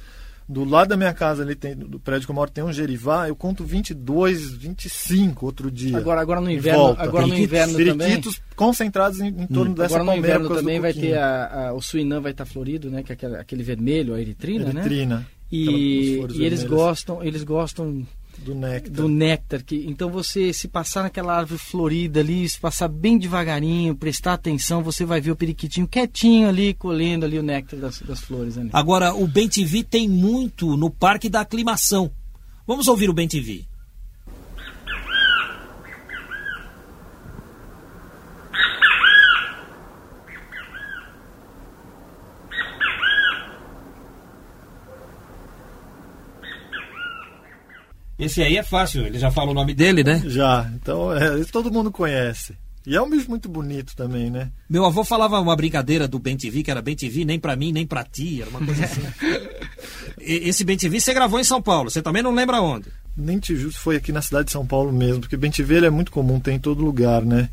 do 0.47 0.63
lado 0.63 0.89
da 0.89 0.95
minha 0.95 1.15
casa, 1.15 1.41
ali 1.41 1.55
tem, 1.55 1.75
do 1.75 1.99
prédio 1.99 2.27
que 2.27 2.31
eu 2.31 2.35
moro, 2.35 2.51
tem 2.51 2.63
um 2.63 2.71
gerivá, 2.71 3.27
eu 3.27 3.35
conto 3.35 3.63
22, 3.63 4.51
25 4.51 5.47
outro 5.47 5.71
dia. 5.71 5.97
Agora, 5.97 6.21
agora 6.21 6.39
no 6.39 6.51
inverno, 6.51 6.95
agora 6.95 7.25
no 7.25 7.35
inverno 7.35 7.73
também. 7.75 8.21
concentrados 8.55 9.19
em, 9.19 9.29
em 9.29 9.47
torno 9.47 9.71
hum. 9.71 9.73
dessa 9.73 9.95
Agora 9.95 10.03
no 10.03 10.15
inverno 10.15 10.47
também 10.47 10.79
vai 10.79 10.93
ter 10.93 11.17
a, 11.17 11.69
a, 11.69 11.73
o 11.73 11.81
suinã 11.81 12.21
vai 12.21 12.33
estar 12.33 12.45
florido, 12.45 12.91
né? 12.91 13.01
Que 13.01 13.13
é 13.13 13.15
aquele, 13.15 13.35
aquele 13.35 13.63
vermelho, 13.63 14.13
a 14.13 14.21
eritrina, 14.21 14.69
eritrina. 14.69 15.17
né? 15.17 15.25
E, 15.51 16.19
e 16.33 16.43
eles 16.43 16.63
gostam, 16.63 17.23
eles 17.23 17.43
gostam 17.43 18.05
do 18.39 18.53
néctar. 18.53 18.91
Do 18.91 19.07
néctar 19.07 19.63
que, 19.63 19.85
então 19.87 20.09
você, 20.09 20.53
se 20.53 20.67
passar 20.67 21.03
naquela 21.03 21.37
árvore 21.37 21.59
florida 21.59 22.19
ali, 22.19 22.47
se 22.47 22.59
passar 22.59 22.87
bem 22.87 23.17
devagarinho, 23.17 23.95
prestar 23.95 24.33
atenção, 24.33 24.83
você 24.83 25.05
vai 25.05 25.19
ver 25.19 25.31
o 25.31 25.35
periquitinho 25.35 25.87
quietinho 25.87 26.47
ali, 26.47 26.73
colhendo 26.73 27.25
ali 27.25 27.39
o 27.39 27.43
néctar 27.43 27.79
das, 27.79 28.01
das 28.01 28.21
flores. 28.21 28.57
Ali. 28.57 28.69
Agora, 28.73 29.13
o 29.13 29.27
Bem 29.27 29.47
TV 29.47 29.83
tem 29.83 30.07
muito 30.07 30.77
no 30.77 30.89
Parque 30.89 31.29
da 31.29 31.41
Aclimação. 31.41 32.11
Vamos 32.65 32.87
ouvir 32.87 33.09
o 33.09 33.13
Bem 33.13 33.27
TV. 33.27 33.65
Esse 48.17 48.41
aí 48.41 48.57
é 48.57 48.63
fácil, 48.63 49.05
ele 49.05 49.19
já 49.19 49.29
fala 49.29 49.51
o 49.51 49.53
nome 49.53 49.73
dele, 49.73 50.03
né? 50.03 50.21
Já, 50.25 50.69
então 50.73 51.13
é, 51.13 51.43
todo 51.45 51.71
mundo 51.71 51.91
conhece. 51.91 52.55
E 52.85 52.95
é 52.95 53.01
um 53.01 53.09
bicho 53.09 53.29
muito 53.29 53.49
bonito 53.49 53.93
também, 53.97 54.31
né? 54.31 54.49
Meu 54.69 54.85
avô 54.85 55.03
falava 55.03 55.37
uma 55.41 55.55
brincadeira 55.57 56.07
do 56.07 56.17
Ben 56.19 56.37
TV, 56.37 56.63
que 56.63 56.71
era 56.71 56.81
Ben 56.81 56.95
TV 56.95 57.25
nem 57.25 57.37
pra 57.37 57.53
mim, 57.53 57.73
nem 57.73 57.85
pra 57.85 58.03
ti, 58.03 58.41
era 58.41 58.49
uma 58.49 58.65
coisa 58.65 58.85
assim. 58.85 59.01
Esse 60.17 60.63
Ben 60.63 60.77
TV 60.77 60.99
você 60.99 61.13
gravou 61.13 61.37
em 61.37 61.43
São 61.43 61.61
Paulo, 61.61 61.91
você 61.91 62.01
também 62.01 62.23
não 62.23 62.33
lembra 62.33 62.61
onde? 62.61 62.87
Nem 63.15 63.39
te 63.39 63.55
justo 63.57 63.81
foi 63.81 63.97
aqui 63.97 64.13
na 64.13 64.21
cidade 64.21 64.45
de 64.45 64.51
São 64.53 64.65
Paulo 64.65 64.91
mesmo, 64.93 65.19
porque 65.19 65.35
Ben 65.35 65.51
TV 65.51 65.85
é 65.85 65.89
muito 65.89 66.13
comum, 66.13 66.39
tem 66.39 66.55
em 66.55 66.59
todo 66.59 66.81
lugar, 66.81 67.23
né? 67.23 67.49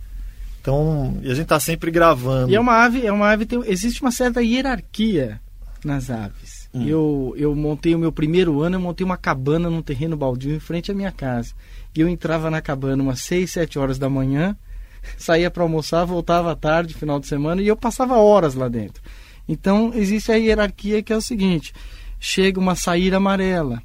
Então, 0.61 1.18
e 1.20 1.31
a 1.31 1.35
gente 1.35 1.46
tá 1.46 1.59
sempre 1.59 1.90
gravando. 1.90 2.53
E 2.53 2.55
é 2.55 2.61
uma 2.61 2.85
ave, 2.85 3.05
é 3.05 3.12
uma 3.12 3.29
ave, 3.29 3.44
tem, 3.44 3.61
existe 3.66 4.00
uma 4.00 4.12
certa 4.12 4.40
hierarquia 4.40 5.40
nas 5.85 6.11
aves. 6.11 6.53
Hum. 6.74 6.87
Eu, 6.87 7.34
eu 7.37 7.54
montei 7.54 7.94
o 7.94 7.98
meu 7.98 8.10
primeiro 8.10 8.60
ano, 8.60 8.76
eu 8.76 8.80
montei 8.80 9.04
uma 9.04 9.16
cabana 9.16 9.70
num 9.70 9.80
terreno 9.80 10.16
baldio 10.16 10.54
em 10.54 10.58
frente 10.58 10.90
à 10.90 10.94
minha 10.94 11.12
casa. 11.12 11.54
E 11.94 12.00
eu 12.00 12.08
entrava 12.08 12.50
na 12.50 12.60
cabana 12.60 13.02
umas 13.02 13.20
6, 13.20 13.50
7 13.50 13.78
horas 13.78 13.98
da 13.98 14.10
manhã, 14.10 14.56
saía 15.16 15.50
para 15.50 15.62
almoçar, 15.62 16.04
voltava 16.04 16.50
à 16.50 16.56
tarde, 16.56 16.94
final 16.94 17.20
de 17.20 17.28
semana, 17.28 17.62
e 17.62 17.68
eu 17.68 17.76
passava 17.76 18.16
horas 18.16 18.54
lá 18.54 18.68
dentro. 18.68 19.00
Então, 19.48 19.92
existe 19.94 20.32
a 20.32 20.37
hierarquia 20.37 21.02
que 21.02 21.12
é 21.12 21.16
o 21.16 21.22
seguinte: 21.22 21.72
chega 22.18 22.58
uma 22.58 22.74
saíra 22.74 23.18
amarela. 23.18 23.82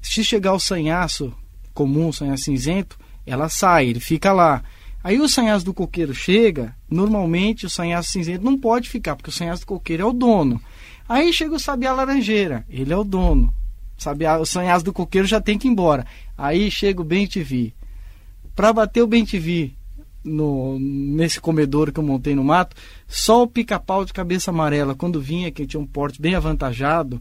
Se 0.00 0.22
chegar 0.22 0.52
o 0.52 0.60
sanhaço 0.60 1.34
comum, 1.74 2.08
o 2.08 2.12
sanhaço 2.12 2.44
cinzento, 2.44 2.98
ela 3.26 3.48
sai, 3.48 3.88
ele 3.88 4.00
fica 4.00 4.32
lá. 4.32 4.62
Aí 5.02 5.18
o 5.18 5.28
sanhaço 5.28 5.64
do 5.64 5.72
coqueiro 5.72 6.14
chega, 6.14 6.76
normalmente 6.88 7.64
o 7.64 7.70
sanhaço 7.70 8.10
cinzento 8.10 8.44
não 8.44 8.58
pode 8.58 8.88
ficar, 8.88 9.16
porque 9.16 9.30
o 9.30 9.32
sanhaço 9.32 9.62
do 9.62 9.66
coqueiro 9.66 10.02
é 10.02 10.06
o 10.06 10.12
dono. 10.12 10.60
Aí 11.10 11.32
chega 11.32 11.56
o 11.56 11.58
sabiá 11.58 11.92
laranjeira, 11.92 12.64
ele 12.70 12.92
é 12.92 12.96
o 12.96 13.02
dono. 13.02 13.52
Sabiá, 13.98 14.38
o 14.38 14.46
sanhaço 14.46 14.84
do 14.84 14.92
coqueiro 14.92 15.26
já 15.26 15.40
tem 15.40 15.58
que 15.58 15.66
ir 15.66 15.70
embora. 15.72 16.06
Aí 16.38 16.70
chega 16.70 17.00
o 17.00 17.04
bem 17.04 17.26
TV. 17.26 17.74
Para 18.54 18.72
bater 18.72 19.02
o 19.02 19.08
bem 19.08 19.26
TV 19.26 19.72
no, 20.22 20.78
nesse 20.78 21.40
comedouro 21.40 21.92
que 21.92 21.98
eu 21.98 22.04
montei 22.04 22.32
no 22.36 22.44
mato, 22.44 22.76
só 23.08 23.42
o 23.42 23.48
pica-pau 23.48 24.04
de 24.04 24.12
cabeça 24.12 24.52
amarela, 24.52 24.94
quando 24.94 25.20
vinha, 25.20 25.50
que 25.50 25.66
tinha 25.66 25.80
um 25.80 25.84
porte 25.84 26.22
bem 26.22 26.36
avantajado, 26.36 27.20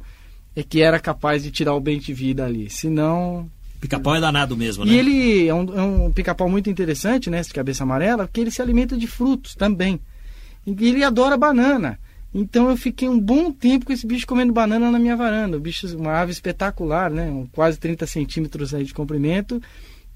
é 0.56 0.62
que 0.62 0.84
era 0.84 1.00
capaz 1.00 1.42
de 1.42 1.50
tirar 1.50 1.74
o 1.74 1.82
bem 1.82 2.00
TV 2.00 2.36
dali. 2.36 2.70
Senão. 2.70 3.50
Pica-pau 3.82 4.16
é 4.16 4.22
danado 4.22 4.56
mesmo, 4.56 4.86
né? 4.86 4.92
E 4.92 5.00
ele 5.00 5.48
é 5.48 5.54
um, 5.56 5.76
é 5.76 5.82
um 5.82 6.12
pica-pau 6.12 6.48
muito 6.48 6.70
interessante, 6.70 7.28
né? 7.28 7.40
Esse 7.40 7.50
de 7.50 7.56
cabeça 7.56 7.82
amarela, 7.82 8.28
porque 8.28 8.40
ele 8.40 8.52
se 8.52 8.62
alimenta 8.62 8.96
de 8.96 9.08
frutos 9.08 9.56
também. 9.56 10.00
E 10.64 10.88
ele 10.88 11.04
adora 11.04 11.36
banana. 11.36 11.98
Então 12.34 12.70
eu 12.70 12.78
fiquei 12.78 13.10
um 13.10 13.20
bom 13.20 13.52
tempo 13.52 13.86
com 13.86 13.94
esse 13.94 14.06
bicho 14.06 14.28
comendo 14.28 14.54
banana 14.54 14.92
na 14.92 15.00
minha 15.00 15.16
varanda. 15.16 15.58
O 15.58 15.60
bicho, 15.60 15.88
uma 15.98 16.14
ave 16.22 16.32
espetacular, 16.32 17.10
né? 17.10 17.30
Um, 17.30 17.48
quase 17.48 17.80
30 17.80 18.06
centímetros 18.06 18.74
aí 18.74 18.84
de 18.84 18.94
comprimento. 18.94 19.62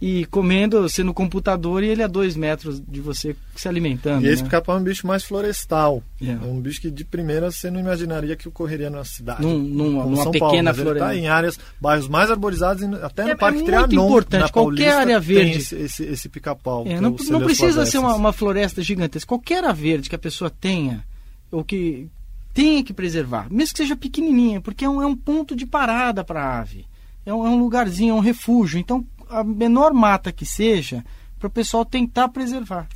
e 0.02 0.26
comendo 0.26 0.82
você 0.82 1.02
no 1.02 1.14
computador 1.14 1.82
e 1.82 1.88
ele 1.88 2.04
a 2.04 2.08
dois 2.08 2.36
metros 2.36 2.82
de 2.86 3.00
você 3.00 3.36
se 3.56 3.70
alimentando. 3.70 4.26
E 4.26 4.28
esse 4.30 4.44
né? 4.44 4.50
pica-pau 4.50 4.76
é 4.76 4.80
um 4.80 4.84
bicho 4.84 5.08
mais 5.08 5.24
florestal. 5.24 6.04
É. 6.22 6.32
É 6.32 6.36
um 6.46 6.60
bicho 6.60 6.82
que 6.82 6.92
de 6.92 7.06
primeira 7.06 7.50
você 7.50 7.72
não 7.72 7.80
imaginaria 7.80 8.36
que 8.36 8.48
ocorreria 8.48 8.90
na 8.90 9.06
cidade. 9.06 9.42
Num- 9.44 9.60
numa- 9.60 10.04
numa 10.04 10.24
São 10.24 10.32
pequena 10.32 10.42
Paulo, 10.50 10.64
mas 10.66 10.78
ele 10.78 10.84
floresta. 10.86 11.08
tá 11.08 11.16
em 11.16 11.28
áreas, 11.28 11.58
bairros 11.80 12.10
mais 12.10 12.30
arborizados, 12.30 12.84
até 13.02 13.24
no 13.24 13.30
É- 13.30 13.36
Parque 13.36 13.62
é 13.62 13.64
Trianon, 13.64 14.06
importante, 14.08 14.42
na 14.42 14.50
qualquer 14.50 14.76
Paulista, 14.76 15.00
área 15.00 15.20
verde. 15.22 15.58
esse, 15.60 15.76
esse, 15.78 16.04
esse 16.04 16.28
pica-pau. 16.30 16.84
É, 16.86 16.94
é 16.94 17.00
não, 17.02 17.16
não 17.30 17.42
precisa 17.42 17.86
ser 17.86 18.00
uma, 18.00 18.14
uma 18.14 18.34
floresta 18.34 18.82
gigantesca. 18.82 19.28
Qualquer 19.30 19.64
área 19.64 19.74
verde 19.74 20.10
que 20.10 20.16
a 20.16 20.20
pessoa 20.20 20.50
tenha, 20.50 21.06
ou 21.54 21.64
que 21.64 22.10
tenha 22.54 22.84
que 22.84 22.94
preservar, 22.94 23.48
mesmo 23.52 23.74
que 23.74 23.84
seja 23.84 23.96
pequenininha, 23.96 24.60
porque 24.60 24.86
é 24.86 24.90
um, 24.90 25.02
é 25.02 25.06
um 25.06 25.16
ponto 25.16 25.56
de 25.56 25.66
parada 25.66 26.24
para 26.24 26.44
a 26.44 26.60
ave. 26.60 26.86
É 27.26 27.34
um, 27.34 27.46
é 27.46 27.50
um 27.50 27.60
lugarzinho, 27.60 28.12
é 28.12 28.18
um 28.18 28.20
refúgio. 28.20 28.80
Então, 28.80 29.06
a 29.30 29.44
menor 29.44 29.94
mata 29.94 30.32
que 30.32 30.46
seja, 30.46 31.04
para 31.40 31.48
o 31.48 31.52
pessoal 31.52 31.86
tentar 31.86 32.30
preservar. 32.30 32.88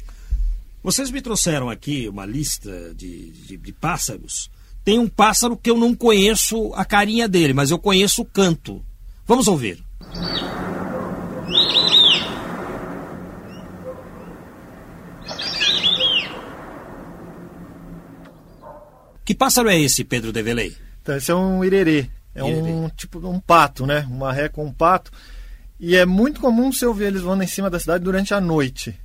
Vocês 0.83 1.11
me 1.11 1.21
trouxeram 1.21 1.69
aqui 1.69 2.07
uma 2.07 2.25
lista 2.25 2.93
de, 2.95 3.31
de, 3.31 3.57
de 3.57 3.73
pássaros. 3.73 4.49
Tem 4.83 4.99
um 4.99 5.07
pássaro 5.07 5.57
que 5.57 5.69
eu 5.69 5.77
não 5.77 5.93
conheço 5.93 6.73
a 6.73 6.85
carinha 6.85 7.27
dele, 7.27 7.53
mas 7.53 7.71
eu 7.71 7.79
conheço 7.79 8.21
o 8.21 8.25
canto. 8.25 8.83
Vamos 9.25 9.47
ouvir. 9.47 9.83
Que 19.27 19.35
pássaro 19.35 19.67
é 19.67 19.77
esse, 19.77 20.05
Pedro 20.05 20.31
Develei? 20.31 20.73
Então, 21.01 21.17
esse 21.17 21.29
é 21.29 21.35
um 21.35 21.61
irerê. 21.61 22.09
É 22.33 22.39
Irerê. 22.39 22.71
um 22.71 22.87
tipo 22.87 23.19
um 23.27 23.41
pato, 23.41 23.85
né? 23.85 24.07
Uma 24.09 24.31
ré 24.31 24.47
com 24.47 24.65
um 24.65 24.71
pato. 24.71 25.11
E 25.77 25.97
é 25.97 26.05
muito 26.05 26.39
comum 26.39 26.71
você 26.71 26.85
ouvir 26.85 27.07
eles 27.07 27.23
voando 27.23 27.43
em 27.43 27.47
cima 27.47 27.69
da 27.69 27.77
cidade 27.77 28.05
durante 28.05 28.33
a 28.33 28.39
noite. 28.39 28.97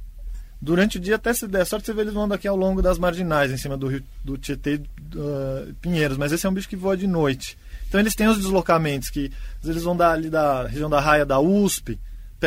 Durante 0.61 0.97
o 0.97 1.01
dia, 1.01 1.17
até 1.17 1.35
se 1.35 1.49
der 1.49 1.67
sorte, 1.67 1.87
você 1.87 1.93
vê 1.93 2.03
eles 2.03 2.15
voando 2.15 2.35
aqui 2.35 2.47
ao 2.47 2.55
longo 2.55 2.81
das 2.81 3.01
marginais, 3.01 3.51
em 3.51 3.57
cima 3.57 3.77
do 3.77 3.89
rio 3.89 4.05
do 4.25 4.39
Tietê 4.39 4.77
uh, 4.77 5.75
Pinheiros. 5.81 6.17
Mas 6.17 6.31
esse 6.31 6.47
é 6.47 6.49
um 6.49 6.55
bicho 6.55 6.69
que 6.69 6.77
voa 6.77 6.97
de 6.97 7.09
noite. 7.09 7.59
Então 7.89 7.99
eles 7.99 8.15
têm 8.15 8.29
os 8.29 8.37
deslocamentos, 8.37 9.11
que 9.11 9.29
eles 9.65 9.83
vão 9.83 9.97
da, 9.97 10.13
ali 10.13 10.31
da 10.31 10.69
região 10.69 10.89
da 10.89 11.01
raia 11.01 11.27
da 11.27 11.41
USP, 11.41 11.99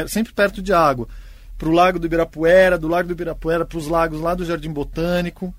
sempre 0.07 0.31
perto 0.31 0.61
de 0.61 0.71
água, 0.71 1.09
para 1.57 1.67
o 1.67 1.73
Lago 1.73 1.99
do 1.99 2.05
Ibirapuera, 2.05 2.77
do 2.77 2.87
Lago 2.87 3.09
do 3.09 3.11
Ibirapuera 3.11 3.65
para 3.65 3.77
os 3.77 3.87
lagos 3.87 4.21
lá 4.21 4.33
do 4.33 4.45
Jardim 4.45 4.71
Botânico. 4.71 5.53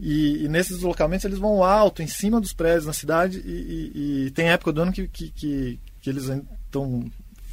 E, 0.00 0.44
e 0.44 0.48
nesses 0.48 0.76
deslocamentos 0.76 1.24
eles 1.24 1.38
vão 1.38 1.62
alto, 1.62 2.02
em 2.02 2.06
cima 2.06 2.40
dos 2.40 2.52
prédios 2.52 2.86
na 2.86 2.92
cidade, 2.92 3.38
e, 3.44 3.50
e- 3.50 4.24
e 4.26 4.30
tem 4.30 4.48
época 4.48 4.72
do 4.72 4.80
ano 4.82 4.92
que, 4.92 5.06
que, 5.08 5.28
que, 5.30 5.78
que 6.00 6.10
eles 6.10 6.24
estão 6.28 7.04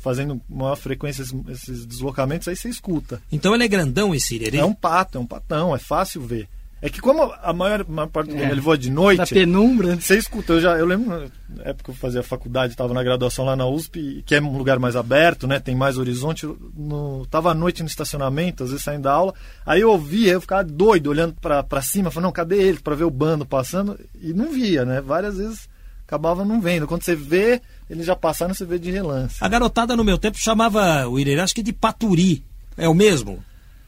fazendo 0.01 0.39
maior 0.47 0.75
frequência 0.77 1.21
esses, 1.23 1.35
esses 1.49 1.85
deslocamentos, 1.85 2.47
aí 2.47 2.55
você 2.55 2.69
escuta. 2.69 3.21
Então 3.31 3.53
ele 3.53 3.65
é 3.65 3.67
grandão 3.67 4.15
esse 4.15 4.35
irerê? 4.35 4.57
É 4.59 4.65
um 4.65 4.73
pato, 4.73 5.17
é 5.17 5.21
um 5.21 5.25
patão, 5.25 5.75
é 5.75 5.79
fácil 5.79 6.21
ver. 6.21 6.47
É 6.79 6.89
que 6.89 7.01
como 7.01 7.23
a 7.41 7.51
maior, 7.53 7.83
maior 7.89 8.07
parte 8.07 8.29
do 8.29 8.35
É. 8.35 8.39
tempo 8.41 8.53
ele 8.53 8.61
voa 8.61 8.77
de 8.77 8.89
Na 8.89 8.95
noite, 8.95 9.33
penumbra. 9.33 9.95
você 9.99 10.15
escuta, 10.15 10.53
eu 10.53 10.61
já, 10.61 10.77
eu 10.77 10.85
lembro 10.85 11.09
na 11.49 11.63
época 11.63 11.85
que 11.85 11.89
eu 11.89 11.95
fazia 11.95 12.21
faculdade, 12.21 12.73
estava 12.73 12.93
na 12.93 13.01
graduação 13.01 13.45
lá 13.45 13.55
na 13.55 13.65
USP, 13.65 14.21
que 14.25 14.35
é 14.35 14.39
um 14.41 14.55
lugar 14.55 14.77
mais 14.77 14.95
aberto, 14.95 15.47
né? 15.47 15.59
Tem 15.59 15.75
mais 15.75 15.97
horizonte. 15.97 16.45
No, 16.75 17.25
tava 17.31 17.49
à 17.49 17.53
noite 17.55 17.81
no 17.81 17.87
estacionamento, 17.89 18.63
às 18.63 18.69
vezes 18.69 18.85
saindo 18.85 19.03
da 19.03 19.11
aula, 19.11 19.33
aí 19.65 19.81
eu 19.81 19.89
ouvia, 19.89 20.33
eu 20.33 20.41
ficava 20.41 20.63
doido 20.63 21.07
olhando 21.07 21.33
pra 21.41 21.63
pra 21.63 21.81
cima, 21.81 22.11
falando, 22.11 22.25
não, 22.25 22.31
cadê 22.31 22.57
ele? 22.61 22.77
Pra 22.79 22.93
ver 22.93 23.05
o 23.05 23.09
bando 23.09 23.43
passando, 23.43 23.99
e 24.21 24.31
não 24.31 24.51
via, 24.51 24.85
né? 24.85 25.01
Várias 25.01 25.37
vezes 25.37 25.67
acabava 26.05 26.45
não 26.45 26.61
vendo. 26.61 26.85
Quando 26.87 27.01
você 27.03 27.15
vê, 27.15 27.59
ele 27.89 28.03
já 28.03 28.15
passando, 28.15 28.53
você 28.53 28.65
vê 28.65 28.77
de 28.77 28.91
relance. 28.91 29.37
A 29.41 29.47
garotada 29.49 29.95
no 29.95 30.03
meu 30.03 30.17
tempo 30.19 30.37
chamava 30.37 31.07
o 31.07 31.19
irerê, 31.19 31.41
acho 31.41 31.55
que 31.55 31.63
de 31.63 31.73
paturi. 31.73 32.45
É 32.77 32.87
o 32.87 32.93
mesmo? 32.93 33.43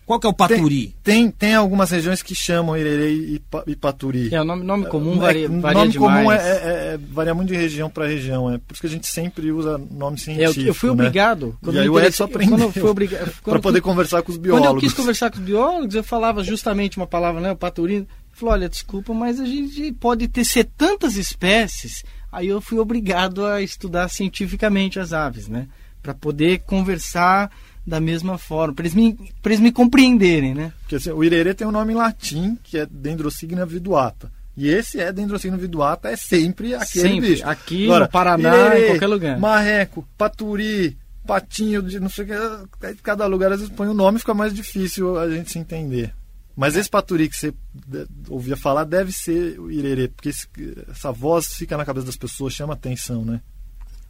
Qual 0.10 0.20
que 0.20 0.26
é 0.26 0.30
o 0.32 0.34
paturi? 0.34 0.95
Tem, 1.03 1.26
tem, 1.26 1.32
tem 1.32 1.53
algumas 1.53 1.91
regiões 1.91 2.24
que 2.24 2.34
chamam 2.34 2.76
Irerê 2.76 3.14
e, 3.14 3.41
e 3.68 3.76
Paturi. 3.76 4.34
É, 4.34 4.41
o 4.41 4.43
nome, 4.43 4.64
nome 4.64 4.88
comum 4.88 5.18
É, 5.18 5.20
varia, 5.20 5.51
o 5.51 5.62
varia 5.62 5.78
nome 5.82 5.91
demais. 5.91 6.18
comum 6.18 6.32
é, 6.32 6.36
é- 6.36 6.93
é- 6.95 6.99
varia 7.12 7.36
muito 7.36 7.49
de 7.49 7.55
região 7.55 7.91
para 7.91 8.07
região. 8.07 8.51
É 8.51 8.57
por 8.57 8.74
isso 8.74 8.82
que 8.82 8.88
a 8.88 8.89
gente 8.89 9.05
sempre 9.05 9.51
usa 9.51 9.78
nome 9.78 10.16
É, 10.16 10.20
científico. 10.20 10.62
eu, 10.62 10.66
eu 10.66 10.74
fui 10.74 10.89
né? 10.89 10.93
obrigado. 10.93 11.55
E 11.62 11.68
me 11.72 11.78
aí 11.78 11.88
o 11.88 11.99
Edson 11.99 12.24
aprendeu. 12.24 12.57
Quando 12.74 12.95
Para 13.07 13.32
quando 13.43 13.62
poder 13.62 13.82
conversar 13.82 14.24
com 14.24 14.32
os 14.32 14.38
Quando 14.39 14.41
biólogos. 14.45 14.74
eu 14.74 14.80
quis 14.89 14.93
conversar 14.95 15.30
com 15.30 15.38
os 15.38 15.43
biólogos, 15.43 15.93
eu 15.93 16.03
falava 16.03 16.43
justamente 16.43 16.97
uma 16.97 17.05
palavra, 17.05 17.39
né, 17.39 17.51
o 17.51 17.55
paturino. 17.55 18.07
Falou, 18.32 18.55
olha, 18.55 18.68
desculpa, 18.68 19.14
mas 19.14 19.39
a 19.39 19.45
gente 19.45 19.91
pode 19.91 20.28
ter 20.28 20.43
ser 20.43 20.64
tantas 20.76 21.18
espécies. 21.18 22.03
Aí 22.32 22.47
eu 22.47 22.60
fui 22.60 22.80
obrigado 22.80 23.45
a 23.45 23.62
estudar 23.62 24.10
cientificamente 24.10 24.99
as 24.99 25.14
aves, 25.14 25.47
né? 25.47 25.68
Para 26.01 26.16
poder 26.16 26.62
conversar 26.66 27.51
da 27.86 27.99
mesma 27.99 28.38
forma, 28.38 28.73
para 28.73 28.84
eles, 28.84 28.93
me, 28.93 29.13
pra 29.41 29.51
eles 29.51 29.59
me 29.63 29.71
compreenderem, 29.71 30.53
né? 30.53 30.71
Porque 30.82 30.95
assim, 30.95 31.11
o 31.11 31.23
irerê 31.23 31.53
tem 31.53 31.65
um 31.67 31.71
nome 31.71 31.93
em 31.93 31.95
latim, 31.95 32.57
que 32.63 32.77
é 32.77 32.86
Dendrocygna 32.86 33.65
viduata. 33.65 34.32
E 34.55 34.67
esse 34.67 34.99
é 34.99 35.11
Dendrocygna 35.11 35.57
viduata, 35.57 36.09
é 36.09 36.15
sempre 36.15 36.75
aquele 36.75 37.09
Sempre. 37.13 37.30
bicho. 37.32 37.47
Aqui 37.47 37.88
no 37.88 38.07
Paraná, 38.09 38.77
em 38.77 38.88
qualquer 38.88 39.07
lugar. 39.07 39.39
Marreco, 39.39 40.05
paturi, 40.17 40.97
patinho, 41.25 41.82
não 42.01 42.09
sei 42.09 42.25
o 42.25 42.27
que. 42.27 42.95
Cada 43.01 43.25
lugar 43.25 43.51
às 43.53 43.59
vezes 43.61 43.73
põe 43.75 43.88
o 43.88 43.93
nome 43.93 44.17
e 44.17 44.19
fica 44.19 44.34
mais 44.34 44.53
difícil 44.53 45.17
a 45.17 45.30
gente 45.30 45.51
se 45.51 45.59
entender. 45.59 46.13
Mas 46.55 46.75
esse 46.75 46.89
paturi 46.89 47.30
que 47.30 47.38
você 47.38 47.53
ouvia 48.27 48.57
falar 48.57 48.84
deve 48.84 49.13
ser 49.13 49.57
o 49.59 49.71
irerê, 49.71 50.09
porque 50.09 50.27
esse- 50.30 50.47
essa 50.91 51.09
voz 51.11 51.53
fica 51.53 51.77
na 51.77 51.86
cabeça 51.86 52.05
das 52.07 52.17
pessoas, 52.17 52.51
chama 52.53 52.73
atenção, 52.73 53.23
né? 53.23 53.39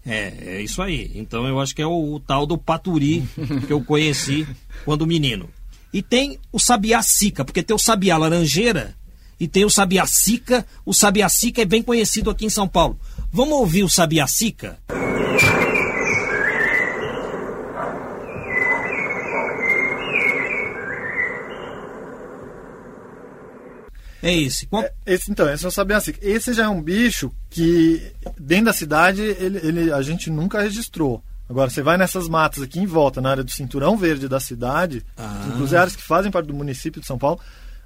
É, 0.05 0.33
é 0.57 0.61
isso 0.61 0.81
aí. 0.81 1.11
Então 1.15 1.47
eu 1.47 1.59
acho 1.59 1.75
que 1.75 1.81
é 1.81 1.85
o, 1.85 2.13
o 2.15 2.19
tal 2.19 2.45
do 2.45 2.57
paturi 2.57 3.23
que 3.67 3.73
eu 3.73 3.83
conheci 3.83 4.47
quando 4.85 5.07
menino. 5.07 5.49
E 5.91 6.01
tem 6.01 6.39
o 6.51 6.59
sabiá 6.59 7.01
sica, 7.01 7.43
porque 7.43 7.63
tem 7.63 7.75
o 7.75 7.79
sabiá 7.79 8.17
laranjeira 8.17 8.95
e 9.39 9.47
tem 9.47 9.65
o 9.65 9.69
sabiá 9.69 10.05
sica. 10.05 10.65
O 10.85 10.93
sabiá 10.93 11.27
sica 11.29 11.61
é 11.61 11.65
bem 11.65 11.81
conhecido 11.81 12.29
aqui 12.29 12.45
em 12.45 12.49
São 12.49 12.67
Paulo. 12.67 12.99
Vamos 13.31 13.53
ouvir 13.53 13.83
o 13.83 13.89
sabiá 13.89 14.27
sica? 14.27 14.79
É 24.21 24.33
esse. 24.35 24.65
Qual- 24.67 24.83
É, 24.83 24.91
Esse, 25.05 25.31
então, 25.31 25.49
esse 25.51 25.63
eu 25.65 25.71
sabia 25.71 25.97
assim. 25.97 26.13
Esse 26.21 26.53
já 26.53 26.65
é 26.65 26.67
um 26.69 26.81
bicho 26.81 27.31
que 27.49 28.11
dentro 28.39 28.65
da 28.65 28.73
cidade 28.73 29.21
ele, 29.21 29.59
ele- 29.63 29.91
a 29.93 30.01
gente 30.01 30.29
nunca 30.29 30.61
registrou. 30.61 31.23
Agora, 31.49 31.69
você 31.69 31.81
vai 31.81 31.97
nessas 31.97 32.27
matas 32.29 32.61
aqui 32.61 32.79
em 32.79 32.85
volta, 32.85 33.21
na 33.21 33.31
área 33.31 33.43
do 33.43 33.49
cinturão 33.51 33.97
verde 33.97 34.27
da 34.27 34.39
cidade, 34.39 35.03
Ah. 35.17 35.45
inclusive 35.47 35.77
áreas 35.77 35.95
que 35.95 36.03
fazem 36.03 36.31
parte 36.31 36.45
do 36.47 36.53
município 36.53 37.01
de 37.01 37.07
São 37.07 37.17
Paulo, 37.17 37.39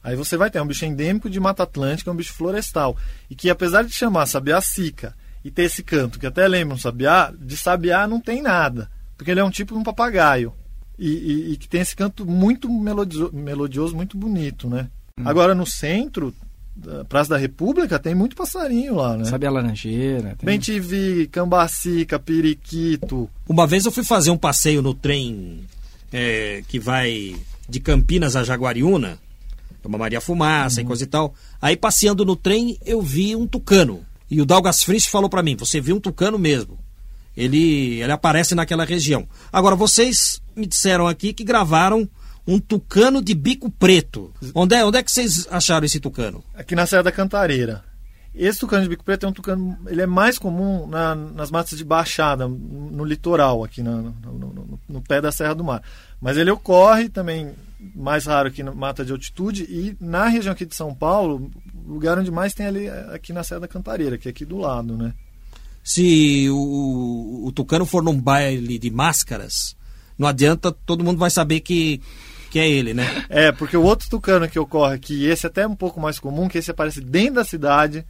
aí 0.04 0.16
você 0.18 0.36
vai 0.36 0.50
ter 0.50 0.62
um 0.62 0.68
bicho 0.68 0.84
endêmico 0.86 1.30
de 1.30 1.40
Mata 1.40 1.64
Atlântica, 1.64 2.10
é 2.10 2.14
um 2.14 2.18
bicho 2.18 2.34
florestal. 2.34 2.98
E 3.30 3.36
que 3.36 3.50
apesar 3.50 3.84
de 3.84 3.94
chamar 3.94 4.26
sabiá 4.26 4.60
sica 4.60 5.16
e 5.46 5.52
ter 5.52 5.64
esse 5.64 5.82
canto, 5.82 6.20
que 6.20 6.26
até 6.28 6.46
lembra 6.48 6.76
um 6.76 6.80
sabiá, 6.80 7.32
de 7.40 7.56
sabiá 7.56 8.06
não 8.08 8.20
tem 8.20 8.42
nada. 8.42 8.90
Porque 9.18 9.32
ele 9.32 9.40
é 9.40 9.44
um 9.46 9.50
tipo 9.52 9.74
de 9.74 9.80
um 9.80 9.84
papagaio. 9.84 10.54
E, 11.00 11.08
e- 11.10 11.54
e 11.54 11.58
que 11.58 11.68
tem 11.70 11.80
esse 11.82 11.96
canto 11.96 12.26
muito 12.26 12.70
melodio- 12.70 13.32
melodioso, 13.34 13.96
muito 13.96 14.18
bonito, 14.18 14.70
né? 14.70 14.90
Agora 15.22 15.54
no 15.54 15.66
centro, 15.66 16.34
da 16.76 17.06
Praça 17.06 17.32
da 17.32 17.38
República, 17.38 18.00
tem 18.00 18.16
muito 18.16 18.36
passarinho 18.36 18.96
lá, 18.96 19.16
né? 19.16 19.26
Sabe 19.26 19.46
a 19.46 19.52
laranjeira? 19.52 20.36
tem- 20.36 20.46
Bem 20.46 20.60
TV, 20.60 21.28
Cambacica, 21.32 22.18
Periquito. 22.18 23.30
Uma 23.48 23.68
vez 23.68 23.86
eu 23.86 23.92
fui 23.92 24.04
fazer 24.04 24.32
um 24.32 24.38
passeio 24.38 24.82
no 24.82 24.94
trem 24.94 25.60
é, 26.12 26.64
que 26.68 26.80
vai 26.80 27.36
de 27.70 27.80
Campinas 27.80 28.36
a 28.36 28.44
Jaguariúna, 28.44 29.20
uma 29.86 29.98
Maria 29.98 30.20
Fumaça 30.22 30.82
e 30.82 30.86
coisa 30.86 31.04
e 31.04 31.08
tal. 31.08 31.36
Aí 31.62 31.78
passeando 31.78 32.26
no 32.26 32.36
trem 32.36 32.78
eu 32.86 33.02
vi 33.02 33.36
um 33.36 33.46
tucano. 33.46 34.04
E 34.32 34.42
o 34.42 34.46
Dalgas 34.46 34.82
Frist 34.82 35.10
falou 35.10 35.30
para 35.30 35.44
mim: 35.44 35.56
você 35.56 35.80
viu 35.80 35.98
um 35.98 36.00
tucano 36.00 36.40
mesmo. 36.40 36.80
Ele, 37.38 38.00
ele 38.02 38.12
aparece 38.12 38.56
naquela 38.56 38.86
região. 38.86 39.28
Agora, 39.52 39.76
vocês 39.76 40.40
me 40.56 40.66
disseram 40.68 41.08
aqui 41.08 41.34
que 41.34 41.44
gravaram 41.44 42.08
um 42.48 42.60
tucano 42.60 43.22
de 43.22 43.34
bico 43.34 43.70
preto. 43.70 44.32
Onde 44.54 44.76
é, 44.76 44.86
onde 44.86 44.98
é 44.98 45.04
que 45.04 45.12
vocês 45.12 45.48
acharam 45.50 45.86
esse 45.86 46.00
tucano? 46.00 46.44
Aqui 46.54 46.76
na 46.76 46.86
Serra 46.86 47.04
da 47.04 47.12
Cantareira. 47.12 47.84
Esse 48.36 48.60
tucano 48.60 48.82
de 48.84 48.90
bico 48.90 49.04
preto 49.04 49.26
é 49.28 49.30
um 49.30 49.34
tucano, 49.34 49.78
ele 49.86 50.02
é 50.02 50.08
mais 50.08 50.40
comum 50.40 50.88
na- 50.88 51.14
nas 51.14 51.52
matas 51.52 51.78
de 51.78 51.84
baixada, 51.86 52.48
no 52.48 53.06
litoral, 53.06 53.64
aqui 53.64 53.84
na- 53.84 54.02
no, 54.02 54.12
no- 54.34 54.80
no- 54.90 55.02
pé 55.02 55.22
da 55.22 55.32
Serra 55.32 55.54
do 55.54 55.64
Mar. 55.64 55.84
Mas 56.20 56.36
ele 56.38 56.50
ocorre 56.50 57.10
também 57.10 57.52
mais 57.96 58.26
raro 58.26 58.48
aqui 58.48 58.64
na 58.64 58.74
mata 58.74 59.06
de 59.06 59.12
altitude 59.12 59.64
e 59.64 59.96
na 60.02 60.28
região 60.28 60.52
aqui 60.52 60.66
de 60.66 60.74
São 60.76 60.96
Paulo, 60.96 61.52
o 61.86 61.94
lugar 61.94 62.18
onde 62.18 62.32
mais 62.32 62.54
tem 62.56 62.66
ali 62.66 62.88
é 62.88 63.10
aqui 63.14 63.32
na 63.32 63.44
Serra 63.44 63.62
da 63.62 63.68
Cantareira, 63.68 64.18
que 64.18 64.28
é 64.28 64.32
aqui 64.32 64.46
do 64.46 64.58
lado, 64.58 64.98
né? 64.98 65.14
Se 65.84 66.48
o, 66.50 67.44
o 67.46 67.52
tucano 67.52 67.86
for 67.86 68.02
num 68.02 68.20
baile 68.20 68.80
de 68.80 68.90
máscaras, 68.90 69.76
não 70.18 70.28
adianta, 70.28 70.72
todo 70.72 71.04
mundo 71.04 71.18
vai 71.20 71.30
saber 71.30 71.60
que, 71.60 72.02
que 72.54 72.60
é 72.60 72.70
ele, 72.70 72.94
né? 72.94 73.04
É, 73.30 73.52
porque 73.52 73.76
o 73.76 73.82
outro 73.82 74.08
tucano 74.08 74.48
que 74.48 74.60
ocorre 74.60 74.94
aqui, 74.94 75.26
esse 75.26 75.48
até 75.48 75.64
é 75.64 75.68
um 75.68 75.76
pouco 75.76 76.00
mais 76.00 76.20
comum, 76.20 76.48
que 76.48 76.60
esse 76.60 76.70
aparece 76.70 77.02
dentro 77.02 77.36
da 77.36 77.44
cidade, 77.44 78.06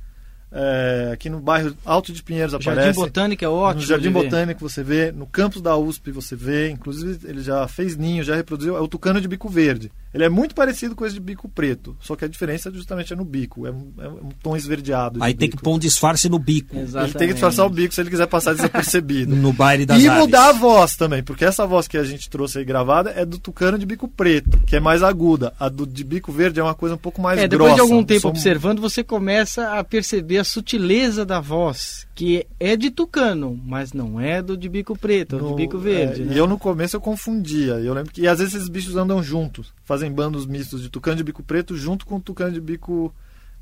É, 0.52 1.12
aqui 1.14 1.30
no 1.30 1.40
bairro 1.40 1.76
Alto 1.84 2.14
de 2.14 2.22
Pinheiros 2.22 2.52
Jardim 2.52 2.70
aparece. 2.70 3.00
Botânico 3.00 3.44
é 3.44 3.48
ótimo. 3.48 3.82
No 3.82 3.88
Jardim 3.88 4.10
de 4.10 4.14
ver. 4.14 4.24
Botânico 4.24 4.70
você 4.70 4.84
vê, 4.84 5.12
no 5.12 5.26
campus 5.26 5.62
da 5.62 5.76
USP 5.76 6.12
você 6.12 6.36
vê, 6.36 6.70
inclusive 6.70 7.28
ele 7.28 7.42
já 7.42 7.68
fez 7.68 7.96
ninho, 7.96 8.22
já 8.22 8.36
reproduziu, 8.36 8.78
é 8.78 8.80
o 8.82 8.88
tucano 8.88 9.20
de 9.20 9.28
bico 9.28 9.50
verde. 9.50 9.92
Ele 10.14 10.24
é 10.24 10.30
muito 10.30 10.54
parecido 10.54 10.96
com 10.96 11.06
esse 11.06 11.16
de 11.16 11.20
bico 11.22 11.50
preto, 11.50 11.98
só 12.00 12.16
que 12.16 12.24
a 12.24 12.28
diferença 12.28 12.72
justamente 12.72 13.14
é 13.14 13.16
no 13.16 13.26
bico, 13.26 13.66
é 13.66 13.72
um, 13.72 13.92
é 14.00 14.08
um 14.08 14.30
tom 14.42 14.56
esverdeado. 14.56 15.20
de 15.20 15.26
Aí 15.26 15.34
tem 15.34 15.50
que 15.50 15.56
bico. 15.56 15.64
pôr 15.64 15.74
um 15.76 15.80
disfarce 15.80 16.30
no 16.30 16.38
bico. 16.38 16.78
Exatamente. 16.78 17.12
Ele 17.12 17.20
tem 17.20 17.28
que 17.30 17.34
disfarçar 17.34 17.66
o 17.66 17.70
bico 17.70 17.94
se 17.94 18.02
ele 18.02 18.10
quiser 18.10 18.28
passar 18.28 18.54
desapercebido. 18.54 19.36
No 19.44 19.52
baile 19.52 19.86
das 19.86 20.02
e 20.02 20.08
aves. 20.08 20.20
mudar 20.22 20.50
a 20.50 20.54
voz 20.54 20.96
também, 20.96 21.24
porque 21.24 21.44
essa 21.44 21.66
voz 21.66 21.88
que 21.88 21.98
a 21.98 22.04
gente 22.04 22.30
trouxe 22.30 22.60
aí 22.60 22.66
gravada 22.66 23.12
é 23.16 23.26
do 23.26 23.38
tucano 23.40 23.78
de 23.78 23.86
bico 23.86 24.08
preto, 24.08 24.60
que 24.66 24.76
é 24.76 24.80
mais 24.80 25.02
aguda. 25.04 25.54
A 25.60 25.68
do 25.70 25.86
de 25.88 26.04
bico 26.04 26.32
verde 26.32 26.60
é 26.60 26.64
uma 26.64 26.76
coisa 26.76 26.96
um 26.96 26.98
pouco 27.00 27.22
mais 27.22 27.40
É, 27.40 27.48
grossa. 27.48 27.58
depois 27.72 27.76
de 27.76 27.82
algum 27.82 28.04
tempo 28.04 28.22
Som- 28.22 28.30
observando, 28.30 28.80
você 28.82 29.04
começa 29.04 29.78
a 29.80 29.84
perceber 29.84 30.38
a 30.38 30.44
sutileza 30.44 31.26
da 31.26 31.40
voz, 31.40 32.06
que 32.16 32.46
é 32.60 32.76
de 32.76 32.90
tucano, 32.92 33.60
mas 33.66 33.92
não 33.94 34.20
é 34.20 34.42
do 34.42 34.56
de 34.56 34.70
bico 34.70 34.98
preto, 34.98 35.36
é 35.36 35.40
do 35.40 35.46
no- 35.46 35.50
de 35.52 35.56
bico 35.64 35.78
verde. 35.80 36.22
é, 36.22 36.26
né? 36.26 36.34
E 36.36 36.38
eu 36.38 36.46
no 36.48 36.58
começo 36.60 36.96
eu 36.96 37.02
confundia. 37.02 37.74
Eu 37.80 37.94
lembro 37.94 38.12
que 38.12 38.22
e 38.22 38.28
às 38.28 38.40
vezes 38.40 38.54
esses 38.54 38.70
bichos 38.70 38.96
andam 38.96 39.22
juntos, 39.24 39.74
fazem 40.04 40.12
bandos 40.12 40.46
mistos 40.46 40.82
de 40.82 40.90
tucano 40.90 41.18
de 41.18 41.24
bico 41.24 41.42
preto 41.42 41.76
junto 41.78 42.06
com 42.06 42.18
o 42.18 42.22
tucano 42.22 42.52
de 42.52 42.60
bico 42.62 43.14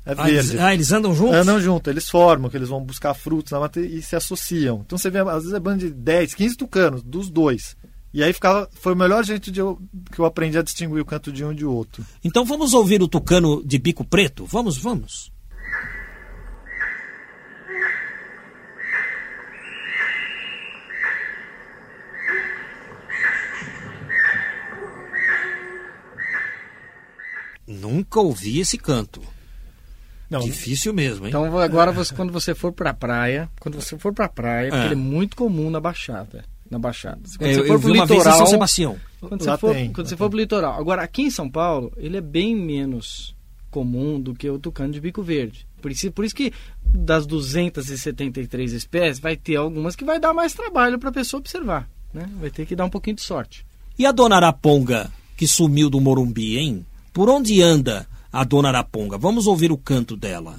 é, 0.04 0.14
Ah, 0.16 0.28
eles, 0.28 0.48
verde. 0.48 0.62
ah, 0.64 0.74
eles 0.74 0.90
andam 0.90 1.14
juntos? 1.14 1.36
Andam 1.36 1.60
junto, 1.60 1.88
eles 1.88 2.08
formam, 2.10 2.50
que 2.50 2.56
eles 2.56 2.68
vão 2.68 2.82
buscar 2.82 3.14
frutos 3.14 3.52
na 3.52 3.60
mata 3.60 3.80
e 3.80 4.02
se 4.02 4.16
associam. 4.16 4.82
Então 4.84 4.98
você 4.98 5.08
vê, 5.10 5.20
às 5.20 5.42
vezes 5.44 5.52
é 5.52 5.60
bando 5.60 5.78
de 5.78 5.90
10, 5.90 6.34
15 6.34 6.56
tucanos, 6.56 7.02
dos 7.02 7.30
dois. 7.30 7.76
E 8.12 8.22
aí 8.22 8.32
ficava. 8.32 8.68
Foi 8.72 8.92
o 8.92 8.96
melhor 8.96 9.24
jeito 9.24 9.50
de 9.50 9.60
eu, 9.60 9.80
que 10.10 10.18
eu 10.18 10.24
aprendi 10.26 10.58
a 10.58 10.62
distinguir 10.62 11.00
o 11.00 11.04
canto 11.04 11.32
de 11.32 11.44
um 11.44 11.54
de 11.54 11.64
outro. 11.64 12.04
Então 12.22 12.44
vamos 12.44 12.74
ouvir 12.74 13.00
o 13.00 13.08
tucano 13.08 13.62
de 13.64 13.78
bico 13.78 14.04
preto? 14.04 14.44
Vamos, 14.44 14.76
vamos. 14.76 15.32
Nunca 27.66 28.20
ouvi 28.20 28.58
esse 28.60 28.76
canto. 28.76 29.20
Não, 30.28 30.40
Difícil 30.40 30.94
mesmo, 30.94 31.26
hein? 31.26 31.28
Então 31.28 31.58
agora 31.58 31.92
você, 31.92 32.14
quando 32.14 32.32
você 32.32 32.54
for 32.54 32.72
pra 32.72 32.94
praia, 32.94 33.50
quando 33.60 33.74
você 33.74 33.98
for 33.98 34.14
pra 34.14 34.28
praia, 34.28 34.70
porque 34.70 34.82
É. 34.82 34.86
ele 34.86 34.94
é 34.94 34.96
muito 34.96 35.36
comum 35.36 35.68
na 35.70 35.78
Baixada. 35.78 36.44
Na 36.70 36.78
Baixada. 36.78 37.20
Quando 37.36 37.50
É, 37.50 37.54
você 37.54 37.60
eu, 37.60 37.66
for 37.66 37.80
pro 37.80 37.92
litoral, 37.92 38.38
São 38.38 38.46
Sebastião. 38.46 38.96
quando 39.20 39.44
Lá 39.44 39.54
você 39.56 39.60
for, 39.60 39.74
tem, 39.74 39.92
quando 39.92 40.06
você 40.08 40.16
for 40.16 40.30
pro 40.30 40.38
litoral. 40.38 40.80
Agora 40.80 41.02
aqui 41.02 41.22
em 41.22 41.30
São 41.30 41.50
Paulo, 41.50 41.92
ele 41.98 42.16
é 42.16 42.20
bem 42.22 42.56
menos 42.56 43.36
comum 43.70 44.18
do 44.18 44.34
que 44.34 44.48
o 44.48 44.58
tucano 44.58 44.92
de 44.92 45.00
bico 45.00 45.22
verde. 45.22 45.66
Por 45.82 45.90
isso, 45.90 46.10
por 46.12 46.24
isso 46.24 46.34
que 46.34 46.50
das 46.84 47.26
273 47.26 48.72
espécies, 48.72 49.18
vai 49.18 49.36
ter 49.36 49.56
algumas 49.56 49.94
que 49.96 50.04
vai 50.04 50.18
dar 50.18 50.32
mais 50.32 50.54
trabalho 50.54 50.98
para 50.98 51.10
a 51.10 51.12
pessoa 51.12 51.40
observar. 51.40 51.88
Né? 52.12 52.26
Vai 52.40 52.50
ter 52.50 52.64
que 52.66 52.74
dar 52.76 52.84
um 52.86 52.90
pouquinho 52.90 53.16
de 53.16 53.22
sorte. 53.22 53.64
E 53.98 54.06
a 54.06 54.12
dona 54.12 54.36
Araponga, 54.36 55.10
que 55.36 55.46
sumiu 55.46 55.88
do 55.90 56.00
Morumbi, 56.00 56.56
hein? 56.58 56.86
Por 57.12 57.28
onde 57.28 57.60
anda 57.60 58.06
a 58.32 58.42
dona 58.42 58.68
Araponga? 58.68 59.18
Vamos 59.18 59.46
ouvir 59.46 59.70
o 59.70 59.76
canto 59.76 60.16
dela. 60.16 60.56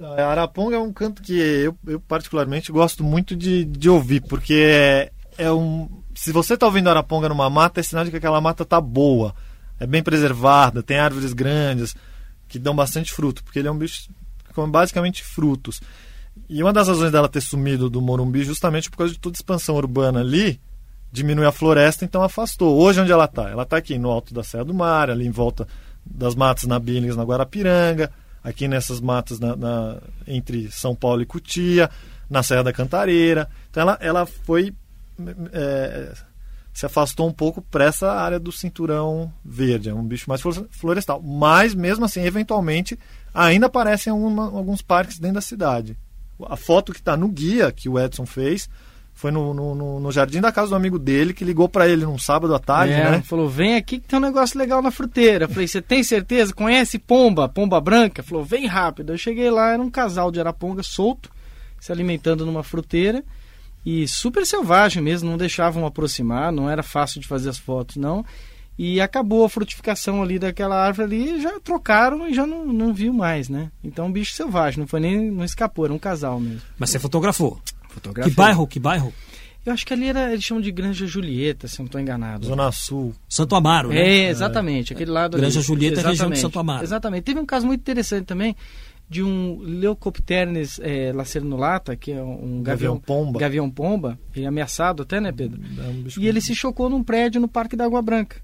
Araponga 0.00 0.76
é 0.76 0.80
um 0.80 0.92
canto 0.92 1.22
que 1.22 1.34
eu, 1.38 1.78
eu 1.86 2.00
particularmente 2.00 2.72
gosto 2.72 3.04
muito 3.04 3.36
de, 3.36 3.64
de 3.64 3.88
ouvir, 3.88 4.20
porque 4.22 4.54
é, 4.54 5.12
é 5.38 5.52
um. 5.52 5.88
Se 6.14 6.32
você 6.32 6.54
está 6.54 6.66
ouvindo 6.66 6.90
Araponga 6.90 7.28
numa 7.28 7.48
mata, 7.48 7.80
é 7.80 7.82
sinal 7.82 8.04
de 8.04 8.10
que 8.10 8.16
aquela 8.16 8.40
mata 8.40 8.64
tá 8.64 8.80
boa, 8.80 9.34
é 9.80 9.86
bem 9.86 10.02
preservada, 10.02 10.82
tem 10.82 10.98
árvores 10.98 11.32
grandes 11.32 11.94
que 12.48 12.58
dão 12.58 12.74
bastante 12.74 13.12
fruto, 13.12 13.42
porque 13.42 13.58
ele 13.58 13.68
é 13.68 13.70
um 13.70 13.78
bicho 13.78 14.08
que 14.46 14.52
come 14.54 14.70
basicamente 14.70 15.22
frutos. 15.24 15.80
E 16.48 16.62
uma 16.62 16.72
das 16.72 16.88
razões 16.88 17.12
dela 17.12 17.28
ter 17.28 17.40
sumido 17.40 17.88
do 17.90 18.00
Morumbi 18.00 18.44
justamente 18.44 18.90
por 18.90 18.98
causa 18.98 19.12
de 19.12 19.18
toda 19.18 19.34
a 19.34 19.38
expansão 19.38 19.76
urbana 19.76 20.20
ali, 20.20 20.60
diminui 21.12 21.46
a 21.46 21.52
floresta, 21.52 22.04
então 22.04 22.22
afastou. 22.22 22.76
Hoje 22.76 23.00
onde 23.00 23.12
ela 23.12 23.24
está? 23.26 23.48
Ela 23.48 23.62
está 23.62 23.76
aqui 23.76 23.96
no 23.98 24.10
alto 24.10 24.34
da 24.34 24.42
Serra 24.42 24.64
do 24.64 24.74
Mar, 24.74 25.10
ali 25.10 25.26
em 25.26 25.30
volta 25.30 25.66
das 26.04 26.34
matas 26.34 26.64
na 26.64 26.78
Billings, 26.78 27.16
na 27.16 27.22
Guarapiranga, 27.22 28.10
aqui 28.42 28.66
nessas 28.68 29.00
matas 29.00 29.38
na- 29.38 29.56
na- 29.56 29.96
entre 30.26 30.70
São 30.70 30.94
Paulo 30.94 31.22
e 31.22 31.26
Cutia, 31.26 31.88
na 32.28 32.42
Serra 32.42 32.64
da 32.64 32.72
Cantareira. 32.72 33.48
Então 33.70 33.80
ela, 33.82 33.98
ela 34.00 34.26
foi 34.26 34.74
é, 35.52 36.12
se 36.74 36.84
afastou 36.84 37.26
um 37.28 37.32
pouco 37.32 37.62
para 37.62 37.84
essa 37.84 38.12
área 38.12 38.38
do 38.38 38.50
cinturão 38.52 39.32
verde, 39.44 39.88
é 39.88 39.94
um 39.94 40.02
bicho 40.04 40.24
mais 40.28 40.40
flo- 40.40 40.66
florestal. 40.70 41.22
Mas 41.22 41.72
mesmo 41.74 42.04
assim, 42.04 42.20
eventualmente, 42.24 42.98
ainda 43.32 43.66
aparecem 43.66 44.12
alguns 44.12 44.82
parques 44.82 45.18
dentro 45.18 45.36
da 45.36 45.40
cidade. 45.40 45.96
A 46.46 46.56
foto 46.56 46.92
que 46.92 46.98
está 46.98 47.16
no 47.16 47.28
guia 47.28 47.70
que 47.70 47.88
o 47.88 47.96
Edson 47.98 48.26
fez 48.26 48.68
foi 49.16 49.30
no, 49.30 49.54
no- 49.54 49.72
no- 49.76 50.00
no 50.00 50.10
jardim 50.10 50.40
da 50.40 50.50
casa 50.50 50.70
do 50.70 50.74
amigo 50.74 50.98
dele, 50.98 51.32
que 51.32 51.44
ligou 51.44 51.68
para 51.68 51.86
ele 51.88 52.04
num 52.04 52.18
sábado 52.18 52.52
à 52.52 52.58
tarde, 52.58 52.94
É, 52.94 53.08
né? 53.12 53.22
Falou, 53.22 53.48
vem 53.48 53.76
aqui 53.76 54.00
que 54.00 54.08
tem 54.08 54.18
um 54.18 54.22
negócio 54.22 54.58
legal 54.58 54.82
na 54.82 54.90
fruteira. 54.90 55.44
Eu 55.44 55.48
falei, 55.48 55.68
você 55.68 55.80
tem 55.80 56.02
certeza? 56.02 56.52
Conhece 56.52 56.98
pomba? 56.98 57.48
Pomba 57.48 57.80
branca? 57.80 58.24
Falou, 58.24 58.44
vem 58.44 58.66
rápido. 58.66 59.12
Eu 59.12 59.16
cheguei 59.16 59.48
lá, 59.48 59.70
era 59.74 59.80
um 59.80 59.88
casal 59.88 60.32
de 60.32 60.40
araponga 60.40 60.82
solto, 60.82 61.30
se 61.78 61.92
alimentando 61.92 62.44
numa 62.44 62.64
fruteira. 62.64 63.22
E 63.84 64.08
super 64.08 64.46
selvagem 64.46 65.02
mesmo, 65.02 65.30
não 65.30 65.36
deixavam 65.36 65.84
aproximar, 65.84 66.50
não 66.50 66.70
era 66.70 66.82
fácil 66.82 67.20
de 67.20 67.26
fazer 67.26 67.50
as 67.50 67.58
fotos, 67.58 67.96
não. 67.96 68.24
E 68.78 69.00
acabou 69.00 69.44
a 69.44 69.48
frutificação 69.48 70.22
ali 70.22 70.38
daquela 70.38 70.76
árvore 70.76 71.04
ali, 71.06 71.40
já 71.40 71.60
trocaram 71.60 72.26
e 72.28 72.34
já 72.34 72.46
não, 72.46 72.66
não 72.66 72.92
viu 72.92 73.12
mais, 73.12 73.48
né? 73.48 73.70
Então, 73.84 74.06
um 74.06 74.12
bicho 74.12 74.32
selvagem, 74.32 74.80
não 74.80 74.86
foi 74.86 75.00
nem, 75.00 75.30
não 75.30 75.44
escapou, 75.44 75.84
era 75.84 75.94
um 75.94 75.98
casal 75.98 76.40
mesmo. 76.40 76.62
Mas 76.78 76.90
você 76.90 76.98
fotografou. 76.98 77.60
Que 78.24 78.30
bairro? 78.30 78.66
Que 78.66 78.80
bairro? 78.80 79.12
Eu 79.64 79.72
acho 79.72 79.86
que 79.86 79.94
ali 79.94 80.08
era, 80.08 80.30
eles 80.32 80.44
chamam 80.44 80.60
de 80.60 80.70
Granja 80.70 81.06
Julieta, 81.06 81.68
se 81.68 81.78
não 81.78 81.86
estou 81.86 82.00
enganado. 82.00 82.46
Zona 82.46 82.70
Sul. 82.72 83.14
Santo 83.28 83.54
Amaro, 83.54 83.88
né? 83.88 83.98
É, 83.98 84.28
exatamente, 84.28 84.92
aquele 84.92 85.10
lado 85.10 85.38
Granja 85.38 85.60
ali. 85.60 85.66
Julieta, 85.66 85.96
região 85.96 86.10
de 86.10 86.16
Exatamente, 86.16 86.40
Santo 86.40 86.58
Amaro. 86.58 86.82
Exatamente. 86.82 87.22
Teve 87.22 87.40
um 87.40 87.46
caso 87.46 87.66
muito 87.66 87.80
interessante 87.80 88.26
também 88.26 88.54
de 89.08 89.22
um 89.22 89.58
Leucopternes 89.60 90.80
é, 90.82 91.12
lacernulata, 91.12 91.94
que 91.94 92.10
é 92.12 92.22
um 92.22 92.62
gavião, 92.62 92.62
Gavião 92.62 92.98
pomba. 93.00 93.38
gavião 93.40 93.70
pomba, 93.70 94.18
ele 94.34 94.44
é 94.44 94.48
ameaçado 94.48 95.02
até, 95.02 95.20
né, 95.20 95.30
Pedro? 95.30 95.60
É 95.78 95.88
um 95.88 96.22
E 96.22 96.26
ele 96.26 96.40
se 96.40 96.54
chocou 96.54 96.88
num 96.88 97.02
prédio 97.04 97.40
no 97.40 97.48
Parque 97.48 97.76
da 97.76 97.84
Água 97.84 98.00
Branca. 98.02 98.36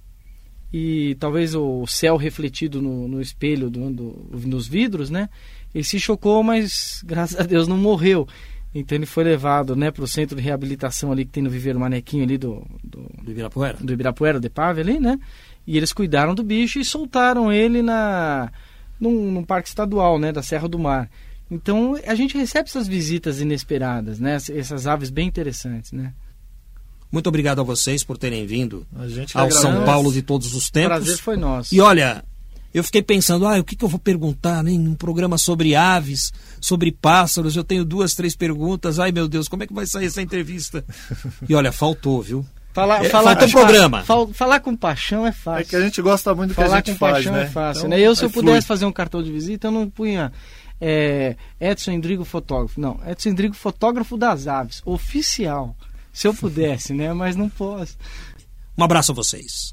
E 0.73 1.17
talvez 1.19 1.55
o 1.55 1.85
céu 1.87 2.17
refletido 2.17 2.81
no, 2.81 3.09
no 3.09 3.21
espelho 3.21 3.69
do, 3.69 3.91
do- 3.91 4.31
nos 4.47 4.69
vidros, 4.69 5.11
né? 5.11 5.29
Ele 5.75 5.83
se 5.83 5.99
chocou, 5.99 6.43
mas 6.45 7.03
graças 7.05 7.39
a 7.41 7.43
Deus 7.43 7.67
não 7.67 7.77
morreu. 7.77 8.29
Então 8.73 8.97
ele 8.97 9.07
foi 9.07 9.25
levado, 9.25 9.75
né, 9.75 9.91
para 9.91 10.05
o 10.05 10.07
centro 10.07 10.37
de 10.37 10.43
reabilitação 10.43 11.11
ali 11.11 11.25
que 11.25 11.33
tem 11.33 11.43
no 11.43 11.51
Viveiro 11.51 11.81
Manequinho 11.81 12.23
ali 12.23 12.39
do, 12.39 12.65
do, 12.85 13.01
Do 13.25 13.31
Ibirapuera. 13.33 13.77
do 13.81 13.93
Ibirapuera, 13.93 14.39
de 14.39 14.49
Pave 14.49 14.81
ali, 14.83 15.01
né? 15.01 15.19
E 15.67 15.77
eles 15.77 15.93
cuidaram 15.93 16.37
do 16.37 16.45
bicho 16.45 16.79
e 16.79 16.85
soltaram 16.85 17.53
ele 17.53 17.83
na 17.83 18.53
num, 19.01 19.33
num 19.33 19.45
parque 19.45 19.69
estadual, 19.69 20.19
né, 20.19 20.31
da 20.31 20.43
Serra 20.43 20.69
do 20.69 20.79
Mar. 20.79 21.11
Então 21.51 21.99
a 22.07 22.15
gente 22.15 22.37
recebe 22.37 22.69
essas 22.69 22.87
visitas 22.87 23.41
inesperadas, 23.41 24.21
né? 24.21 24.37
Essas 24.55 24.87
aves 24.87 25.11
bem 25.11 25.27
interessantes, 25.27 25.91
né? 25.91 26.13
Muito 27.11 27.27
obrigado 27.29 27.61
a 27.61 27.65
vocês 27.65 28.05
por 28.05 28.17
terem 28.17 28.47
vindo 28.47 28.87
A 28.95 29.09
gente 29.09 29.33
que 29.33 29.39
ao 29.39 29.47
agradece. 29.47 29.63
São 29.67 29.85
Paulo 29.85 30.13
de 30.13 30.23
todos 30.23 30.55
os 30.55 30.69
O 30.69 30.73
tempos. 30.73 30.89
prazer 30.99 31.17
foi 31.19 31.37
nosso. 31.37 31.75
E 31.75 31.81
olha, 31.81 32.25
eu 32.73 32.85
fiquei 32.85 33.03
pensando, 33.03 33.49
ah, 33.49 33.59
o 33.59 33.65
que, 33.65 33.75
que 33.75 33.85
eu 33.85 33.89
vou 33.89 33.99
perguntar 33.99 34.63
né, 34.63 34.71
em 34.71 34.87
um 34.87 34.95
programa 34.95 35.37
sobre 35.37 35.75
aves, 35.75 36.33
sobre 36.61 36.93
pássaros? 36.93 37.57
Eu 37.57 37.65
tenho 37.65 37.85
duas, 37.85 38.15
três 38.15 38.37
perguntas. 38.37 39.01
Ai, 39.01 39.11
meu 39.11 39.27
Deus, 39.27 39.49
como 39.49 39.65
é 39.65 39.67
que 39.67 39.75
vai 39.75 39.87
sair 39.87 40.07
essa 40.07 40.23
entrevista? 40.23 40.85
E 41.49 41.55
olha, 41.57 41.73
faltou, 41.73 42.23
viu? 42.23 42.47
Falar, 42.73 43.05
É, 43.05 43.09
falar, 43.09 43.31
falta 43.33 43.45
um 43.47 43.51
com 43.51 43.59
programa. 43.61 44.05
falar 44.33 44.61
com 44.61 44.77
paixão 44.77 45.27
é 45.27 45.31
É 45.31 45.33
fácil. 45.33 45.67
que 45.67 45.77
a 45.77 45.81
gente 45.81 46.01
gosta 46.01 46.33
muito 46.35 46.51
do 46.51 46.55
que 46.55 46.61
a 46.61 46.65
falar 46.67 46.77
gente 46.77 46.93
com 46.93 46.99
faz, 46.99 47.13
paixão 47.15 47.33
né? 47.33 47.43
é 47.43 47.47
fácil, 47.49 47.81
Então, 47.81 47.91
né? 47.91 48.01
Eu, 48.01 48.15
se 48.15 48.23
aí 48.23 48.27
eu 48.27 48.31
flui. 48.33 48.45
pudesse 48.45 48.67
fazer 48.67 48.85
um 48.87 48.93
cartão 48.93 49.23
de 49.23 49.33
visita, 49.33 49.67
eu 49.67 49.73
não 49.73 49.91
punha 49.91 50.33
é, 50.81 51.35
Edson 51.61 51.91
Endrigo 51.91 52.25
fotógrafo. 52.25 52.81
Não, 52.81 53.01
Edson 53.07 53.31
Endrigo 53.31 53.55
fotógrafo 53.55 54.17
das 54.17 54.47
aves, 54.47 54.81
oficial. 54.85 55.75
Se 56.13 56.27
eu 56.29 56.35
pudesse, 56.35 56.93
né? 56.95 57.13
Mas 57.13 57.35
não 57.37 57.49
posso. 57.49 57.97
Um 58.79 58.85
abraço 58.85 59.13
a 59.13 59.15
vocês. 59.15 59.73